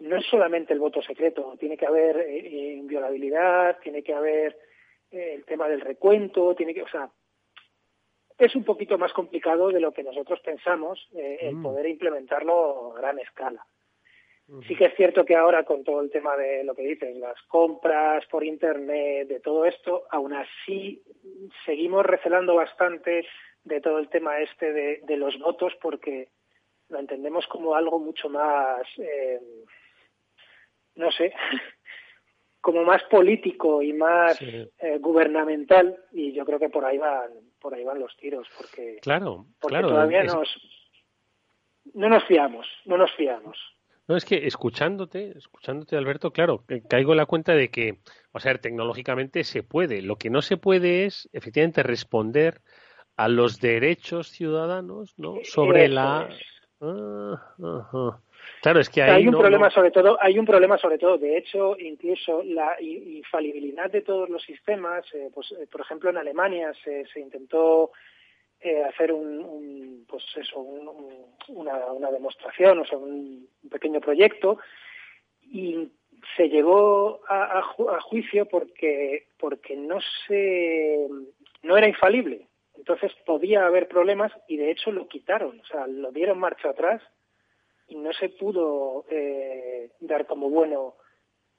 no 0.00 0.16
es 0.16 0.26
solamente 0.26 0.72
el 0.72 0.78
voto 0.78 1.02
secreto, 1.02 1.56
tiene 1.58 1.76
que 1.76 1.86
haber 1.86 2.16
eh, 2.18 2.74
inviolabilidad, 2.74 3.78
tiene 3.82 4.02
que 4.02 4.14
haber 4.14 4.56
eh, 5.10 5.34
el 5.34 5.44
tema 5.44 5.68
del 5.68 5.80
recuento, 5.80 6.54
tiene 6.54 6.72
que, 6.72 6.82
o 6.82 6.88
sea, 6.88 7.10
es 8.38 8.54
un 8.54 8.64
poquito 8.64 8.96
más 8.96 9.12
complicado 9.12 9.68
de 9.70 9.80
lo 9.80 9.92
que 9.92 10.04
nosotros 10.04 10.40
pensamos 10.40 11.08
el 11.12 11.56
mm. 11.56 11.62
poder 11.62 11.86
implementarlo 11.86 12.94
a 12.94 13.00
gran 13.00 13.18
escala. 13.18 13.66
Sí 14.66 14.74
que 14.74 14.86
es 14.86 14.94
cierto 14.96 15.26
que 15.26 15.36
ahora 15.36 15.64
con 15.64 15.84
todo 15.84 16.00
el 16.00 16.10
tema 16.10 16.34
de 16.36 16.64
lo 16.64 16.74
que 16.74 16.82
dices, 16.82 17.14
las 17.18 17.40
compras 17.42 18.24
por 18.26 18.42
internet, 18.42 19.28
de 19.28 19.40
todo 19.40 19.66
esto, 19.66 20.04
aún 20.10 20.32
así 20.32 21.02
seguimos 21.66 22.06
recelando 22.06 22.54
bastante 22.54 23.26
de 23.64 23.80
todo 23.82 23.98
el 23.98 24.08
tema 24.08 24.40
este 24.40 24.72
de, 24.72 25.00
de 25.02 25.16
los 25.18 25.38
votos 25.38 25.74
porque 25.82 26.28
lo 26.88 26.98
entendemos 26.98 27.46
como 27.46 27.74
algo 27.74 27.98
mucho 27.98 28.30
más 28.30 28.86
eh, 28.96 29.38
no 30.98 31.10
sé, 31.12 31.32
como 32.60 32.84
más 32.84 33.02
político 33.04 33.82
y 33.82 33.92
más 33.92 34.40
eh, 34.42 34.98
gubernamental 34.98 35.96
y 36.12 36.32
yo 36.32 36.44
creo 36.44 36.58
que 36.58 36.68
por 36.68 36.84
ahí 36.84 36.98
van 36.98 37.30
por 37.60 37.74
ahí 37.74 37.84
van 37.84 38.00
los 38.00 38.16
tiros 38.16 38.48
porque 38.56 38.98
claro 39.00 39.46
claro 39.60 39.88
todavía 39.88 40.24
nos 40.24 40.48
no 41.94 42.08
nos 42.08 42.24
fiamos 42.24 42.66
no 42.84 42.96
nos 42.96 43.12
fiamos 43.12 43.56
no 44.08 44.16
es 44.16 44.24
que 44.24 44.46
escuchándote 44.46 45.36
escuchándote 45.36 45.96
Alberto 45.96 46.32
claro 46.32 46.64
caigo 46.88 47.12
en 47.12 47.18
la 47.18 47.26
cuenta 47.26 47.54
de 47.54 47.68
que 47.70 47.98
o 48.32 48.40
sea 48.40 48.56
tecnológicamente 48.58 49.44
se 49.44 49.62
puede. 49.62 50.02
Lo 50.02 50.16
que 50.16 50.30
no 50.30 50.42
se 50.42 50.56
puede 50.56 51.04
es 51.04 51.28
efectivamente 51.32 51.82
responder 51.82 52.60
a 53.16 53.28
los 53.28 53.60
derechos 53.60 54.30
ciudadanos 54.30 55.14
no 55.18 55.36
sobre 55.44 55.88
la 55.88 56.28
ah, 56.80 58.18
Claro, 58.62 58.80
es 58.80 58.88
que 58.88 59.02
hay 59.02 59.26
un 59.26 59.38
problema 59.38 59.70
sobre 59.70 59.90
todo, 59.90 60.16
hay 60.20 60.38
un 60.38 60.46
problema 60.46 60.78
sobre 60.78 60.98
todo. 60.98 61.18
De 61.18 61.36
hecho, 61.36 61.76
incluso 61.78 62.42
la 62.42 62.80
infalibilidad 62.80 63.90
de 63.90 64.02
todos 64.02 64.28
los 64.28 64.42
sistemas, 64.42 65.04
eh, 65.14 65.30
pues, 65.34 65.52
eh, 65.52 65.66
por 65.70 65.80
ejemplo, 65.80 66.10
en 66.10 66.16
Alemania 66.16 66.72
se, 66.82 67.04
se 67.06 67.20
intentó 67.20 67.92
eh, 68.60 68.82
hacer 68.84 69.12
un, 69.12 70.04
pues 70.08 70.24
eso, 70.36 70.58
una, 70.58 71.92
una, 71.92 72.10
demostración, 72.10 72.80
o 72.80 72.84
sea, 72.84 72.98
un, 72.98 73.48
pequeño 73.70 74.00
proyecto, 74.00 74.58
y 75.42 75.90
se 76.36 76.48
llevó 76.48 77.20
a, 77.28 77.58
a, 77.60 78.00
juicio 78.00 78.46
porque 78.46 79.28
porque 79.38 79.76
no 79.76 79.98
se 80.26 81.06
no 81.62 81.76
era 81.76 81.88
infalible. 81.88 82.48
Entonces 82.76 83.12
podía 83.26 83.66
haber 83.66 83.88
problemas 83.88 84.32
y 84.46 84.56
de 84.56 84.70
hecho 84.70 84.92
lo 84.92 85.08
quitaron, 85.08 85.60
o 85.60 85.64
sea, 85.66 85.86
lo 85.86 86.12
dieron 86.12 86.38
marcha 86.38 86.70
atrás 86.70 87.02
y 87.88 87.96
no 87.96 88.12
se 88.12 88.28
pudo 88.28 89.04
eh, 89.10 89.90
dar 90.00 90.26
como 90.26 90.50
bueno 90.50 90.94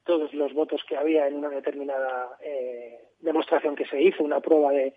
todos 0.05 0.33
los 0.33 0.53
votos 0.53 0.81
que 0.87 0.95
había 0.95 1.27
en 1.27 1.35
una 1.35 1.49
determinada 1.49 2.37
eh, 2.41 2.99
demostración 3.19 3.75
que 3.75 3.85
se 3.85 4.01
hizo, 4.01 4.23
una 4.23 4.39
prueba 4.39 4.71
de, 4.71 4.95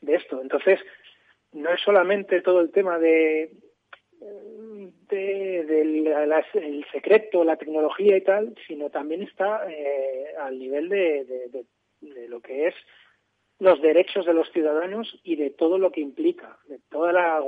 de 0.00 0.14
esto. 0.14 0.40
Entonces, 0.42 0.80
no 1.54 1.72
es 1.72 1.80
solamente 1.80 2.42
todo 2.42 2.60
el 2.60 2.70
tema 2.70 2.98
de, 2.98 3.50
de, 5.08 6.84
secreto, 6.92 7.44
la 7.44 7.56
tecnología 7.56 8.16
y 8.16 8.22
tal, 8.22 8.54
sino 8.66 8.90
también 8.90 9.22
está 9.22 9.68
eh, 9.70 10.34
al 10.40 10.58
nivel 10.58 10.88
de, 10.88 11.24
de, 12.00 12.28
lo 12.28 12.40
que 12.40 12.68
es 12.68 12.74
los 13.60 13.80
derechos 13.80 14.26
de 14.26 14.34
los 14.34 14.50
ciudadanos 14.50 15.18
y 15.22 15.36
de 15.36 15.50
todo 15.50 15.78
lo 15.78 15.92
que 15.92 16.00
implica, 16.00 16.58
de 16.66 16.80
toda 16.90 17.12
la, 17.12 17.40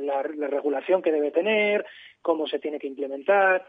la 0.00 0.22
regulación 0.22 1.02
que 1.02 1.12
debe 1.12 1.30
tener, 1.30 1.84
cómo 2.22 2.46
se 2.46 2.58
tiene 2.58 2.78
que 2.78 2.86
implementar. 2.86 3.66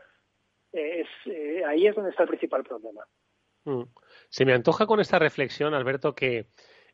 Eh, 0.72 1.06
eh, 1.26 1.64
ahí 1.68 1.86
es 1.86 1.96
donde 1.96 2.12
está 2.12 2.24
el 2.24 2.30
principal 2.30 2.64
problema. 2.64 3.06
Mm. 3.66 3.84
Se 4.30 4.46
me 4.46 4.54
antoja 4.54 4.88
con 4.88 5.00
esta 5.00 5.20
reflexión, 5.20 5.74
Alberto, 5.74 6.16
que, 6.16 6.48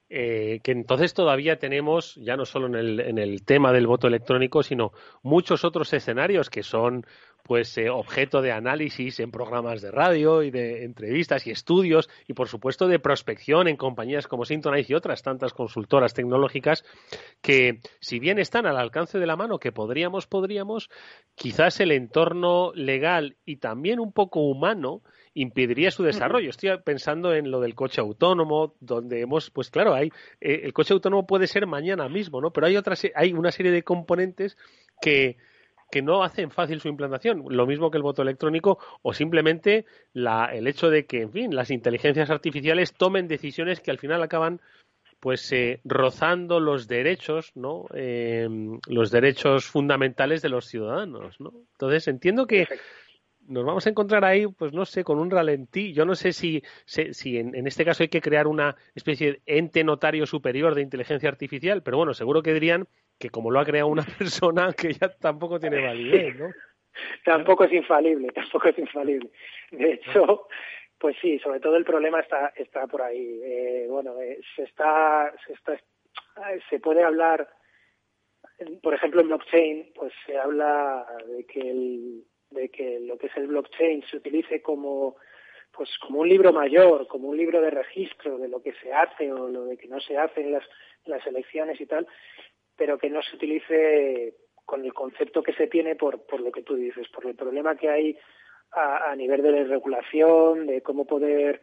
eh, 0.09 0.59
que 0.63 0.71
entonces 0.71 1.13
todavía 1.13 1.59
tenemos, 1.59 2.15
ya 2.15 2.35
no 2.35 2.45
solo 2.45 2.65
en 2.65 2.75
el, 2.75 2.99
en 2.99 3.17
el 3.19 3.45
tema 3.45 3.71
del 3.71 3.85
voto 3.85 4.07
electrónico, 4.07 4.63
sino 4.63 4.91
muchos 5.21 5.63
otros 5.63 5.93
escenarios 5.93 6.49
que 6.49 6.63
son 6.63 7.05
pues 7.43 7.77
eh, 7.77 7.89
objeto 7.89 8.41
de 8.41 8.51
análisis 8.51 9.19
en 9.19 9.31
programas 9.31 9.81
de 9.81 9.91
radio 9.91 10.43
y 10.43 10.51
de 10.51 10.83
entrevistas 10.83 11.47
y 11.47 11.51
estudios 11.51 12.09
y 12.27 12.33
por 12.33 12.47
supuesto 12.47 12.87
de 12.87 12.99
prospección 12.99 13.67
en 13.67 13.77
compañías 13.77 14.27
como 14.27 14.45
Syntonize 14.45 14.91
y 14.91 14.95
otras 14.95 15.23
tantas 15.23 15.53
consultoras 15.53 16.13
tecnológicas 16.13 16.83
que 17.41 17.79
si 18.01 18.19
bien 18.19 18.39
están 18.39 18.65
al 18.65 18.77
alcance 18.77 19.19
de 19.19 19.25
la 19.25 19.35
mano 19.35 19.57
que 19.59 19.71
podríamos 19.71 20.27
podríamos 20.27 20.89
quizás 21.35 21.79
el 21.79 21.91
entorno 21.91 22.71
legal 22.75 23.37
y 23.45 23.57
también 23.57 23.99
un 23.99 24.11
poco 24.11 24.41
humano 24.41 25.01
impediría 25.41 25.89
su 25.89 26.03
desarrollo. 26.03 26.49
Estoy 26.49 26.71
pensando 26.83 27.33
en 27.33 27.49
lo 27.49 27.61
del 27.61 27.75
coche 27.75 28.01
autónomo, 28.01 28.75
donde 28.79 29.21
hemos, 29.21 29.49
pues 29.51 29.69
claro, 29.69 29.93
hay 29.93 30.11
eh, 30.41 30.61
el 30.63 30.73
coche 30.73 30.93
autónomo 30.93 31.25
puede 31.25 31.47
ser 31.47 31.65
mañana 31.65 32.09
mismo, 32.09 32.41
¿no? 32.41 32.51
Pero 32.51 32.67
hay 32.67 32.75
otras, 32.75 33.05
hay 33.15 33.33
una 33.33 33.51
serie 33.51 33.71
de 33.71 33.83
componentes 33.83 34.57
que 35.01 35.37
que 35.91 36.01
no 36.03 36.23
hacen 36.23 36.51
fácil 36.51 36.79
su 36.79 36.87
implantación, 36.87 37.45
lo 37.49 37.65
mismo 37.65 37.89
que 37.89 37.97
el 37.97 38.03
voto 38.03 38.21
electrónico 38.21 38.77
o 39.01 39.11
simplemente 39.11 39.85
la, 40.13 40.45
el 40.53 40.67
hecho 40.67 40.91
de 40.91 41.07
que, 41.07 41.21
en 41.21 41.31
fin, 41.31 41.55
las 41.55 41.71
inteligencias 41.71 42.29
artificiales 42.29 42.93
tomen 42.93 43.27
decisiones 43.27 43.79
que 43.79 43.89
al 43.89 43.97
final 43.97 44.21
acaban 44.21 44.61
pues 45.19 45.51
eh, 45.51 45.81
rozando 45.83 46.59
los 46.59 46.87
derechos, 46.87 47.51
¿no? 47.55 47.87
Em, 47.93 48.79
los 48.87 49.11
derechos 49.11 49.65
fundamentales 49.65 50.41
de 50.41 50.49
los 50.49 50.65
ciudadanos, 50.67 51.39
¿no? 51.39 51.53
Entonces 51.71 52.07
entiendo 52.07 52.45
que 52.45 52.67
nos 53.49 53.65
vamos 53.65 53.85
a 53.85 53.89
encontrar 53.89 54.23
ahí, 54.23 54.47
pues 54.47 54.73
no 54.73 54.85
sé, 54.85 55.03
con 55.03 55.19
un 55.19 55.31
ralentí. 55.31 55.91
Yo 55.93 56.05
no 56.05 56.15
sé 56.15 56.31
si, 56.33 56.63
si 56.85 57.37
en, 57.37 57.55
en, 57.55 57.67
este 57.67 57.83
caso 57.83 58.03
hay 58.03 58.09
que 58.09 58.21
crear 58.21 58.47
una 58.47 58.75
especie 58.95 59.31
de 59.31 59.41
ente 59.45 59.83
notario 59.83 60.25
superior 60.25 60.75
de 60.75 60.81
inteligencia 60.81 61.29
artificial, 61.29 61.83
pero 61.83 61.97
bueno, 61.97 62.13
seguro 62.13 62.41
que 62.41 62.53
dirían 62.53 62.87
que 63.17 63.29
como 63.29 63.51
lo 63.51 63.59
ha 63.59 63.65
creado 63.65 63.87
una 63.87 64.05
persona 64.17 64.73
que 64.73 64.93
ya 64.93 65.09
tampoco 65.09 65.59
tiene 65.59 65.81
validez, 65.81 66.39
¿no? 66.39 66.47
tampoco 67.25 67.65
es 67.65 67.73
infalible, 67.73 68.29
tampoco 68.29 68.69
es 68.69 68.77
infalible. 68.77 69.29
De 69.71 69.93
hecho, 69.93 70.47
pues 70.97 71.15
sí, 71.21 71.39
sobre 71.39 71.59
todo 71.59 71.75
el 71.75 71.85
problema 71.85 72.19
está 72.19 72.53
está 72.55 72.87
por 72.87 73.01
ahí. 73.01 73.39
Eh, 73.43 73.87
bueno, 73.89 74.19
eh, 74.21 74.39
se 74.55 74.63
está 74.63 75.33
se 75.45 75.53
está 75.53 75.79
se 76.69 76.79
puede 76.79 77.03
hablar, 77.03 77.49
por 78.81 78.93
ejemplo, 78.93 79.21
en 79.21 79.27
blockchain, 79.27 79.91
pues 79.93 80.13
se 80.25 80.37
habla 80.37 81.05
de 81.27 81.45
que 81.45 81.59
el, 81.59 82.23
de 82.51 82.69
que 82.69 82.99
lo 82.99 83.17
que 83.17 83.27
es 83.27 83.37
el 83.37 83.47
blockchain 83.47 84.03
se 84.09 84.17
utilice 84.17 84.61
como 84.61 85.15
pues 85.71 85.89
como 85.99 86.21
un 86.21 86.29
libro 86.29 86.51
mayor, 86.51 87.07
como 87.07 87.29
un 87.29 87.37
libro 87.37 87.61
de 87.61 87.69
registro 87.69 88.37
de 88.37 88.47
lo 88.47 88.61
que 88.61 88.73
se 88.81 88.91
hace 88.91 89.31
o 89.31 89.47
lo 89.47 89.65
de 89.65 89.77
que 89.77 89.87
no 89.87 89.99
se 89.99 90.17
hace 90.17 90.41
en 90.41 90.53
las, 90.53 90.63
las 91.05 91.25
elecciones 91.27 91.79
y 91.79 91.85
tal, 91.85 92.07
pero 92.75 92.97
que 92.97 93.09
no 93.09 93.21
se 93.21 93.35
utilice 93.35 94.33
con 94.65 94.83
el 94.83 94.93
concepto 94.93 95.43
que 95.43 95.53
se 95.53 95.67
tiene 95.67 95.95
por, 95.95 96.25
por 96.25 96.41
lo 96.41 96.51
que 96.51 96.63
tú 96.63 96.75
dices, 96.75 97.07
por 97.09 97.25
el 97.27 97.35
problema 97.35 97.75
que 97.75 97.89
hay 97.89 98.17
a, 98.71 99.11
a 99.11 99.15
nivel 99.15 99.41
de 99.41 99.63
regulación, 99.63 100.67
de 100.67 100.81
cómo 100.81 101.05
poder, 101.05 101.61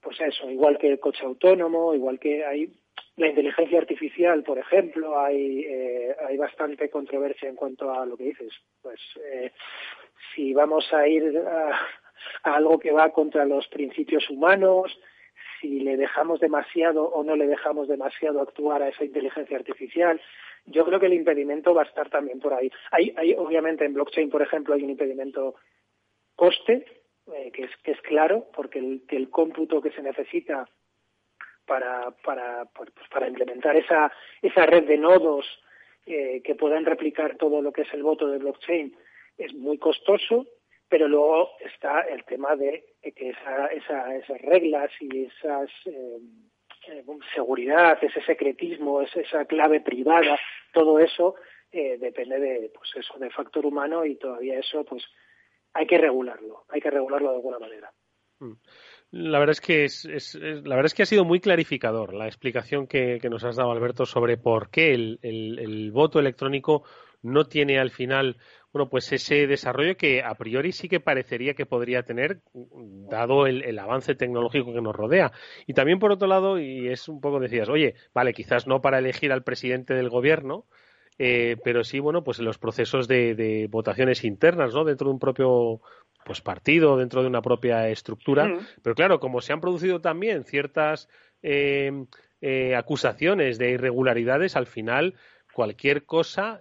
pues 0.00 0.20
eso, 0.20 0.50
igual 0.50 0.78
que 0.78 0.88
el 0.88 1.00
coche 1.00 1.24
autónomo, 1.24 1.94
igual 1.94 2.18
que 2.18 2.44
hay 2.44 2.72
la 3.16 3.28
inteligencia 3.28 3.78
artificial, 3.78 4.42
por 4.42 4.58
ejemplo, 4.58 5.18
hay, 5.18 5.64
eh, 5.66 6.14
hay 6.28 6.36
bastante 6.36 6.90
controversia 6.90 7.48
en 7.48 7.56
cuanto 7.56 7.90
a 7.90 8.04
lo 8.04 8.16
que 8.16 8.24
dices. 8.24 8.52
Pues 8.82 9.00
eh, 9.24 9.52
si 10.46 10.54
vamos 10.54 10.92
a 10.92 11.08
ir 11.08 11.38
a, 11.38 11.80
algo 12.44 12.78
que 12.78 12.92
va 12.92 13.10
contra 13.10 13.44
los 13.44 13.66
principios 13.66 14.30
humanos, 14.30 14.96
si 15.60 15.80
le 15.80 15.96
dejamos 15.96 16.38
demasiado 16.38 17.04
o 17.04 17.24
no 17.24 17.34
le 17.34 17.48
dejamos 17.48 17.88
demasiado 17.88 18.40
actuar 18.40 18.82
a 18.82 18.88
esa 18.88 19.04
inteligencia 19.04 19.56
artificial. 19.56 20.20
Yo 20.66 20.84
creo 20.84 21.00
que 21.00 21.06
el 21.06 21.14
impedimento 21.14 21.74
va 21.74 21.82
a 21.82 21.86
estar 21.86 22.10
también 22.10 22.38
por 22.38 22.54
ahí. 22.54 22.70
Hay, 22.92 23.12
hay 23.16 23.34
obviamente 23.34 23.84
en 23.84 23.94
blockchain, 23.94 24.30
por 24.30 24.42
ejemplo, 24.42 24.74
hay 24.74 24.84
un 24.84 24.90
impedimento 24.90 25.56
coste, 26.36 26.84
eh, 27.34 27.50
que, 27.52 27.64
es, 27.64 27.76
que 27.82 27.92
es 27.92 28.00
claro, 28.02 28.46
porque 28.54 28.78
el, 28.78 29.02
el 29.08 29.30
cómputo 29.30 29.82
que 29.82 29.90
se 29.90 30.02
necesita 30.02 30.68
para, 31.66 32.12
para, 32.24 32.66
pues, 32.66 32.90
para 33.10 33.26
implementar 33.26 33.76
esa, 33.76 34.12
esa 34.42 34.64
red 34.66 34.84
de 34.84 34.98
nodos 34.98 35.44
eh, 36.06 36.40
que 36.44 36.54
puedan 36.54 36.84
replicar 36.84 37.36
todo 37.36 37.62
lo 37.62 37.72
que 37.72 37.82
es 37.82 37.92
el 37.92 38.04
voto 38.04 38.28
de 38.28 38.38
blockchain 38.38 38.94
es 39.38 39.54
muy 39.54 39.78
costoso, 39.78 40.46
pero 40.88 41.08
luego 41.08 41.50
está 41.60 42.02
el 42.02 42.24
tema 42.24 42.56
de 42.56 42.84
que 43.02 43.30
esa, 43.30 43.66
esa, 43.66 44.14
esas 44.16 44.40
reglas 44.40 44.90
y 45.00 45.24
esas 45.24 45.68
eh, 45.86 46.18
eh, 46.88 47.04
seguridad, 47.34 47.98
ese 48.02 48.22
secretismo, 48.22 49.02
esa 49.02 49.44
clave 49.46 49.80
privada, 49.80 50.38
todo 50.72 50.98
eso 50.98 51.34
eh, 51.72 51.98
depende 51.98 52.38
de 52.38 52.70
pues 52.74 52.90
eso 52.96 53.18
de 53.18 53.30
factor 53.30 53.66
humano 53.66 54.04
y 54.04 54.16
todavía 54.16 54.58
eso 54.58 54.84
pues 54.84 55.04
hay 55.72 55.86
que 55.86 55.98
regularlo, 55.98 56.64
hay 56.68 56.80
que 56.80 56.90
regularlo 56.90 57.30
de 57.30 57.36
alguna 57.36 57.58
manera. 57.58 57.92
Mm. 58.38 58.52
La 59.12 59.38
verdad 59.38 59.52
es 59.52 59.60
que 59.60 59.84
es, 59.84 60.34
la 60.34 60.76
verdad 60.76 60.86
es 60.86 60.94
que 60.94 61.02
ha 61.02 61.06
sido 61.06 61.24
muy 61.24 61.40
clarificador 61.40 62.12
la 62.12 62.26
explicación 62.26 62.86
que, 62.86 63.20
nos 63.30 63.44
has 63.44 63.56
dado 63.56 63.70
Alberto 63.70 64.04
sobre 64.04 64.36
por 64.36 64.68
qué 64.68 64.92
el 64.92 65.90
voto 65.92 66.18
electrónico 66.18 66.82
no 67.22 67.44
tiene 67.44 67.78
al 67.78 67.90
final 67.90 68.36
bueno, 68.76 68.90
pues 68.90 69.10
ese 69.10 69.46
desarrollo 69.46 69.96
que 69.96 70.22
a 70.22 70.34
priori 70.34 70.70
sí 70.70 70.86
que 70.86 71.00
parecería 71.00 71.54
que 71.54 71.64
podría 71.64 72.02
tener, 72.02 72.42
dado 73.08 73.46
el, 73.46 73.78
avance 73.78 74.14
tecnológico 74.14 74.74
que 74.74 74.82
nos 74.82 74.94
rodea. 74.94 75.32
Y 75.66 75.72
también, 75.72 75.98
por 75.98 76.12
otro 76.12 76.28
lado, 76.28 76.58
y 76.58 76.88
es 76.88 77.08
un 77.08 77.22
poco 77.22 77.40
decías, 77.40 77.70
oye, 77.70 77.94
vale, 78.12 78.34
quizás 78.34 78.66
no 78.66 78.82
para 78.82 78.98
elegir 78.98 79.32
al 79.32 79.44
presidente 79.44 79.94
del 79.94 80.10
gobierno, 80.10 80.66
eh, 81.18 81.56
pero 81.64 81.84
sí, 81.84 82.00
bueno, 82.00 82.22
pues 82.22 82.38
en 82.38 82.44
los 82.44 82.58
procesos 82.58 83.08
de, 83.08 83.66
votaciones 83.70 84.24
internas, 84.24 84.74
¿no? 84.74 84.84
Dentro 84.84 85.06
de 85.06 85.14
un 85.14 85.20
propio 85.20 85.80
pues 86.26 86.42
partido, 86.42 86.98
dentro 86.98 87.22
de 87.22 87.28
una 87.28 87.40
propia 87.40 87.88
estructura. 87.88 88.44
Mm. 88.46 88.58
Pero 88.82 88.94
claro, 88.94 89.20
como 89.20 89.40
se 89.40 89.54
han 89.54 89.62
producido 89.62 90.02
también 90.02 90.44
ciertas 90.44 91.08
eh, 91.42 91.90
eh, 92.42 92.76
acusaciones 92.76 93.56
de 93.56 93.70
irregularidades, 93.70 94.54
al 94.54 94.66
final 94.66 95.14
cualquier 95.56 96.04
cosa, 96.04 96.60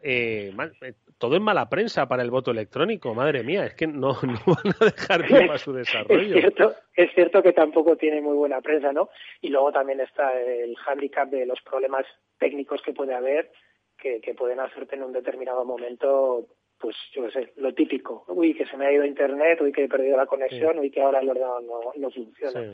todo 1.17 1.35
es 1.35 1.41
mala 1.41 1.67
prensa 1.67 2.07
para 2.07 2.23
el 2.23 2.31
voto 2.31 2.51
electrónico, 2.51 3.13
madre 3.13 3.43
mía, 3.43 3.65
es 3.65 3.73
que 3.73 3.87
no, 3.87 4.13
van 4.47 4.73
a 4.79 4.85
dejar 4.85 5.27
tiempo 5.27 5.51
a 5.51 5.57
su 5.57 5.73
desarrollo. 5.73 6.33
Es 6.33 6.41
cierto, 6.41 6.75
es 6.95 7.13
cierto 7.13 7.43
que 7.43 7.51
tampoco 7.51 7.97
tiene 7.97 8.21
muy 8.21 8.37
buena 8.37 8.61
prensa, 8.61 8.93
¿no? 8.93 9.09
Y 9.41 9.49
luego 9.49 9.73
también 9.73 9.99
está 9.99 10.31
el 10.41 10.77
hándicap 10.77 11.29
de 11.29 11.45
los 11.45 11.59
problemas 11.61 12.05
técnicos 12.39 12.81
que 12.83 12.93
puede 12.93 13.13
haber, 13.13 13.51
que, 13.97 14.21
pueden 14.33 14.61
hacerte 14.61 14.95
en 14.95 15.03
un 15.03 15.11
determinado 15.11 15.65
momento, 15.65 16.47
pues 16.79 16.95
yo 17.11 17.25
qué 17.25 17.31
sé, 17.31 17.53
lo 17.57 17.73
típico. 17.73 18.23
Uy, 18.29 18.53
que 18.53 18.65
se 18.65 18.77
me 18.77 18.85
ha 18.85 18.93
ido 18.93 19.03
internet, 19.03 19.59
uy, 19.59 19.73
que 19.73 19.83
he 19.83 19.89
perdido 19.89 20.15
la 20.15 20.25
conexión, 20.25 20.79
uy, 20.79 20.89
que 20.89 21.01
ahora 21.01 21.19
el 21.19 21.29
ordenador 21.29 21.63
no, 21.97 22.11
funciona. 22.11 22.73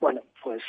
Bueno, 0.00 0.22
pues 0.42 0.64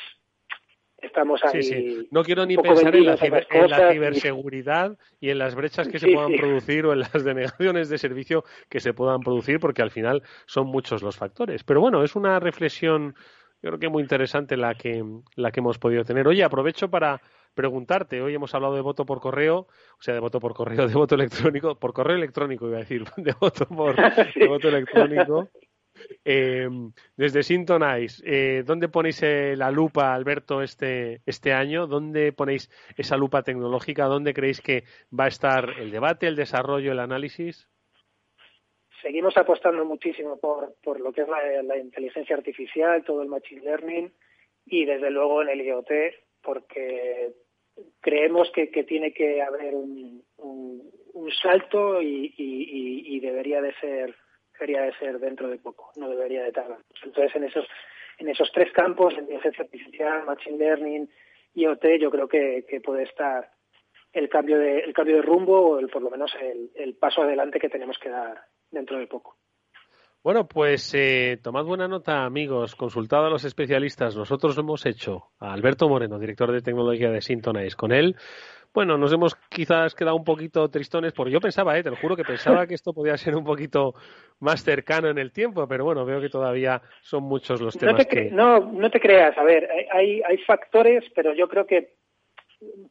estamos 1.04 1.44
ahí. 1.44 2.08
No 2.12 2.24
quiero 2.24 2.46
ni 2.46 2.58
pensar 2.58 2.96
en 2.96 3.06
la, 3.06 3.18
ciberseguridad 3.18 4.98
y... 5.20 5.30
en 5.30 5.40
las 5.40 5.56
brechas 5.56 5.88
que 5.88 6.00
se 6.00 6.12
puedan 6.12 6.36
producir 6.36 6.86
o 6.86 6.94
en 6.94 7.00
las 7.00 7.24
denegaciones 7.24 7.90
de 7.90 7.98
servicio 7.98 8.44
que 8.70 8.80
se 8.80 8.94
puedan 8.94 9.22
producir, 9.22 9.60
porque 9.60 9.82
al 9.82 9.92
final 9.92 10.24
son 10.46 10.68
muchos 10.68 11.04
los 11.04 11.18
factores. 11.18 11.64
Pero 11.64 11.82
bueno, 11.82 12.04
es 12.04 12.16
una 12.16 12.40
reflexión, 12.40 13.16
yo 13.62 13.70
creo 13.70 13.80
que 13.80 13.90
muy 13.90 14.02
interesante 14.02 14.58
la 14.58 14.76
que, 14.76 15.04
la 15.36 15.52
que 15.52 15.60
hemos 15.60 15.78
podido 15.78 16.04
tener. 16.04 16.28
Oye, 16.28 16.44
aprovecho 16.44 16.90
para 16.90 17.22
preguntarte, 17.54 18.22
hoy 18.22 18.34
hemos 18.34 18.54
hablado 18.56 18.76
de 18.76 18.82
voto 18.82 19.06
por 19.06 19.20
correo, 19.20 19.68
o 20.00 20.02
sea, 20.02 20.14
de 20.14 20.20
voto 20.20 20.40
por 20.40 20.54
correo, 20.54 20.88
de 20.88 20.94
voto 20.94 21.16
electrónico, 21.16 21.76
por 21.76 21.94
correo 21.94 22.18
electrónico 22.18 22.68
iba 22.68 22.78
a 22.78 22.80
decir, 22.80 23.04
de 23.18 23.34
voto 23.40 23.66
por 23.68 23.96
de 24.36 24.48
voto 24.48 24.70
electrónico. 24.70 25.50
Eh, 26.26 26.68
desde 27.16 27.44
Sintonize, 27.44 28.24
eh, 28.26 28.64
¿dónde 28.64 28.90
ponéis 28.90 29.22
eh, 29.24 29.56
la 29.56 29.72
lupa, 29.72 30.14
Alberto, 30.14 30.62
este, 30.62 31.22
este 31.26 31.54
año? 31.54 31.88
¿Dónde 31.88 32.32
ponéis 32.32 32.70
esa 32.98 33.18
lupa 33.18 33.44
tecnológica? 33.44 34.06
¿Dónde 34.06 34.34
creéis 34.34 34.62
que 34.62 34.84
va 35.18 35.26
a 35.26 35.30
estar 35.30 35.70
el 35.80 35.92
debate, 35.92 36.28
el 36.28 36.36
desarrollo, 36.36 36.92
el 36.92 37.00
análisis? 37.00 37.68
Seguimos 39.02 39.36
apostando 39.36 39.84
muchísimo 39.84 40.40
por, 40.40 40.76
por 40.82 41.02
lo 41.02 41.12
que 41.12 41.24
es 41.24 41.28
la, 41.28 41.78
inteligencia 41.78 42.38
artificial, 42.38 43.04
todo 43.04 43.22
el 43.22 43.28
machine 43.28 43.62
learning 43.62 44.14
y 44.66 44.86
desde 44.86 45.12
luego 45.12 45.42
en 45.42 45.50
el 45.50 45.62
IoT, 45.62 45.92
porque 46.42 47.34
creemos 48.00 48.50
que, 48.52 48.68
tiene 48.86 49.14
que 49.14 49.42
haber 49.42 49.76
un, 49.76 50.24
un, 50.38 51.32
salto 51.42 52.02
y, 52.02 52.34
y, 52.38 53.20
debería 53.20 53.62
de 53.62 53.74
ser 53.76 54.16
debería 54.64 54.86
de 54.86 54.98
ser 54.98 55.20
dentro 55.20 55.50
de 55.50 55.58
poco, 55.58 55.92
no 55.98 56.10
debería 56.10 56.44
de 56.44 56.52
tardar. 56.52 56.80
Entonces, 57.04 57.36
en 57.36 57.44
esos, 57.44 57.66
en 58.18 58.30
esos 58.30 58.50
tres 58.54 58.72
campos, 58.72 59.14
inteligencia 59.14 59.64
artificial, 59.64 60.26
machine 60.26 60.58
learning, 60.58 61.10
IoT, 61.56 61.86
yo 62.00 62.10
creo 62.10 62.28
que, 62.28 62.82
puede 62.84 63.04
estar 63.04 63.52
el 64.14 64.30
cambio 64.30 64.58
de, 64.58 64.80
el 64.80 64.94
cambio 64.94 65.18
de 65.18 65.22
rumbo 65.22 65.60
o 65.60 65.80
el, 65.80 65.90
por 65.90 66.02
lo 66.02 66.10
menos 66.10 66.32
el, 66.76 66.96
paso 66.96 67.24
adelante 67.24 67.60
que 67.60 67.70
tenemos 67.70 67.98
que 68.00 68.10
dar 68.10 68.42
dentro 68.72 68.98
de 68.98 69.08
poco. 69.08 69.36
Bueno, 70.24 70.48
pues 70.48 70.94
eh, 70.94 71.38
tomad 71.44 71.66
buena 71.66 71.90
nota, 71.90 72.24
amigos. 72.24 72.76
Consultado 72.76 73.26
a 73.26 73.30
los 73.30 73.44
especialistas. 73.44 74.16
Nosotros 74.16 74.56
lo 74.56 74.64
hemos 74.64 74.86
hecho. 74.86 75.32
A 75.40 75.52
Alberto 75.52 75.90
Moreno, 75.90 76.18
director 76.18 76.50
de 76.54 76.62
tecnología 76.62 77.10
de 77.10 77.20
Sintonize. 77.20 77.76
Con 77.76 77.92
él 77.92 78.16
bueno, 78.74 78.98
nos 78.98 79.14
hemos 79.14 79.36
quizás 79.50 79.94
quedado 79.94 80.16
un 80.16 80.24
poquito 80.24 80.70
tristones, 80.70 81.14
porque 81.14 81.32
yo 81.32 81.40
pensaba, 81.40 81.78
eh, 81.78 81.84
te 81.84 81.90
lo 81.90 81.96
juro 81.96 82.16
que 82.16 82.24
pensaba 82.24 82.66
que 82.66 82.74
esto 82.74 82.94
podía 82.94 83.16
ser 83.18 83.36
un 83.36 83.44
poquito 83.44 83.94
más 84.40 84.64
cercano 84.64 85.10
en 85.10 85.18
el 85.18 85.32
tiempo, 85.32 85.68
pero 85.68 85.86
bueno, 85.86 86.06
veo 86.06 86.20
que 86.20 86.30
todavía 86.30 86.82
son 87.02 87.24
muchos 87.24 87.62
los 87.62 87.78
temas 87.78 88.00
no 88.00 88.06
que... 88.06 88.32
No, 88.32 88.60
no 88.60 88.90
te 88.90 89.00
creas, 89.00 89.38
a 89.38 89.44
ver, 89.44 89.70
hay, 89.92 90.22
hay 90.22 90.38
factores, 90.40 91.04
pero 91.16 91.34
yo 91.34 91.48
creo 91.48 91.66
que 91.66 91.94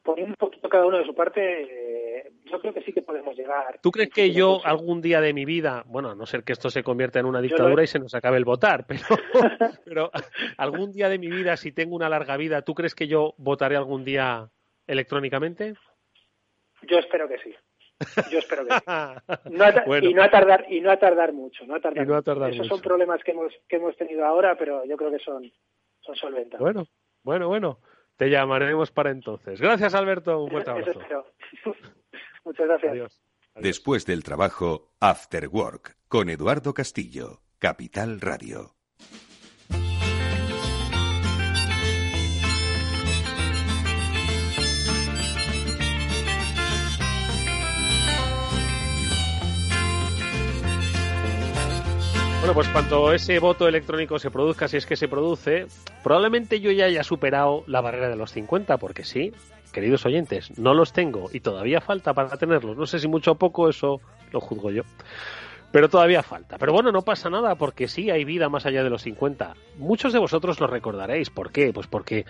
poniendo 0.03 0.33
un 0.33 0.37
poquito 0.37 0.69
cada 0.69 0.87
uno 0.87 0.99
de 0.99 1.05
su 1.05 1.15
parte, 1.15 1.41
eh, 1.63 2.33
yo 2.45 2.61
creo 2.61 2.75
que 2.75 2.83
sí 2.83 2.93
que 2.93 3.03
podemos 3.03 3.37
llegar. 3.37 3.79
¿Tú 3.83 3.91
crees 3.91 4.11
que 4.11 4.31
yo 4.33 4.61
algún 4.65 5.01
día 5.01 5.21
de 5.21 5.33
mi 5.33 5.45
vida, 5.45 5.85
bueno, 5.87 6.11
a 6.11 6.15
no 6.15 6.27
ser 6.27 6.45
que 6.45 6.53
esto 6.53 6.71
se 6.71 6.83
convierta 6.83 7.21
en 7.21 7.27
una 7.27 7.41
dictadura 7.41 7.83
y 7.83 7.87
se 7.87 7.99
nos 7.99 8.15
acabe 8.15 8.37
el 8.37 8.45
votar, 8.45 8.87
pero, 8.89 9.01
pero 9.85 10.11
algún 10.57 10.93
día 10.93 11.09
de 11.09 11.19
mi 11.19 11.29
vida, 11.29 11.57
si 11.57 11.73
tengo 11.73 11.97
una 11.97 12.09
larga 12.09 12.37
vida, 12.37 12.63
¿tú 12.63 12.75
crees 12.75 12.95
que 12.95 13.07
yo 13.07 13.35
votaré 13.39 13.77
algún 13.77 14.05
día 14.05 14.51
electrónicamente? 14.87 15.75
Yo 16.83 16.99
espero 16.99 17.29
que 17.29 17.39
sí. 17.39 17.55
Yo 18.31 18.39
espero 18.39 18.67
que 18.67 18.75
sí. 18.75 18.81
Y 20.09 20.15
no 20.15 20.23
a 20.23 20.31
tardar 20.31 20.67
y 20.69 20.81
no 20.81 20.91
a 20.91 20.97
tardar 20.99 21.33
mucho, 21.33 21.65
no 21.67 21.77
a 21.77 21.81
tardar. 21.81 22.51
Esos 22.51 22.67
son 22.67 22.81
problemas 22.81 23.23
que 23.23 23.33
hemos 23.33 23.53
que 23.69 23.77
hemos 23.77 23.97
tenido 23.97 24.25
ahora, 24.25 24.57
pero 24.57 24.85
yo 24.85 24.97
creo 24.97 25.11
que 25.11 25.19
son 25.19 25.51
son 26.01 26.17
solventables. 26.17 26.61
Bueno, 26.61 26.87
bueno, 27.23 27.49
bueno. 27.49 27.79
Te 28.17 28.29
llamaremos 28.29 28.91
para 28.91 29.11
entonces. 29.11 29.61
Gracias, 29.61 29.95
Alberto. 29.95 30.45
Un 30.45 30.51
fuerte 30.51 30.71
abrazo. 30.71 31.01
Muchas 32.45 32.67
gracias. 32.67 32.93
Adiós. 32.93 33.21
Después 33.55 34.07
del 34.07 34.23
trabajo, 34.23 34.93
After 35.01 35.49
Work, 35.49 35.97
con 36.09 36.31
Eduardo 36.31 36.73
Castillo, 36.73 37.41
Capital 37.59 38.21
Radio. 38.21 38.75
Bueno, 52.43 52.55
pues 52.55 52.69
cuando 52.71 53.13
ese 53.13 53.39
voto 53.39 53.69
electrónico 53.69 54.19
se 54.19 54.29
produzca, 54.29 54.67
si 54.67 54.77
es 54.77 54.85
que 54.85 54.97
se 54.97 55.07
produce, 55.07 55.69
probablemente 56.03 56.59
yo 56.59 56.73
ya 56.73 56.87
haya 56.87 57.05
superado 57.05 57.63
la 57.69 57.81
barrera 57.81 58.09
de 58.09 58.17
los 58.17 58.33
50, 58.33 58.79
porque 58.79 59.05
sí, 59.05 59.33
queridos 59.73 60.05
oyentes, 60.07 60.59
no 60.59 60.75
los 60.75 60.93
tengo 60.93 61.31
y 61.33 61.39
todavía 61.39 61.81
falta 61.81 62.15
para 62.15 62.37
tenerlos. 62.37 62.77
No 62.77 62.85
sé 62.85 62.99
si 62.99 63.07
mucho 63.07 63.31
o 63.31 63.35
poco, 63.37 63.69
eso 63.69 64.01
lo 64.33 64.41
juzgo 64.41 64.73
yo. 64.73 64.83
Pero 65.71 65.89
todavía 65.89 66.25
falta. 66.25 66.59
Pero 66.59 66.73
bueno, 66.73 66.91
no 66.91 67.03
pasa 67.03 67.31
nada 67.31 67.55
porque 67.55 67.87
sí 67.87 68.11
hay 68.11 68.25
vida 68.25 68.49
más 68.49 68.67
allá 68.67 68.83
de 68.83 68.91
los 68.91 69.03
50. 69.03 69.55
Muchos 69.79 70.13
de 70.13 70.19
vosotros 70.19 70.59
lo 70.59 70.67
recordaréis. 70.67 71.31
¿Por 71.31 71.53
qué? 71.53 71.73
Pues 71.73 71.87
porque 71.87 72.27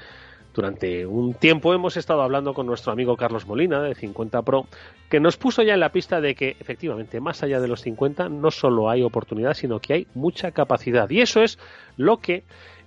durante 0.55 1.07
un 1.07 1.35
tiempo 1.35 1.75
hemos 1.75 1.97
estado 1.97 2.23
hablando 2.23 2.55
con 2.55 2.67
nuestro 2.67 2.93
amigo 2.93 3.17
Carlos 3.17 3.47
Molina 3.47 3.83
de 3.83 3.95
50 3.95 4.43
Pro, 4.43 4.67
que 5.09 5.21
nos 5.21 5.37
puso 5.37 5.63
ya 5.63 5.75
en 5.75 5.81
la 5.81 5.93
pista 5.93 6.21
de 6.21 6.35
que 6.35 6.57
efectivamente 6.61 7.21
más 7.21 7.43
allá 7.43 7.61
de 7.61 7.69
los 7.69 7.83
50 7.83 8.29
no 8.29 8.51
solo 8.51 8.91
hay 8.91 9.03
oportunidad, 9.03 9.55
sino 9.55 9.81
que 9.81 9.95
hay 9.95 10.07
mucha 10.15 10.53
capacidad. 10.53 11.09
Y 11.11 11.21
eso 11.21 11.43
es 11.43 11.59
lo 11.97 12.19
que 12.19 12.45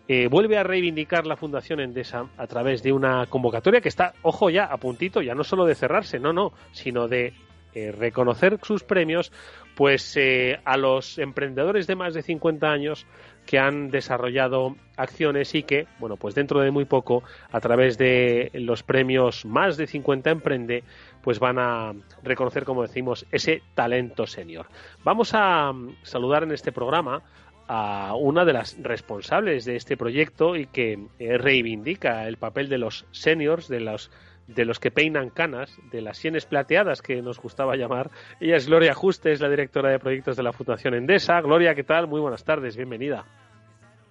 eh, 0.07 0.28
vuelve 0.28 0.57
a 0.57 0.63
reivindicar 0.63 1.26
la 1.26 1.36
Fundación 1.36 1.80
Endesa 1.80 2.28
a 2.38 2.47
través 2.47 2.84
de 2.84 2.91
una 2.91 3.26
convocatoria 3.26 3.82
que 3.82 3.89
está, 3.89 4.13
ojo 4.22 4.49
ya, 4.49 4.66
a 4.66 4.78
puntito, 4.78 5.22
ya 5.22 5.34
no 5.34 5.43
solo 5.43 5.66
de 5.66 5.74
cerrarse, 5.74 6.20
no, 6.20 6.32
no, 6.32 6.53
sino 6.72 7.07
de 7.07 7.34
eh, 7.74 7.91
reconocer 7.91 8.59
sus 8.63 8.84
premios 8.84 9.32
pues 9.76 10.16
eh, 10.16 10.59
a 10.63 10.78
los 10.78 11.18
emprendedores 11.18 11.88
de 11.88 11.95
más 11.95 12.13
de 12.13 12.22
50 12.22 12.72
años 12.72 13.05
que 13.45 13.59
han 13.59 13.89
desarrollado 13.89 14.75
acciones 14.97 15.53
y 15.55 15.63
que, 15.63 15.87
bueno, 15.99 16.17
pues 16.17 16.35
dentro 16.35 16.59
de 16.61 16.71
muy 16.71 16.85
poco, 16.85 17.23
a 17.51 17.59
través 17.59 17.97
de 17.97 18.49
los 18.53 18.83
premios 18.83 19.45
Más 19.45 19.77
de 19.77 19.87
50 19.87 20.29
Emprende, 20.29 20.83
pues 21.21 21.39
van 21.39 21.59
a 21.59 21.93
reconocer, 22.23 22.65
como 22.65 22.81
decimos, 22.81 23.25
ese 23.31 23.61
talento 23.73 24.27
senior. 24.27 24.67
Vamos 25.03 25.31
a 25.33 25.71
mm, 25.71 25.97
saludar 26.03 26.43
en 26.43 26.51
este 26.51 26.71
programa 26.71 27.21
a 27.67 28.13
una 28.15 28.45
de 28.45 28.53
las 28.53 28.77
responsables 28.81 29.65
de 29.65 29.75
este 29.75 29.97
proyecto 29.97 30.55
y 30.55 30.67
que 30.67 31.07
eh, 31.17 31.37
reivindica 31.37 32.27
el 32.27 32.37
papel 32.37 32.69
de 32.69 32.77
los 32.77 33.05
seniors, 33.11 33.67
de 33.67 33.79
los 33.79 34.11
de 34.47 34.65
los 34.65 34.79
que 34.79 34.91
peinan 34.91 35.29
canas, 35.29 35.77
de 35.91 36.01
las 36.01 36.17
sienes 36.17 36.45
plateadas 36.45 37.01
que 37.01 37.21
nos 37.21 37.39
gustaba 37.39 37.75
llamar. 37.75 38.11
Ella 38.39 38.57
es 38.57 38.67
Gloria 38.67 38.93
Juste, 38.93 39.31
es 39.31 39.41
la 39.41 39.49
directora 39.49 39.89
de 39.89 39.99
proyectos 39.99 40.37
de 40.37 40.43
la 40.43 40.53
Fundación 40.53 40.93
Endesa. 40.93 41.41
Gloria, 41.41 41.73
¿qué 41.75 41.83
tal? 41.83 42.07
Muy 42.07 42.21
buenas 42.21 42.43
tardes, 42.43 42.75
bienvenida. 42.75 43.25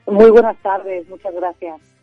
Muy 0.06 0.30
buenas 0.30 0.56
tardes, 0.62 1.08
muchas 1.08 1.34
gracias. 1.34 1.93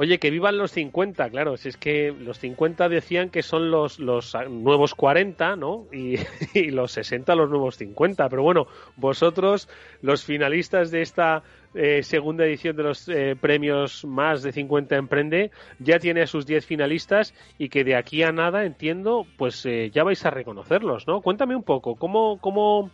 Oye, 0.00 0.18
que 0.18 0.30
vivan 0.30 0.56
los 0.56 0.72
50, 0.72 1.28
claro, 1.28 1.58
si 1.58 1.68
es 1.68 1.76
que 1.76 2.10
los 2.10 2.38
50 2.38 2.88
decían 2.88 3.28
que 3.28 3.42
son 3.42 3.70
los, 3.70 3.98
los 3.98 4.34
nuevos 4.48 4.94
40, 4.94 5.56
¿no? 5.56 5.88
Y, 5.92 6.16
los 6.70 6.92
60 6.92 7.34
los 7.34 7.50
nuevos 7.50 7.76
50, 7.76 8.30
pero 8.30 8.42
bueno, 8.42 8.66
vosotros, 8.96 9.68
los 10.00 10.24
finalistas 10.24 10.90
de 10.90 11.02
esta 11.02 11.42
eh, 11.74 12.02
segunda 12.02 12.46
edición 12.46 12.76
de 12.76 12.82
los 12.82 13.10
eh, 13.10 13.36
premios 13.38 14.06
más 14.06 14.42
de 14.42 14.52
50 14.52 14.96
Emprende, 14.96 15.50
ya 15.80 15.98
tiene 15.98 16.22
a 16.22 16.26
sus 16.26 16.46
10 16.46 16.64
finalistas 16.64 17.34
y 17.58 17.68
que 17.68 17.84
de 17.84 17.94
aquí 17.94 18.22
a 18.22 18.32
nada, 18.32 18.64
entiendo, 18.64 19.26
pues 19.36 19.66
eh, 19.66 19.90
ya 19.92 20.02
vais 20.02 20.24
a 20.24 20.30
reconocerlos, 20.30 21.06
¿no? 21.06 21.20
Cuéntame 21.20 21.54
un 21.54 21.62
poco, 21.62 21.96
¿cómo, 21.96 22.38
cómo, 22.40 22.90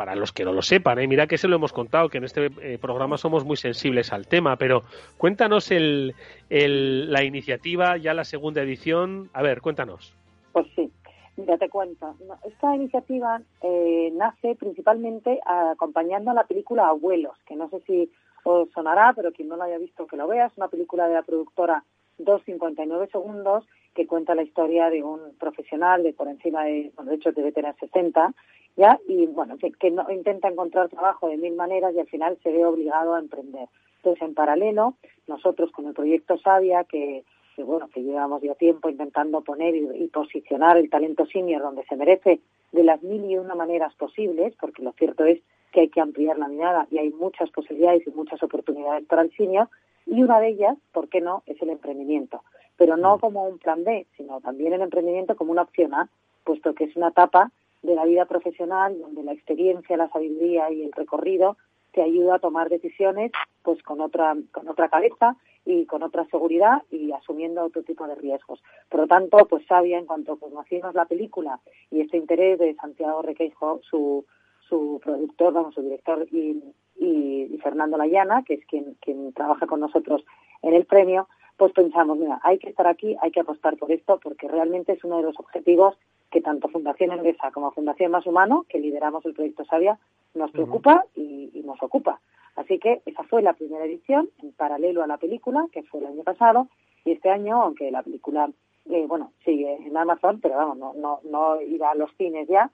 para 0.00 0.14
los 0.14 0.32
que 0.32 0.46
no 0.46 0.54
lo 0.54 0.62
sepan, 0.62 0.98
¿eh? 0.98 1.06
mira 1.06 1.26
que 1.26 1.36
se 1.36 1.46
lo 1.46 1.56
hemos 1.56 1.74
contado, 1.74 2.08
que 2.08 2.16
en 2.16 2.24
este 2.24 2.46
eh, 2.62 2.78
programa 2.78 3.18
somos 3.18 3.44
muy 3.44 3.58
sensibles 3.58 4.14
al 4.14 4.26
tema, 4.26 4.56
pero 4.56 4.82
cuéntanos 5.18 5.70
el, 5.70 6.14
la 6.48 7.22
iniciativa, 7.22 7.98
ya 7.98 8.14
la 8.14 8.24
segunda 8.24 8.62
edición. 8.62 9.28
A 9.34 9.42
ver, 9.42 9.60
cuéntanos. 9.60 10.16
Pues 10.52 10.68
sí, 10.74 10.90
mira, 11.36 11.58
te 11.58 11.68
cuento. 11.68 12.16
Esta 12.46 12.74
iniciativa 12.74 13.42
eh, 13.60 14.10
nace 14.14 14.54
principalmente 14.54 15.38
acompañando 15.44 16.30
a 16.30 16.34
la 16.34 16.44
película 16.44 16.88
Abuelos, 16.88 17.36
que 17.46 17.54
no 17.54 17.68
sé 17.68 17.80
si 17.80 18.10
os 18.44 18.70
sonará, 18.70 19.12
pero 19.14 19.32
quien 19.32 19.48
no 19.48 19.56
la 19.58 19.64
haya 19.66 19.76
visto 19.76 20.06
que 20.06 20.16
lo 20.16 20.26
vea, 20.26 20.46
es 20.46 20.56
una 20.56 20.68
película 20.68 21.08
de 21.08 21.14
la 21.16 21.22
productora 21.24 21.84
2.59 22.18 23.12
segundos 23.12 23.66
que 24.00 24.06
cuenta 24.06 24.34
la 24.34 24.42
historia 24.42 24.88
de 24.88 25.02
un 25.02 25.36
profesional 25.38 26.02
de 26.02 26.14
por 26.14 26.26
encima 26.26 26.64
de, 26.64 26.90
bueno, 26.96 27.10
de 27.10 27.18
hecho 27.18 27.32
debe 27.32 27.52
tener 27.52 27.74
60, 27.78 28.32
¿ya? 28.74 28.98
Y 29.06 29.26
bueno, 29.26 29.58
que, 29.58 29.90
no, 29.90 30.10
intenta 30.10 30.48
encontrar 30.48 30.88
trabajo 30.88 31.28
de 31.28 31.36
mil 31.36 31.54
maneras 31.54 31.92
y 31.94 32.00
al 32.00 32.06
final 32.06 32.38
se 32.42 32.50
ve 32.50 32.64
obligado 32.64 33.14
a 33.14 33.18
emprender. 33.18 33.68
Entonces, 33.96 34.22
en 34.22 34.32
paralelo, 34.32 34.94
nosotros 35.26 35.70
con 35.70 35.86
el 35.86 35.92
proyecto 35.92 36.38
Sabia, 36.38 36.84
que, 36.84 37.24
bueno, 37.58 37.90
que 37.92 38.02
llevamos 38.02 38.40
ya 38.40 38.54
tiempo 38.54 38.88
intentando 38.88 39.42
poner 39.42 39.74
y, 39.74 40.06
posicionar 40.06 40.78
el 40.78 40.88
talento 40.88 41.26
senior 41.26 41.60
donde 41.60 41.84
se 41.84 41.96
merece 41.96 42.40
de 42.72 42.82
las 42.82 43.02
mil 43.02 43.30
y 43.30 43.36
una 43.36 43.54
maneras 43.54 43.94
posibles, 43.96 44.54
porque 44.58 44.82
lo 44.82 44.92
cierto 44.92 45.26
es 45.26 45.42
que 45.72 45.80
hay 45.80 45.88
que 45.88 46.00
ampliar 46.00 46.38
la 46.38 46.48
mirada 46.48 46.86
y 46.90 46.98
hay 46.98 47.10
muchas 47.10 47.50
posibilidades 47.50 48.06
y 48.06 48.10
muchas 48.10 48.42
oportunidades 48.42 49.06
para 49.06 49.22
el 49.22 49.32
senior, 49.36 49.68
y 50.06 50.22
una 50.22 50.40
de 50.40 50.48
ellas, 50.48 50.76
¿por 50.92 51.08
qué 51.08 51.20
no?, 51.20 51.42
es 51.46 51.60
el 51.62 51.70
emprendimiento. 51.70 52.42
Pero 52.76 52.96
no 52.96 53.18
como 53.18 53.46
un 53.46 53.58
plan 53.58 53.84
B, 53.84 54.06
sino 54.16 54.40
también 54.40 54.72
el 54.72 54.82
emprendimiento 54.82 55.36
como 55.36 55.52
una 55.52 55.62
opción 55.62 55.94
A, 55.94 56.08
puesto 56.44 56.74
que 56.74 56.84
es 56.84 56.96
una 56.96 57.08
etapa 57.08 57.52
de 57.82 57.94
la 57.94 58.04
vida 58.04 58.24
profesional 58.24 58.98
donde 59.00 59.22
la 59.22 59.32
experiencia, 59.32 59.96
la 59.96 60.08
sabiduría 60.08 60.70
y 60.70 60.82
el 60.82 60.92
recorrido 60.92 61.56
te 61.92 62.02
ayuda 62.02 62.36
a 62.36 62.38
tomar 62.38 62.68
decisiones 62.68 63.32
pues 63.62 63.82
con 63.82 64.00
otra 64.00 64.36
con 64.52 64.68
otra 64.68 64.88
cabeza 64.88 65.36
y 65.64 65.86
con 65.86 66.02
otra 66.02 66.24
seguridad 66.26 66.82
y 66.90 67.12
asumiendo 67.12 67.64
otro 67.64 67.82
tipo 67.82 68.06
de 68.06 68.14
riesgos. 68.14 68.62
Por 68.88 69.00
lo 69.00 69.06
tanto, 69.06 69.46
pues 69.46 69.66
sabía 69.66 69.98
en 69.98 70.06
cuanto 70.06 70.36
conocimos 70.36 70.94
la 70.94 71.04
película 71.04 71.60
y 71.90 72.00
este 72.00 72.16
interés 72.16 72.58
de 72.58 72.74
Santiago 72.74 73.22
Requeijo, 73.22 73.80
su, 73.82 74.24
su 74.70 75.00
productor, 75.04 75.52
vamos, 75.52 75.74
su 75.74 75.82
director 75.82 76.26
y, 76.32 76.62
y, 76.96 77.58
Fernando 77.62 77.98
Layana, 77.98 78.42
que 78.42 78.54
es 78.54 78.64
quien, 78.64 78.96
quien 79.02 79.34
trabaja 79.34 79.66
con 79.66 79.80
nosotros 79.80 80.24
en 80.62 80.72
el 80.72 80.86
premio, 80.86 81.28
pues 81.58 81.72
pensamos, 81.72 82.16
mira, 82.16 82.40
hay 82.42 82.58
que 82.58 82.70
estar 82.70 82.86
aquí, 82.86 83.16
hay 83.20 83.30
que 83.30 83.40
apostar 83.40 83.76
por 83.76 83.92
esto, 83.92 84.18
porque 84.22 84.48
realmente 84.48 84.92
es 84.92 85.04
uno 85.04 85.18
de 85.18 85.24
los 85.24 85.38
objetivos 85.38 85.94
que 86.30 86.40
tanto 86.40 86.68
Fundación 86.68 87.12
Endesa 87.12 87.50
como 87.50 87.72
Fundación 87.72 88.12
Más 88.12 88.24
Humano, 88.26 88.64
que 88.68 88.78
lideramos 88.78 89.26
el 89.26 89.34
proyecto 89.34 89.66
Sabia, 89.66 89.98
nos 90.34 90.50
preocupa 90.52 91.04
y, 91.14 91.50
nos 91.64 91.82
ocupa. 91.82 92.20
Así 92.56 92.78
que 92.78 93.02
esa 93.04 93.24
fue 93.24 93.42
la 93.42 93.52
primera 93.52 93.84
edición, 93.84 94.30
en 94.42 94.52
paralelo 94.52 95.02
a 95.02 95.06
la 95.06 95.18
película, 95.18 95.66
que 95.72 95.82
fue 95.82 96.00
el 96.00 96.06
año 96.06 96.22
pasado, 96.22 96.68
y 97.04 97.12
este 97.12 97.30
año, 97.30 97.62
aunque 97.62 97.90
la 97.90 98.02
película, 98.02 98.50
eh, 98.86 99.04
bueno, 99.06 99.32
sigue 99.44 99.74
en 99.86 99.96
Amazon, 99.96 100.40
pero 100.40 100.56
vamos, 100.56 100.78
no, 100.78 100.94
no, 100.94 101.20
no 101.24 101.60
irá 101.60 101.90
a 101.90 101.94
los 101.94 102.10
cines 102.16 102.48
ya, 102.48 102.70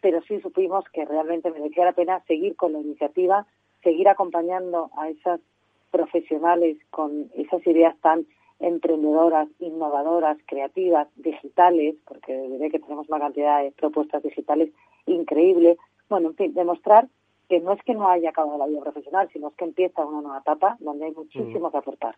pero 0.00 0.22
sí 0.22 0.40
supimos 0.40 0.84
que 0.92 1.04
realmente 1.04 1.50
merecía 1.50 1.84
la 1.84 1.92
pena 1.92 2.22
seguir 2.26 2.56
con 2.56 2.72
la 2.72 2.80
iniciativa, 2.80 3.46
seguir 3.82 4.08
acompañando 4.08 4.90
a 4.96 5.08
esas 5.08 5.40
profesionales 5.90 6.76
con 6.90 7.30
esas 7.34 7.66
ideas 7.66 7.96
tan 8.00 8.26
emprendedoras, 8.60 9.48
innovadoras, 9.60 10.36
creativas, 10.46 11.08
digitales, 11.16 11.96
porque 12.06 12.32
ve 12.58 12.70
que 12.70 12.80
tenemos 12.80 13.08
una 13.08 13.20
cantidad 13.20 13.62
de 13.62 13.72
propuestas 13.72 14.22
digitales 14.22 14.70
increíble. 15.06 15.78
Bueno, 16.08 16.28
en 16.28 16.34
fin, 16.34 16.54
demostrar 16.54 17.08
que 17.48 17.60
no 17.60 17.72
es 17.72 17.82
que 17.82 17.94
no 17.94 18.08
haya 18.08 18.30
acabado 18.30 18.58
la 18.58 18.66
vida 18.66 18.80
profesional, 18.80 19.28
sino 19.32 19.48
es 19.48 19.54
que 19.54 19.64
empieza 19.64 20.04
una 20.04 20.20
nueva 20.20 20.38
etapa 20.38 20.76
donde 20.80 21.06
hay 21.06 21.12
muchísimo 21.12 21.70
que 21.70 21.78
aportar. 21.78 22.16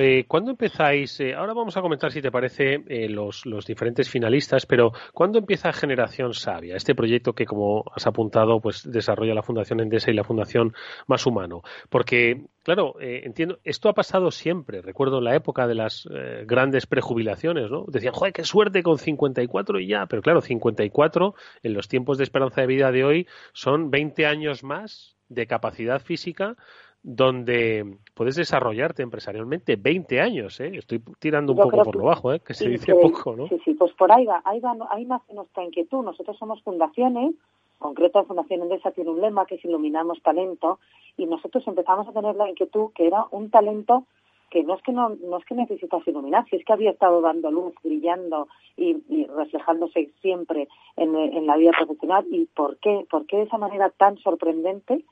Eh, 0.00 0.26
¿Cuándo 0.28 0.52
empezáis? 0.52 1.18
Eh, 1.18 1.34
ahora 1.34 1.54
vamos 1.54 1.76
a 1.76 1.80
comentar, 1.80 2.12
si 2.12 2.22
te 2.22 2.30
parece, 2.30 2.84
eh, 2.86 3.08
los, 3.08 3.42
diferentes 3.66 4.08
finalistas, 4.08 4.64
pero 4.64 4.92
¿cuándo 5.12 5.38
empieza 5.38 5.72
Generación 5.72 6.34
Sabia, 6.34 6.76
este 6.76 6.94
proyecto 6.94 7.32
que, 7.32 7.46
como 7.46 7.84
has 7.94 8.06
apuntado, 8.06 8.60
pues 8.60 8.88
desarrolla 8.88 9.34
la 9.34 9.42
Fundación 9.42 9.80
Endesa 9.80 10.10
y 10.10 10.14
la 10.14 10.22
Fundación 10.22 10.72
Más 11.06 11.26
Humano? 11.26 11.62
Porque, 11.88 12.44
claro, 12.62 12.94
entiendo, 13.00 13.58
esto 13.64 13.88
ha 13.88 13.94
pasado 13.94 14.30
siempre. 14.30 14.82
Recuerdo 14.82 15.20
la 15.20 15.34
época 15.34 15.66
de 15.66 15.74
las 15.74 16.08
grandes 16.46 16.86
prejubilaciones, 16.86 17.70
¿no? 17.70 17.84
Decían, 17.88 18.14
joder, 18.14 18.32
qué 18.32 18.44
suerte 18.44 18.82
con 18.82 18.98
54 18.98 19.80
y 19.80 19.88
ya. 19.88 20.06
Pero 20.06 20.22
claro, 20.22 20.40
54 20.40 21.34
en 21.62 21.74
los 21.74 21.88
tiempos 21.88 22.18
de 22.18 22.24
esperanza 22.24 22.60
de 22.60 22.66
vida 22.68 22.92
de 22.92 23.04
hoy 23.04 23.26
son 23.52 23.90
20 23.90 24.26
años 24.26 24.62
más 24.62 25.16
de 25.28 25.46
capacidad 25.46 26.00
física 26.00 26.56
donde 27.02 27.98
puedes 28.14 28.36
desarrollarte 28.36 29.02
empresarialmente 29.02 29.76
20 29.76 30.20
años, 30.20 30.60
¿eh? 30.60 30.72
Estoy 30.74 31.00
tirando 31.18 31.52
un 31.52 31.58
poco 31.58 31.82
por 31.84 31.96
lo 31.96 32.04
bajo, 32.04 32.32
¿eh? 32.32 32.40
Que 32.40 32.54
se 32.54 32.68
dice 32.68 32.94
poco, 32.94 33.36
¿no? 33.36 33.48
Sí, 33.48 33.60
sí, 33.64 33.74
pues 33.74 33.92
por 33.92 34.12
ahí 34.12 34.26
va, 34.26 34.42
ahí 34.44 34.60
va, 34.60 34.76
ahí 34.90 35.04
nace 35.04 35.32
nuestra 35.32 35.64
inquietud. 35.64 36.04
Nosotros 36.04 36.36
somos 36.38 36.62
fundaciones, 36.62 37.34
concreto 37.78 38.24
Fundación 38.24 38.62
Endesa 38.62 38.90
tiene 38.90 39.10
un 39.10 39.20
lema 39.20 39.46
que 39.46 39.54
es 39.54 39.64
Iluminamos 39.64 40.20
Talento, 40.22 40.80
y 41.16 41.26
nosotros 41.26 41.66
empezamos 41.66 42.08
a 42.08 42.12
tener 42.12 42.34
la 42.36 42.48
inquietud 42.48 42.90
que 42.94 43.06
era 43.06 43.24
un 43.30 43.50
talento 43.50 44.04
que 44.50 44.62
no 44.62 44.74
es 44.74 44.82
que 44.82 44.92
no, 44.92 45.10
no 45.10 45.36
es 45.36 45.44
que 45.44 45.54
necesitas 45.54 46.06
iluminar, 46.06 46.46
si 46.48 46.56
es 46.56 46.64
que 46.64 46.72
había 46.72 46.90
estado 46.90 47.20
dando 47.20 47.50
luz, 47.50 47.74
brillando 47.84 48.48
y, 48.76 48.96
reflejándose 49.36 50.10
siempre 50.22 50.68
en, 50.96 51.14
en, 51.16 51.46
la 51.46 51.56
vida 51.56 51.72
profesional. 51.76 52.24
¿Y 52.30 52.46
por 52.46 52.78
qué? 52.78 53.06
¿Por 53.10 53.26
qué 53.26 53.36
de 53.36 53.42
esa 53.42 53.58
manera 53.58 53.90
tan 53.90 54.16
sorprendente 54.18 55.04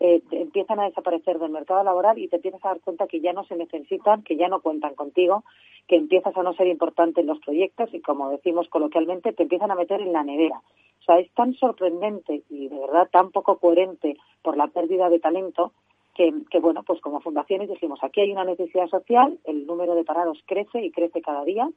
eh, 0.00 0.22
empiezan 0.32 0.80
a 0.80 0.84
desaparecer 0.84 1.38
del 1.38 1.50
mercado 1.50 1.82
laboral 1.84 2.18
y 2.18 2.28
te 2.28 2.36
empiezas 2.36 2.64
a 2.64 2.68
dar 2.68 2.80
cuenta 2.80 3.06
que 3.06 3.20
ya 3.20 3.32
no 3.32 3.44
se 3.44 3.56
necesitan, 3.56 4.22
que 4.22 4.36
ya 4.36 4.48
no 4.48 4.60
cuentan 4.60 4.94
contigo, 4.94 5.44
que 5.86 5.96
empiezas 5.96 6.36
a 6.36 6.42
no 6.42 6.54
ser 6.54 6.66
importante 6.66 7.20
en 7.20 7.26
los 7.26 7.38
proyectos 7.40 7.92
y, 7.92 8.00
como 8.00 8.30
decimos 8.30 8.68
coloquialmente, 8.68 9.32
te 9.32 9.44
empiezan 9.44 9.70
a 9.70 9.76
meter 9.76 10.00
en 10.00 10.12
la 10.12 10.24
nevera. 10.24 10.60
O 11.00 11.04
sea, 11.04 11.18
es 11.18 11.30
tan 11.32 11.54
sorprendente 11.54 12.42
y 12.48 12.68
de 12.68 12.78
verdad 12.78 13.08
tan 13.10 13.30
poco 13.30 13.58
coherente 13.58 14.16
por 14.42 14.56
la 14.56 14.68
pérdida 14.68 15.10
de 15.10 15.20
talento 15.20 15.72
que, 16.14 16.32
que, 16.50 16.60
bueno, 16.60 16.82
pues 16.82 17.00
como 17.00 17.20
fundaciones 17.20 17.68
dijimos, 17.68 17.98
aquí 18.02 18.20
hay 18.20 18.32
una 18.32 18.44
necesidad 18.44 18.88
social, 18.88 19.38
el 19.44 19.66
número 19.66 19.94
de 19.94 20.04
parados 20.04 20.38
crece 20.46 20.82
y 20.82 20.90
crece 20.90 21.20
cada 21.20 21.44
día, 21.44 21.68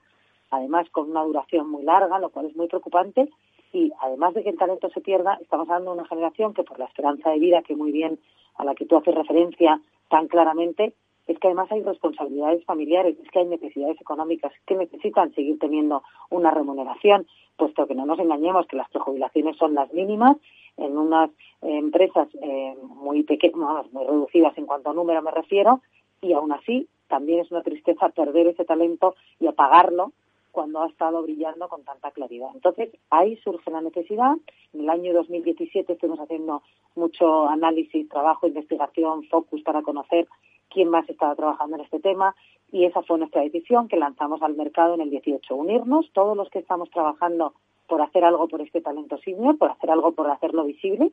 además 0.52 0.90
con 0.92 1.12
una 1.12 1.24
duración 1.24 1.70
muy 1.70 1.84
larga, 1.84 2.20
lo 2.20 2.30
cual 2.30 2.46
es 2.46 2.56
muy 2.56 2.68
preocupante, 2.68 3.30
y 3.78 3.94
además 4.02 4.34
de 4.34 4.44
que 4.44 4.50
el 4.50 4.58
talento 4.58 4.90
se 4.90 5.02
pierda, 5.02 5.38
estamos 5.40 5.70
hablando 5.70 5.92
de 5.92 6.00
una 6.00 6.08
generación 6.08 6.56
que 6.56 6.64
por 6.64 6.80
la 6.80 6.86
esperanza 6.86 7.30
de 7.30 7.38
vida 7.38 7.62
que 7.62 7.76
muy 7.76 7.92
bien 7.92 8.18
a 8.56 8.66
la 8.66 8.74
que 8.74 8.88
tú 8.88 8.98
haces 8.98 9.14
referencia 9.14 9.80
tan 10.10 10.28
claramente, 10.28 10.94
es 11.28 11.38
que 11.38 11.48
además 11.48 11.72
hay 11.72 11.84
responsabilidades 11.84 12.66
familiares, 12.66 13.16
es 13.24 13.30
que 13.30 13.38
hay 13.38 13.46
necesidades 13.46 14.02
económicas 14.02 14.52
que 14.66 14.76
necesitan 14.76 15.32
seguir 15.36 15.60
teniendo 15.60 16.02
una 16.32 16.50
remuneración, 16.50 17.28
puesto 17.56 17.86
que 17.86 17.94
no 17.94 18.08
nos 18.08 18.18
engañemos 18.18 18.66
que 18.66 18.78
las 18.78 18.90
prejubilaciones 18.90 19.56
son 19.58 19.76
las 19.76 19.94
mínimas. 19.94 20.38
En 20.78 20.98
unas 20.98 21.30
empresas 21.62 22.28
eh, 22.42 22.76
muy 22.82 23.24
pequeñas, 23.24 23.92
muy 23.92 24.06
reducidas 24.06 24.58
en 24.58 24.66
cuanto 24.66 24.90
a 24.90 24.94
número 24.94 25.22
me 25.22 25.32
refiero, 25.32 25.82
y 26.22 26.34
aún 26.34 26.52
así 26.52 26.88
también 27.08 27.42
es 27.42 27.52
una 27.52 27.62
tristeza 27.62 28.10
perder 28.10 28.48
ese 28.48 28.66
talento 28.66 29.16
y 29.40 29.46
apagarlo 29.46 30.14
cuando 30.58 30.82
ha 30.82 30.88
estado 30.88 31.22
brillando 31.22 31.68
con 31.68 31.84
tanta 31.84 32.10
claridad. 32.10 32.50
Entonces, 32.56 32.90
ahí 33.12 33.38
surge 33.44 33.70
la 33.70 33.80
necesidad. 33.80 34.38
En 34.74 34.80
el 34.82 34.90
año 34.90 35.14
2017 35.14 35.94
estuvimos 35.94 36.20
haciendo 36.20 36.64
mucho 36.96 37.48
análisis, 37.48 38.10
trabajo, 38.10 38.48
investigación, 38.48 39.24
focus 39.26 39.62
para 39.62 39.84
conocer 39.84 40.28
quién 40.72 40.90
más 40.90 41.08
estaba 41.08 41.36
trabajando 41.36 41.76
en 41.76 41.84
este 41.84 42.00
tema 42.00 42.36
y 42.72 42.86
esa 42.86 43.04
fue 43.04 43.20
nuestra 43.20 43.44
decisión 43.44 43.88
que 43.88 43.98
lanzamos 43.98 44.42
al 44.42 44.56
mercado 44.56 44.96
en 44.96 45.02
el 45.02 45.12
18. 45.12 45.54
Unirnos 45.54 46.10
todos 46.12 46.36
los 46.36 46.50
que 46.50 46.58
estamos 46.58 46.90
trabajando 46.90 47.54
por 47.88 48.02
hacer 48.02 48.24
algo 48.24 48.48
por 48.48 48.60
este 48.62 48.82
talento 48.82 49.20
senior, 49.20 49.60
por 49.60 49.70
hacer 49.70 49.92
algo 49.92 50.14
por 50.14 50.28
hacerlo 50.32 50.64
visible 50.64 51.12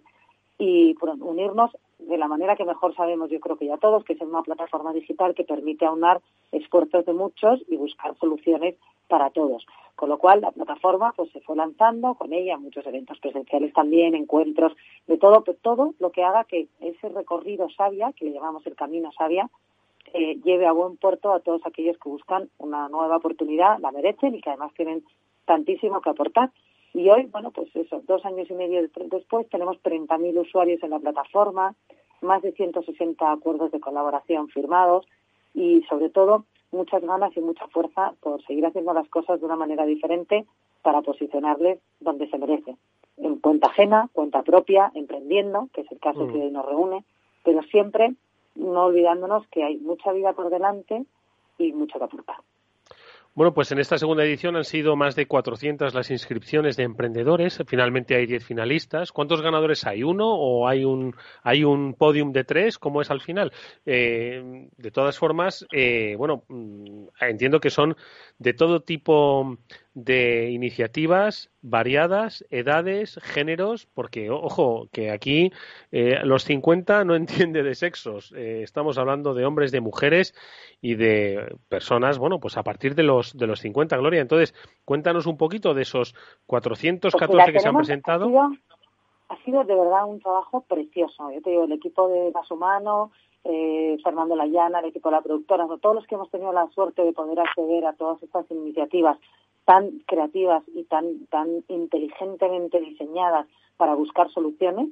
y 0.59 0.96
unirnos 1.20 1.70
de 1.98 2.18
la 2.18 2.28
manera 2.28 2.57
que 2.57 2.64
mejor 2.64 2.94
sabemos, 2.94 3.30
yo 3.30 3.40
creo 3.40 3.57
que 3.57 3.66
ya 3.66 3.76
todos, 3.78 4.05
que 4.05 4.12
es 4.12 4.20
una 4.20 4.42
plataforma 4.42 4.92
digital 4.92 5.34
que 5.34 5.44
permite 5.44 5.86
aunar 5.86 6.20
esfuerzos 6.52 7.05
de 7.07 7.12
muchos 7.12 7.61
y 7.68 7.76
buscar 7.76 8.16
soluciones 8.18 8.76
para 9.09 9.30
todos. 9.30 9.66
Con 9.96 10.09
lo 10.09 10.18
cual, 10.18 10.40
la 10.40 10.50
plataforma 10.50 11.12
pues 11.16 11.30
se 11.30 11.40
fue 11.40 11.57
lanzando 11.57 12.14
con 12.14 12.32
ella 12.32 12.59
muchos 12.59 12.86
eventos 12.86 13.18
presenciales 13.20 13.72
también, 13.72 14.14
encuentros, 14.14 14.72
de 15.07 15.18
todo, 15.18 15.44
todo 15.62 15.94
lo 15.98 16.11
que 16.11 16.24
haga 16.24 16.44
que 16.44 16.68
ese 16.80 17.09
recorrido 17.09 17.68
sabia, 17.70 18.12
que 18.12 18.24
le 18.24 18.32
llamamos 18.32 18.66
el 18.66 18.74
camino 18.74 19.12
sabia, 19.12 19.48
eh, 20.12 20.36
lleve 20.44 20.66
a 20.66 20.72
buen 20.72 20.96
puerto 20.96 21.32
a 21.32 21.40
todos 21.40 21.62
aquellos 21.64 21.96
que 21.98 22.09
buscan 22.09 22.48
una 22.59 22.88
nueva 22.88 23.16
oportunidad, 23.16 23.78
la 23.78 23.92
merecen 23.92 24.34
y 24.34 24.40
que 24.40 24.50
además 24.50 24.72
tienen 24.74 25.05
tantísimo 25.44 26.00
que 26.00 26.11
aportar. 26.11 26.50
Y 26.95 27.11
hoy, 27.11 27.26
bueno, 27.26 27.51
pues 27.51 27.74
eso, 27.74 28.03
dos 28.07 28.24
años 28.24 28.49
y 28.49 28.55
medio 28.55 28.80
después, 29.11 29.49
tenemos 29.51 29.76
30.000 29.82 30.40
usuarios 30.40 30.80
en 30.84 30.90
la 30.90 31.01
plataforma, 31.01 31.74
más 32.22 32.40
de 32.42 32.53
160 32.53 33.32
acuerdos 33.32 33.72
de 33.72 33.80
colaboración 33.80 34.49
firmados 34.49 35.05
y, 35.55 35.82
sobre 35.88 36.09
todo, 36.09 36.45
muchas 36.70 37.03
ganas 37.03 37.36
y 37.36 37.40
mucha 37.40 37.66
fuerza 37.66 38.14
por 38.20 38.42
seguir 38.47 38.64
haciendo 38.64 38.95
las 38.95 39.09
cosas 39.09 39.40
de 39.40 39.47
una 39.47 39.57
manera 39.57 39.84
diferente 39.84 40.47
para 40.82 41.03
posicionarles 41.03 41.80
donde 41.99 42.30
se 42.30 42.38
merece. 42.38 42.76
En 43.16 43.36
cuenta 43.40 43.68
ajena, 43.68 44.09
cuenta 44.12 44.42
propia, 44.42 44.92
emprendiendo, 44.95 45.68
que 45.72 45.80
es 45.80 45.90
el 45.90 45.99
caso 45.99 46.26
mm. 46.26 46.32
que 46.32 46.38
hoy 46.42 46.51
nos 46.53 46.64
reúne, 46.64 47.05
pero 47.42 47.62
siempre 47.64 48.14
no 48.55 48.84
olvidándonos 48.84 49.47
que 49.49 49.64
hay 49.64 49.78
mucha 49.78 50.12
vida 50.12 50.32
por 50.32 50.49
delante 50.49 51.05
y 51.59 51.72
mucho 51.72 51.99
que 51.99 52.05
aportar. 52.05 52.36
Bueno, 53.37 53.53
pues 53.53 53.72
en 53.72 53.80
esta 53.80 53.99
segunda 53.99 54.22
edición 54.24 54.55
han 54.55 54.62
sido 54.62 54.95
más 54.95 55.16
de 55.16 55.26
400 55.26 55.93
las 55.93 56.09
inscripciones 56.12 56.76
de 56.76 56.85
emprendedores. 56.85 57.61
Finalmente 57.66 58.14
hay 58.14 58.26
10 58.26 58.45
finalistas. 58.45 59.11
¿Cuántos 59.11 59.43
ganadores 59.43 59.85
hay? 59.87 60.05
¿Uno 60.05 60.32
o 60.32 60.68
hay 60.68 60.85
un, 60.85 61.16
hay 61.43 61.64
un 61.64 61.95
podium 61.95 62.30
de 62.30 62.45
tres? 62.45 62.78
¿Cómo 62.78 63.03
es 63.03 63.11
al 63.11 63.20
final? 63.20 63.53
Eh, 63.87 64.68
de 64.76 64.91
todas 64.93 65.18
formas, 65.18 65.66
eh, 65.72 66.14
bueno, 66.16 66.45
mm, 66.47 67.07
entiendo 67.22 67.59
que 67.59 67.70
son 67.70 67.97
de 68.39 68.53
todo 68.53 68.80
tipo 68.80 69.57
de 69.95 70.51
iniciativas 70.51 71.51
variadas, 71.62 72.45
edades, 72.51 73.18
géneros, 73.22 73.87
porque, 73.87 74.30
ojo, 74.30 74.89
que 74.93 75.11
aquí 75.11 75.53
eh, 75.93 76.20
los 76.24 76.45
50 76.45 77.05
no 77.05 77.14
entiende 77.49 77.62
de 77.62 77.74
sexos. 77.74 78.32
Eh, 78.37 78.62
estamos 78.62 78.99
hablando 78.99 79.35
de 79.35 79.47
hombres, 79.47 79.72
de 79.72 79.80
mujeres 79.80 80.35
y 80.80 80.97
de 80.97 81.57
personas, 81.68 82.18
bueno, 82.18 82.41
pues 82.41 82.57
a 82.57 82.62
partir 82.62 82.95
de 82.95 83.05
los, 83.05 83.37
de 83.37 83.47
los 83.47 83.61
50, 83.61 83.97
Gloria. 83.97 84.20
Entonces, 84.20 84.55
cuéntanos 84.85 85.26
un 85.26 85.37
poquito 85.37 85.74
de 85.74 85.82
esos 85.82 86.14
414 86.47 87.37
pues 87.37 87.53
que 87.53 87.61
se 87.61 87.68
han 87.68 87.76
presentado. 87.76 88.30
Ha 89.28 89.43
sido, 89.43 89.64
de 89.64 89.74
verdad 89.74 90.07
un 90.07 90.20
trabajo 90.20 90.62
precioso. 90.62 91.30
Yo 91.30 91.41
te 91.41 91.51
digo, 91.51 91.64
el 91.64 91.72
equipo 91.72 92.09
de 92.09 92.30
Más 92.32 92.51
Humano, 92.51 93.11
eh, 93.45 93.99
Fernando 94.03 94.36
Layana, 94.36 94.80
el 94.80 94.86
equipo 94.86 95.11
de 95.11 95.16
la 95.16 95.22
productora, 95.22 95.66
todos 95.80 95.95
los 95.95 96.07
que 96.07 96.14
hemos 96.14 96.30
tenido 96.30 96.53
la 96.53 96.68
suerte 96.70 97.03
de 97.05 97.12
poder 97.12 97.40
acceder 97.40 97.86
a 97.86 97.92
todas 97.92 98.22
estas 98.22 98.51
iniciativas 98.51 99.18
tan 99.64 99.90
creativas 100.07 100.62
y 100.74 100.84
tan, 100.84 101.26
tan 101.26 101.64
inteligentemente 101.68 102.80
diseñadas 102.80 103.47
para 103.76 103.95
buscar 103.95 104.30
soluciones, 104.30 104.88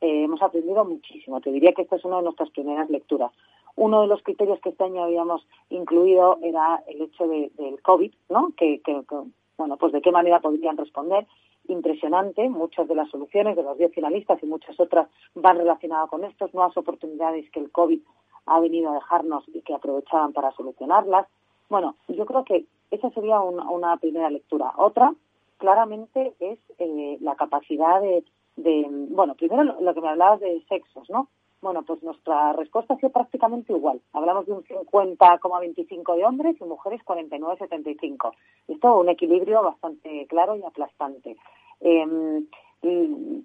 eh, 0.00 0.24
hemos 0.24 0.42
aprendido 0.42 0.84
muchísimo. 0.84 1.40
Te 1.40 1.50
diría 1.52 1.72
que 1.72 1.82
esta 1.82 1.96
es 1.96 2.04
una 2.04 2.18
de 2.18 2.24
nuestras 2.24 2.50
primeras 2.50 2.90
lecturas. 2.90 3.32
Uno 3.76 4.02
de 4.02 4.08
los 4.08 4.22
criterios 4.22 4.60
que 4.60 4.70
este 4.70 4.84
año 4.84 5.04
habíamos 5.04 5.46
incluido 5.70 6.38
era 6.42 6.82
el 6.88 7.02
hecho 7.02 7.26
de, 7.28 7.50
del 7.56 7.80
COVID, 7.82 8.12
¿no? 8.30 8.52
Que, 8.56 8.80
que, 8.80 9.02
bueno, 9.58 9.76
pues 9.76 9.92
de 9.92 10.02
qué 10.02 10.12
manera 10.12 10.40
podrían 10.40 10.76
responder. 10.76 11.26
Impresionante, 11.68 12.48
muchas 12.48 12.86
de 12.86 12.94
las 12.94 13.10
soluciones 13.10 13.56
de 13.56 13.62
los 13.62 13.76
10 13.76 13.92
finalistas 13.92 14.40
y 14.42 14.46
muchas 14.46 14.78
otras 14.78 15.08
van 15.34 15.58
relacionadas 15.58 16.08
con 16.10 16.24
estas 16.24 16.52
nuevas 16.54 16.76
oportunidades 16.76 17.50
que 17.50 17.60
el 17.60 17.72
COVID 17.72 18.00
ha 18.46 18.60
venido 18.60 18.90
a 18.90 18.94
dejarnos 18.94 19.44
y 19.48 19.62
que 19.62 19.74
aprovechaban 19.74 20.32
para 20.32 20.52
solucionarlas. 20.52 21.26
Bueno, 21.68 21.96
yo 22.08 22.24
creo 22.26 22.44
que 22.44 22.66
esa 22.90 23.10
sería 23.10 23.40
una, 23.40 23.96
primera 23.96 24.30
lectura. 24.30 24.72
Otra, 24.76 25.12
claramente, 25.58 26.34
es 26.38 26.58
eh, 26.78 27.18
la 27.20 27.34
capacidad 27.34 28.00
de, 28.00 28.22
bueno, 29.10 29.34
primero 29.34 29.64
lo, 29.64 29.94
que 29.94 30.00
me 30.00 30.08
hablabas 30.08 30.40
de 30.40 30.64
sexos, 30.68 31.10
¿no? 31.10 31.28
Bueno, 31.62 31.82
pues 31.82 32.02
nuestra 32.02 32.52
respuesta 32.52 32.94
ha 32.94 32.96
sido 32.98 33.10
prácticamente 33.10 33.72
igual. 33.72 34.00
Hablamos 34.12 34.46
de 34.46 34.52
un 34.52 34.64
50,25 34.64 36.16
de 36.16 36.24
hombres 36.24 36.56
y 36.60 36.64
mujeres 36.64 37.00
49,75. 37.04 38.32
Esto 38.68 38.98
un 38.98 39.08
equilibrio 39.08 39.62
bastante 39.62 40.26
claro 40.28 40.56
y 40.56 40.62
aplastante. 40.64 41.36
Em, 41.80 42.46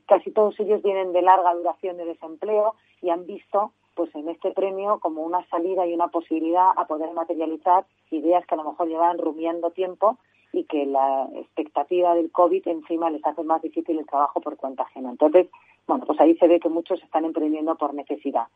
casi 0.05 0.31
todos 0.31 0.59
ellos 0.59 0.81
vienen 0.83 1.13
de 1.13 1.21
larga 1.21 1.53
duración 1.53 1.97
de 1.97 2.05
desempleo 2.05 2.75
y 3.01 3.09
han 3.09 3.25
visto 3.25 3.71
pues 3.95 4.13
en 4.15 4.29
este 4.29 4.51
premio 4.51 4.99
como 4.99 5.23
una 5.23 5.45
salida 5.49 5.85
y 5.85 5.93
una 5.93 6.07
posibilidad 6.09 6.71
a 6.75 6.85
poder 6.85 7.11
materializar 7.13 7.85
ideas 8.09 8.45
que 8.45 8.55
a 8.55 8.57
lo 8.57 8.63
mejor 8.63 8.87
llevan 8.87 9.17
rumiando 9.17 9.71
tiempo 9.71 10.17
y 10.53 10.65
que 10.65 10.85
la 10.85 11.29
expectativa 11.35 12.13
del 12.15 12.31
COVID 12.31 12.67
encima 12.67 13.09
les 13.09 13.25
hace 13.25 13.43
más 13.43 13.61
difícil 13.61 13.99
el 13.99 14.05
trabajo 14.05 14.41
por 14.41 14.57
cuenta 14.57 14.83
ajena. 14.83 15.11
Entonces, 15.11 15.47
bueno, 15.87 16.05
pues 16.05 16.19
ahí 16.19 16.35
se 16.37 16.47
ve 16.47 16.59
que 16.59 16.69
muchos 16.69 17.01
están 17.03 17.25
emprendiendo 17.25 17.75
por 17.75 17.93
necesidad. 17.93 18.47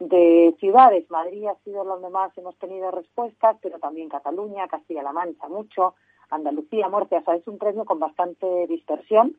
De 0.00 0.54
ciudades, 0.58 1.10
Madrid 1.10 1.46
ha 1.46 1.56
sido 1.56 1.84
donde 1.84 2.08
más 2.08 2.36
hemos 2.38 2.56
tenido 2.56 2.90
respuestas, 2.90 3.58
pero 3.60 3.78
también 3.78 4.08
Cataluña, 4.08 4.66
Castilla-La 4.66 5.12
Mancha 5.12 5.48
mucho, 5.48 5.94
Andalucía, 6.30 6.88
Murcia, 6.88 7.18
o 7.18 7.22
sea, 7.22 7.34
es 7.34 7.46
un 7.46 7.58
premio 7.58 7.84
con 7.84 7.98
bastante 7.98 8.66
dispersión. 8.66 9.36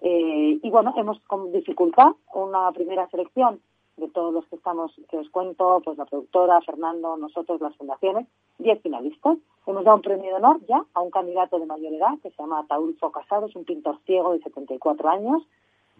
Eh, 0.00 0.58
y 0.62 0.70
bueno, 0.70 0.94
hemos 0.96 1.20
con 1.20 1.52
dificultad 1.52 2.12
una 2.34 2.70
primera 2.72 3.08
selección 3.08 3.60
de 3.96 4.08
todos 4.08 4.34
los 4.34 4.44
que 4.46 4.56
estamos, 4.56 4.92
que 5.08 5.16
os 5.16 5.30
cuento, 5.30 5.80
pues 5.84 5.96
la 5.96 6.04
productora, 6.04 6.60
Fernando, 6.62 7.16
nosotros, 7.16 7.60
las 7.60 7.76
fundaciones, 7.76 8.26
10 8.58 8.82
finalistas. 8.82 9.38
Hemos 9.66 9.84
dado 9.84 9.96
un 9.96 10.02
premio 10.02 10.30
de 10.30 10.34
honor 10.34 10.60
ya 10.66 10.84
a 10.92 11.00
un 11.00 11.10
candidato 11.10 11.58
de 11.58 11.66
mayor 11.66 11.92
edad 11.92 12.18
que 12.22 12.30
se 12.30 12.36
llama 12.36 12.66
Taulfo 12.68 13.12
Casado, 13.12 13.46
es 13.46 13.56
un 13.56 13.64
pintor 13.64 13.98
ciego 14.04 14.32
de 14.32 14.40
74 14.40 15.08
años, 15.08 15.42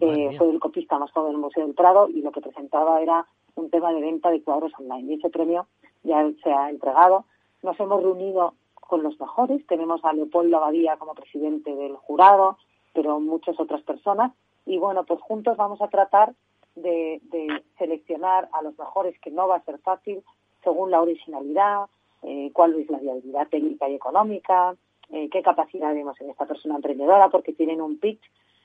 eh, 0.01 0.35
fue 0.37 0.51
el 0.51 0.61
copista 0.61 0.99
más 0.99 1.11
joven 1.13 1.33
del 1.33 1.41
Museo 1.41 1.67
del 1.67 1.75
Prado 1.75 2.09
y 2.09 2.23
lo 2.23 2.33
que 2.33 2.41
presentaba 2.41 3.01
era 3.01 3.27
un 3.55 3.71
tema 3.71 3.93
de 3.93 4.01
venta 4.01 4.31
de 4.31 4.43
cuadros 4.43 4.73
online. 4.79 5.13
Y 5.13 5.19
ese 5.19 5.31
premio 5.31 5.67
ya 6.03 6.29
se 6.43 6.53
ha 6.53 6.71
entregado. 6.71 7.25
Nos 7.63 7.79
hemos 7.79 8.03
reunido 8.03 8.55
con 8.75 9.03
los 9.03 9.19
mejores, 9.19 9.67
tenemos 9.67 10.05
a 10.05 10.13
Leopoldo 10.13 10.57
Abadía 10.57 10.97
como 10.97 11.15
presidente 11.15 11.75
del 11.75 11.97
jurado, 11.97 12.59
pero 12.93 13.21
muchas 13.21 13.59
otras 13.59 13.83
personas. 13.83 14.33
Y 14.67 14.79
bueno, 14.79 15.05
pues 15.05 15.21
juntos 15.21 15.57
vamos 15.57 15.81
a 15.81 15.89
tratar 15.89 16.35
de, 16.75 17.21
seleccionar 17.79 18.49
a 18.53 18.63
los 18.63 18.79
mejores, 18.79 19.19
que 19.21 19.31
no 19.31 19.49
va 19.49 19.57
a 19.57 19.65
ser 19.65 19.79
fácil, 19.79 20.23
según 20.63 20.91
la 20.91 21.01
originalidad, 21.01 21.87
eh, 22.23 22.51
cuál 22.53 22.75
es 22.75 22.89
la 22.91 22.99
viabilidad 22.99 23.49
técnica 23.49 23.89
y 23.89 23.95
económica, 23.95 24.75
eh, 25.11 25.29
qué 25.31 25.43
capacidad 25.43 25.93
vemos 25.95 26.19
en 26.21 26.31
esta 26.31 26.47
persona 26.47 26.77
emprendedora, 26.77 27.29
porque 27.29 27.53
tienen 27.53 27.81
un 27.81 27.99
pitch 27.99 28.23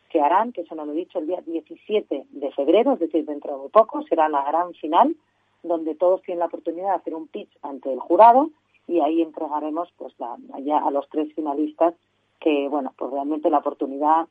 que 0.09 0.21
harán, 0.21 0.51
que 0.51 0.61
eso 0.61 0.75
no 0.75 0.85
lo 0.85 0.93
he 0.93 0.95
dicho, 0.95 1.19
el 1.19 1.27
día 1.27 1.41
17 1.45 2.25
de 2.29 2.51
febrero, 2.51 2.93
es 2.93 2.99
decir, 2.99 3.25
dentro 3.25 3.53
de 3.53 3.59
muy 3.59 3.69
poco, 3.69 4.01
será 4.03 4.27
la 4.27 4.43
gran 4.43 4.73
final, 4.73 5.15
donde 5.63 5.95
todos 5.95 6.21
tienen 6.23 6.39
la 6.39 6.45
oportunidad 6.45 6.89
de 6.89 6.95
hacer 6.95 7.15
un 7.15 7.27
pitch 7.27 7.51
ante 7.61 7.91
el 7.91 7.99
jurado 7.99 8.49
y 8.87 9.01
ahí 9.01 9.21
entregaremos 9.21 9.89
pues 9.97 10.13
la, 10.19 10.37
ya 10.63 10.79
a 10.79 10.91
los 10.91 11.07
tres 11.09 11.33
finalistas 11.35 11.93
que, 12.39 12.67
bueno, 12.69 12.93
pues 12.97 13.11
realmente 13.11 13.49
la 13.49 13.59
oportunidad 13.59 14.27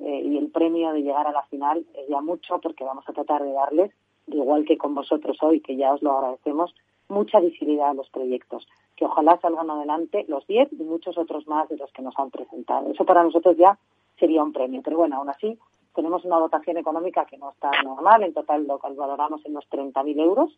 eh, 0.00 0.22
y 0.24 0.36
el 0.36 0.50
premio 0.50 0.92
de 0.92 1.02
llegar 1.02 1.26
a 1.26 1.32
la 1.32 1.42
final 1.44 1.86
es 1.94 2.08
ya 2.08 2.20
mucho 2.20 2.60
porque 2.60 2.84
vamos 2.84 3.08
a 3.08 3.12
tratar 3.12 3.42
de 3.42 3.52
darles, 3.52 3.92
igual 4.26 4.64
que 4.64 4.76
con 4.76 4.94
vosotros 4.94 5.38
hoy, 5.42 5.60
que 5.60 5.76
ya 5.76 5.94
os 5.94 6.02
lo 6.02 6.12
agradecemos, 6.12 6.74
mucha 7.12 7.40
visibilidad 7.40 7.90
a 7.90 7.94
los 7.94 8.08
proyectos, 8.10 8.66
que 8.96 9.04
ojalá 9.04 9.38
salgan 9.40 9.70
adelante 9.70 10.24
los 10.28 10.46
10 10.46 10.72
y 10.72 10.82
muchos 10.82 11.16
otros 11.18 11.46
más 11.46 11.68
de 11.68 11.76
los 11.76 11.92
que 11.92 12.02
nos 12.02 12.18
han 12.18 12.30
presentado. 12.30 12.90
Eso 12.90 13.04
para 13.04 13.22
nosotros 13.22 13.56
ya 13.56 13.78
sería 14.18 14.42
un 14.42 14.52
premio, 14.52 14.82
pero 14.82 14.96
bueno, 14.96 15.16
aún 15.16 15.28
así 15.28 15.58
tenemos 15.94 16.24
una 16.24 16.38
dotación 16.38 16.78
económica 16.78 17.26
que 17.26 17.38
no 17.38 17.50
está 17.50 17.70
normal, 17.84 18.22
en 18.22 18.32
total 18.32 18.66
lo 18.66 18.78
valoramos 18.78 19.44
en 19.44 19.54
los 19.54 19.68
30.000 19.70 20.20
euros, 20.20 20.50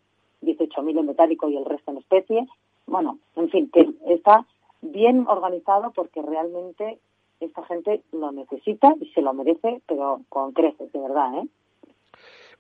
18.000 0.43 0.99
en 1.01 1.07
metálico 1.07 1.49
y 1.49 1.57
el 1.57 1.65
resto 1.65 1.91
en 1.91 1.99
especie. 1.99 2.47
Bueno, 2.87 3.19
en 3.37 3.49
fin, 3.51 3.71
que 3.73 3.89
está 4.07 4.47
bien 4.81 5.27
organizado 5.29 5.91
porque 5.93 6.23
realmente 6.23 6.99
esta 7.41 7.65
gente 7.65 8.03
lo 8.13 8.31
necesita 8.33 8.95
y 9.01 9.07
se 9.11 9.23
lo 9.23 9.33
merece, 9.33 9.81
pero 9.87 10.21
con 10.29 10.53
creces, 10.53 10.93
de 10.93 11.01
verdad, 11.01 11.39
¿eh? 11.39 11.49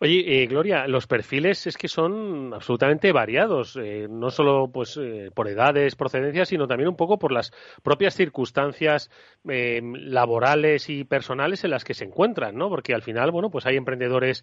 Oye, 0.00 0.42
eh, 0.42 0.46
Gloria, 0.46 0.88
los 0.88 1.06
perfiles 1.06 1.66
es 1.66 1.76
que 1.76 1.86
son 1.86 2.52
absolutamente 2.52 3.12
variados, 3.12 3.76
eh, 3.76 4.08
no 4.10 4.30
solo 4.30 4.68
pues 4.72 4.96
eh, 4.96 5.30
por 5.32 5.48
edades, 5.48 5.94
procedencias, 5.94 6.48
sino 6.48 6.66
también 6.66 6.88
un 6.88 6.96
poco 6.96 7.18
por 7.18 7.30
las 7.30 7.52
propias 7.82 8.14
circunstancias 8.14 9.10
laborales 9.44 10.88
y 10.88 11.04
personales 11.04 11.64
en 11.64 11.70
las 11.70 11.84
que 11.84 11.92
se 11.92 12.04
encuentran, 12.04 12.56
¿no? 12.56 12.70
Porque 12.70 12.94
al 12.94 13.02
final, 13.02 13.30
bueno, 13.30 13.50
pues 13.50 13.66
hay 13.66 13.76
emprendedores, 13.76 14.42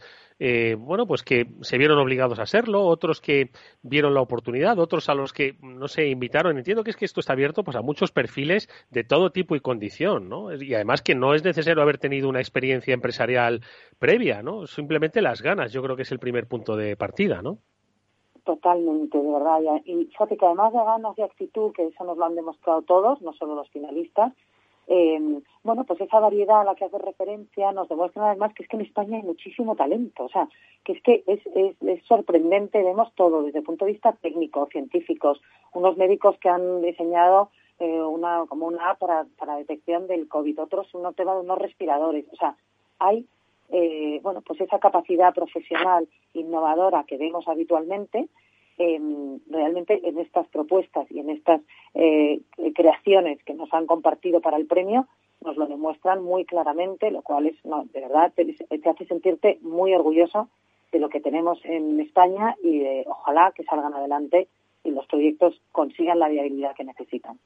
bueno, 0.78 1.08
pues 1.08 1.24
que 1.24 1.48
se 1.62 1.80
vieron 1.80 1.98
obligados 1.98 2.38
a 2.38 2.46
serlo, 2.46 2.84
otros 2.86 3.20
que 3.20 3.50
vieron 3.82 4.14
la 4.14 4.22
oportunidad, 4.22 4.78
otros 4.78 5.10
a 5.10 5.16
los 5.16 5.34
que 5.34 5.56
no 5.62 5.88
se 5.88 6.08
invitaron. 6.08 6.58
Entiendo 6.58 6.84
que 6.84 6.92
es 6.92 6.98
que 6.98 7.06
esto 7.06 7.20
está 7.20 7.34
abierto 7.34 7.64
pues 7.64 7.78
a 7.78 7.82
muchos 7.82 8.12
perfiles 8.12 8.70
de 8.92 9.04
todo 9.04 9.32
tipo 9.32 9.56
y 9.56 9.60
condición, 9.60 10.30
¿no? 10.30 10.54
Y 10.54 10.76
además 10.76 11.02
que 11.02 11.16
no 11.16 11.34
es 11.34 11.44
necesario 11.44 11.82
haber 11.82 11.98
tenido 11.98 12.30
una 12.30 12.40
experiencia 12.40 12.94
empresarial 12.94 13.62
previa, 13.98 14.44
¿no? 14.44 14.68
Simplemente 14.68 15.22
las 15.22 15.41
ganas. 15.42 15.72
Yo 15.72 15.82
creo 15.82 15.96
que 15.96 16.04
es 16.04 16.12
el 16.12 16.20
primer 16.20 16.48
punto 16.48 16.76
de 16.76 16.96
partida, 16.96 17.42
¿no? 17.42 17.58
Totalmente, 18.44 19.18
de 19.18 19.32
verdad. 19.32 19.60
Y 19.86 20.06
fíjate 20.06 20.38
que 20.38 20.46
además 20.46 20.74
de 20.74 20.80
ganas 20.80 21.18
y 21.18 21.22
actitud, 21.22 21.74
que 21.74 21.88
eso 21.88 22.04
nos 22.04 22.18
lo 22.18 22.26
han 22.26 22.36
demostrado 22.36 22.82
todos, 22.82 23.22
no 23.22 23.34
solo 23.34 23.56
los 23.56 23.70
finalistas, 23.70 24.34
eh, 24.88 25.42
bueno, 25.64 25.86
pues 25.86 26.02
esa 26.02 26.20
variedad 26.20 26.62
a 26.62 26.64
la 26.66 26.76
que 26.76 26.86
hace 26.86 26.98
referencia 26.98 27.72
nos 27.72 27.88
demuestra 27.88 28.28
además 28.28 28.54
que 28.54 28.64
es 28.64 28.70
que 28.70 28.76
en 28.76 28.82
España 28.82 29.18
hay 29.18 29.24
muchísimo 29.24 29.76
talento, 29.76 30.26
o 30.26 30.30
sea, 30.30 30.50
que 30.84 30.94
es 30.94 31.04
que 31.04 31.24
es, 31.28 31.40
es, 31.56 32.04
sorprendente, 32.08 32.84
vemos 32.84 33.14
todo 33.16 33.44
desde 33.44 33.60
el 33.60 33.64
punto 33.64 33.86
de 33.86 33.92
vista 33.92 34.12
técnico, 34.14 34.68
científicos, 34.72 35.40
unos 35.74 35.96
médicos 35.98 36.36
que 36.40 36.50
han 36.50 36.82
diseñado 36.82 37.52
eh, 37.80 38.02
una 38.02 38.46
como 38.50 38.68
una 38.68 38.96
para, 38.96 39.26
para 39.38 39.56
detección 39.56 40.08
del 40.08 40.28
COVID, 40.28 40.60
otros 40.62 40.94
un 40.94 41.14
tema 41.14 41.36
de 41.36 41.42
unos 41.42 41.60
respiradores, 41.60 42.26
o 42.34 42.36
sea, 42.36 42.58
hay 43.00 43.28
eh, 43.72 44.20
bueno, 44.22 44.42
pues 44.42 44.62
esa 44.62 44.80
capacidad 44.80 45.34
profesional 45.34 46.08
innovadora 46.34 47.04
que 47.06 47.18
vemos 47.18 47.48
habitualmente, 47.48 48.28
realmente 49.48 50.02
en 50.08 50.18
estas 50.18 50.48
propuestas 50.48 51.06
y 51.12 51.20
en 51.20 51.30
estas 51.30 51.62
eh, 51.94 52.42
creaciones 52.74 53.44
que 53.44 53.54
nos 53.54 53.72
han 53.74 53.86
compartido 53.86 54.42
para 54.42 54.58
el 54.58 54.66
premio, 54.66 55.08
nos 55.42 55.58
lo 55.58 55.68
demuestran 55.68 56.24
muy 56.24 56.46
claramente, 56.46 57.12
lo 57.12 57.22
cual 57.22 57.48
es, 57.48 57.56
de 57.64 58.02
verdad, 58.02 58.32
te, 58.36 58.46
te, 58.46 58.90
hace 58.90 59.06
sentirte 59.06 59.60
muy 59.62 59.94
orgulloso 59.94 60.50
de 60.92 61.00
lo 61.00 61.10
que 61.10 61.20
tenemos 61.20 61.60
en 61.64 62.00
España 62.00 62.56
y 62.64 62.80
de, 62.80 63.06
ojalá 63.08 63.52
que 63.56 63.64
salgan 63.64 63.94
adelante 63.94 64.48
y 64.84 64.92
los 64.92 65.06
proyectos 65.08 65.60
consigan 65.72 66.20
la 66.20 66.30
viabilidad 66.30 66.76
que 66.76 66.84
necesitan. 66.84 67.40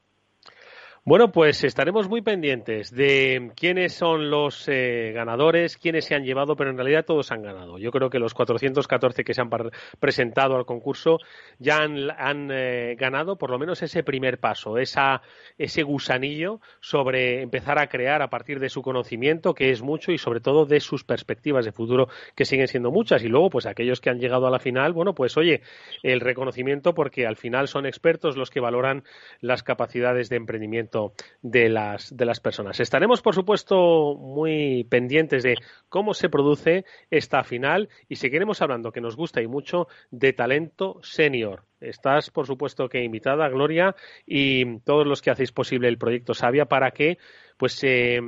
Bueno, 1.08 1.32
pues 1.32 1.64
estaremos 1.64 2.10
muy 2.10 2.24
pendientes 2.24 2.90
de 2.90 3.52
quiénes 3.56 3.94
son 3.94 4.32
los 4.32 4.68
eh, 4.68 5.12
ganadores, 5.14 5.78
quiénes 5.78 6.06
se 6.06 6.16
han 6.16 6.24
llevado, 6.24 6.56
pero 6.56 6.72
en 6.72 6.78
realidad 6.78 7.06
todos 7.06 7.32
han 7.32 7.44
ganado. 7.44 7.78
Yo 7.78 7.92
creo 7.92 8.10
que 8.10 8.18
los 8.18 8.34
414 8.34 9.24
que 9.24 9.36
se 9.36 9.42
han 9.42 9.52
presentado 10.00 10.56
al 10.56 10.66
concurso 10.66 11.20
ya 11.60 11.78
han, 11.78 12.50
eh, 12.52 12.96
ganado 12.98 13.38
por 13.38 13.52
lo 13.52 13.60
menos 13.60 13.84
ese 13.84 14.02
primer 14.02 14.40
paso, 14.40 14.80
esa, 14.80 15.22
ese 15.60 15.84
gusanillo 15.84 16.60
sobre 16.80 17.44
empezar 17.44 17.78
a 17.78 17.86
crear 17.86 18.24
a 18.24 18.32
partir 18.32 18.60
de 18.60 18.70
su 18.70 18.82
conocimiento, 18.82 19.54
que 19.54 19.70
es 19.70 19.84
mucho, 19.84 20.12
y 20.12 20.18
sobre 20.18 20.40
todo 20.40 20.66
de 20.66 20.80
sus 20.80 21.04
perspectivas 21.04 21.66
de 21.66 21.72
futuro, 21.72 22.10
que 22.34 22.46
siguen 22.46 22.68
siendo 22.68 22.90
muchas. 22.90 23.24
Y 23.24 23.28
luego, 23.28 23.52
pues 23.52 23.68
aquellos 23.68 24.02
que 24.02 24.10
han 24.10 24.18
llegado 24.18 24.48
a 24.48 24.50
la 24.50 24.58
final, 24.58 24.92
bueno, 24.92 25.14
pues 25.14 25.38
oye, 25.38 25.62
el 26.02 26.20
reconocimiento 26.20 26.96
porque 26.96 27.28
al 27.28 27.36
final 27.36 27.68
son 27.68 27.86
expertos 27.86 28.38
los 28.38 28.50
que 28.50 28.60
valoran 28.60 29.04
las 29.40 29.62
capacidades 29.62 30.30
de 30.30 30.38
emprendimiento 30.38 30.95
de 31.42 31.70
las, 31.70 32.16
de 32.16 32.26
las 32.26 32.40
personas. 32.40 32.80
Estaremos, 32.80 33.22
por 33.22 33.36
supuesto, 33.36 34.16
muy 34.16 34.86
pendientes 34.90 35.44
de 35.44 35.56
cómo 35.90 36.14
se 36.14 36.30
produce 36.30 36.86
esta 37.10 37.44
final 37.44 37.90
y 38.10 38.16
seguiremos 38.16 38.62
hablando, 38.62 38.92
que 38.92 39.02
nos 39.02 39.16
gusta 39.16 39.42
y 39.42 39.48
mucho, 39.48 39.88
de 40.12 40.34
talento 40.34 41.00
senior. 41.04 41.64
Estás, 41.80 42.30
por 42.30 42.48
supuesto, 42.48 42.90
que 42.90 43.04
invitada, 43.04 43.48
Gloria, 43.50 43.96
y 44.26 44.80
todos 44.80 45.06
los 45.06 45.22
que 45.22 45.32
hacéis 45.32 45.52
posible 45.52 45.88
el 45.88 45.98
proyecto 45.98 46.34
Sabia 46.34 46.66
para 46.66 46.92
que 46.92 47.18
pues 47.58 47.82
eh, 47.84 48.20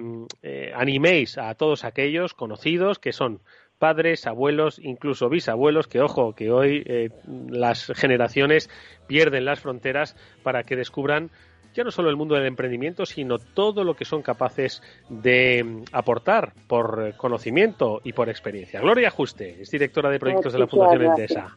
eh, 0.42 0.72
animéis 0.74 1.38
a 1.38 1.54
todos 1.56 1.84
aquellos 1.84 2.34
conocidos 2.34 3.00
que 3.00 3.12
son 3.12 3.42
padres, 3.78 4.26
abuelos, 4.26 4.80
incluso 4.80 5.30
bisabuelos, 5.30 5.88
que 5.88 6.02
ojo, 6.02 6.34
que 6.34 6.52
hoy 6.52 6.84
eh, 6.86 7.10
las 7.50 7.92
generaciones 7.96 8.70
pierden 9.08 9.46
las 9.46 9.60
fronteras 9.60 10.16
para 10.44 10.64
que 10.64 10.76
descubran 10.76 11.30
ya 11.78 11.84
no 11.84 11.92
solo 11.92 12.10
el 12.10 12.16
mundo 12.16 12.34
del 12.34 12.48
emprendimiento, 12.48 13.06
sino 13.06 13.38
todo 13.38 13.84
lo 13.84 13.94
que 13.94 14.04
son 14.04 14.24
capaces 14.24 14.82
de 15.10 15.64
mm, 15.64 15.84
aportar 15.94 16.54
por 16.68 17.16
conocimiento 17.18 18.02
y 18.04 18.14
por 18.14 18.30
experiencia. 18.30 18.82
Gloria 18.82 19.10
Ajuste 19.10 19.62
es 19.62 19.70
directora 19.70 20.10
de 20.10 20.20
proyectos 20.20 20.54
de 20.54 20.60
la 20.60 20.68
Fundación 20.68 21.04
Endesa. 21.04 21.56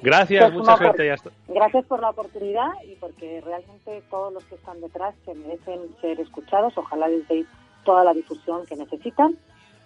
Gracias, 0.00 0.44
pues 0.44 0.54
mucha 0.54 0.76
suerte. 0.76 1.12
Gracias 1.48 1.86
por 1.86 2.00
la 2.00 2.10
oportunidad 2.10 2.68
y 2.86 2.94
porque 2.94 3.42
realmente 3.44 4.02
todos 4.08 4.32
los 4.32 4.44
que 4.44 4.54
están 4.54 4.80
detrás 4.80 5.14
se 5.24 5.34
merecen 5.34 5.80
ser 6.00 6.20
escuchados. 6.20 6.78
Ojalá 6.78 7.08
les 7.08 7.26
deis 7.26 7.46
toda 7.84 8.04
la 8.04 8.12
difusión 8.12 8.64
que 8.66 8.76
necesitan 8.76 9.36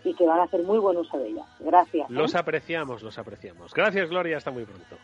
y 0.04 0.14
que 0.14 0.26
van 0.26 0.40
a 0.40 0.42
hacer 0.44 0.62
muy 0.64 0.78
buen 0.78 0.98
uso 0.98 1.16
de 1.16 1.28
ella. 1.28 1.44
Gracias. 1.60 2.10
¿eh? 2.10 2.12
Los 2.12 2.34
apreciamos, 2.34 3.02
los 3.02 3.18
apreciamos. 3.18 3.72
Gracias, 3.72 4.10
Gloria. 4.10 4.36
Hasta 4.36 4.50
muy 4.50 4.64
pronto. 4.64 4.96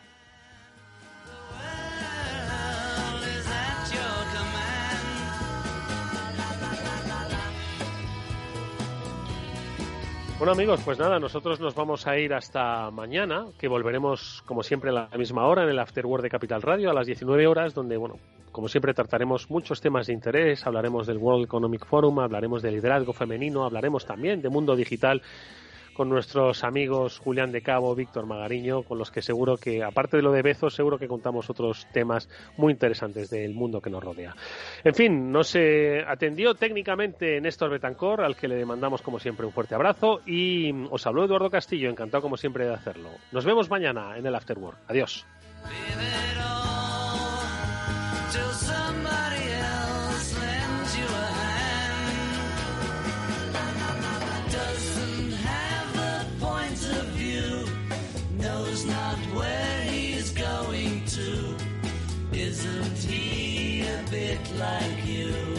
Bueno 10.39 10.53
amigos, 10.53 10.79
pues 10.85 10.97
nada, 10.97 11.19
nosotros 11.19 11.59
nos 11.59 11.75
vamos 11.75 12.07
a 12.07 12.17
ir 12.17 12.33
hasta 12.33 12.89
mañana, 12.91 13.47
que 13.59 13.67
volveremos 13.67 14.41
como 14.45 14.63
siempre 14.63 14.89
a 14.89 14.93
la 14.93 15.09
misma 15.17 15.45
hora 15.45 15.63
en 15.63 15.69
el 15.69 15.77
Afterword 15.77 16.21
de 16.21 16.29
Capital 16.29 16.61
Radio 16.61 16.89
a 16.89 16.93
las 16.93 17.07
19 17.07 17.45
horas, 17.45 17.73
donde 17.73 17.97
bueno, 17.97 18.15
como 18.53 18.69
siempre 18.69 18.93
trataremos 18.93 19.49
muchos 19.49 19.81
temas 19.81 20.07
de 20.07 20.13
interés, 20.13 20.65
hablaremos 20.65 21.07
del 21.07 21.17
World 21.17 21.43
Economic 21.43 21.85
Forum, 21.85 22.19
hablaremos 22.19 22.61
del 22.61 22.75
liderazgo 22.75 23.11
femenino, 23.11 23.65
hablaremos 23.65 24.05
también 24.05 24.41
de 24.41 24.47
mundo 24.47 24.77
digital 24.77 25.21
con 25.99 26.07
nuestros 26.07 26.63
amigos 26.63 27.19
Julián 27.19 27.51
de 27.51 27.61
Cabo, 27.61 27.93
Víctor 27.93 28.25
Magariño, 28.25 28.83
con 28.83 28.97
los 28.97 29.11
que 29.11 29.21
seguro 29.21 29.57
que, 29.57 29.83
aparte 29.83 30.15
de 30.15 30.23
lo 30.23 30.31
de 30.31 30.41
Bezos, 30.41 30.73
seguro 30.73 30.97
que 30.97 31.09
contamos 31.09 31.49
otros 31.49 31.87
temas 31.91 32.29
muy 32.55 32.71
interesantes 32.71 33.29
del 33.29 33.53
mundo 33.53 33.81
que 33.81 33.89
nos 33.89 34.01
rodea. 34.01 34.33
En 34.85 34.95
fin, 34.95 35.29
nos 35.29 35.57
atendió 36.07 36.55
técnicamente 36.55 37.41
Néstor 37.41 37.71
Betancor, 37.71 38.21
al 38.21 38.37
que 38.37 38.47
le 38.47 38.65
mandamos 38.65 39.01
como 39.01 39.19
siempre 39.19 39.45
un 39.45 39.51
fuerte 39.51 39.75
abrazo, 39.75 40.21
y 40.25 40.71
os 40.89 41.05
habló 41.05 41.25
Eduardo 41.25 41.49
Castillo, 41.49 41.89
encantado 41.89 42.21
como 42.21 42.37
siempre 42.37 42.65
de 42.65 42.75
hacerlo. 42.75 43.09
Nos 43.33 43.43
vemos 43.43 43.69
mañana 43.69 44.17
en 44.17 44.25
el 44.25 44.33
Afterwork. 44.33 44.77
Adiós. 44.87 45.25
where 59.39 59.81
he's 59.83 60.29
going 60.31 61.05
to. 61.05 61.55
Isn't 62.31 62.97
he 62.97 63.81
a 63.81 64.03
bit 64.11 64.39
like 64.57 65.05
you? 65.05 65.58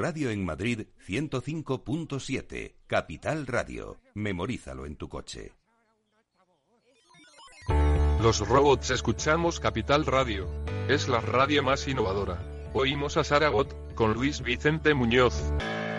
Radio 0.00 0.30
en 0.30 0.44
Madrid 0.44 0.86
105.7, 1.06 2.74
Capital 2.86 3.46
Radio. 3.46 4.00
Memorízalo 4.14 4.86
en 4.86 4.96
tu 4.96 5.08
coche. 5.08 5.52
Los 8.22 8.46
robots 8.48 8.90
escuchamos 8.90 9.60
Capital 9.60 10.06
Radio. 10.06 10.48
Es 10.88 11.08
la 11.08 11.20
radio 11.20 11.62
más 11.62 11.86
innovadora. 11.86 12.42
Oímos 12.72 13.16
a 13.18 13.24
Saragot, 13.24 13.94
con 13.94 14.14
Luis 14.14 14.40
Vicente 14.40 14.94
Muñoz. 14.94 15.34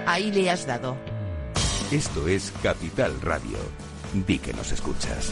Ahí 0.08 0.32
le 0.32 0.50
has 0.50 0.66
dado. 0.66 0.98
Esto 1.92 2.28
es 2.28 2.52
Capital 2.64 3.22
Radio. 3.22 3.58
Di 4.14 4.40
que 4.40 4.54
nos 4.54 4.72
escuchas. 4.72 5.32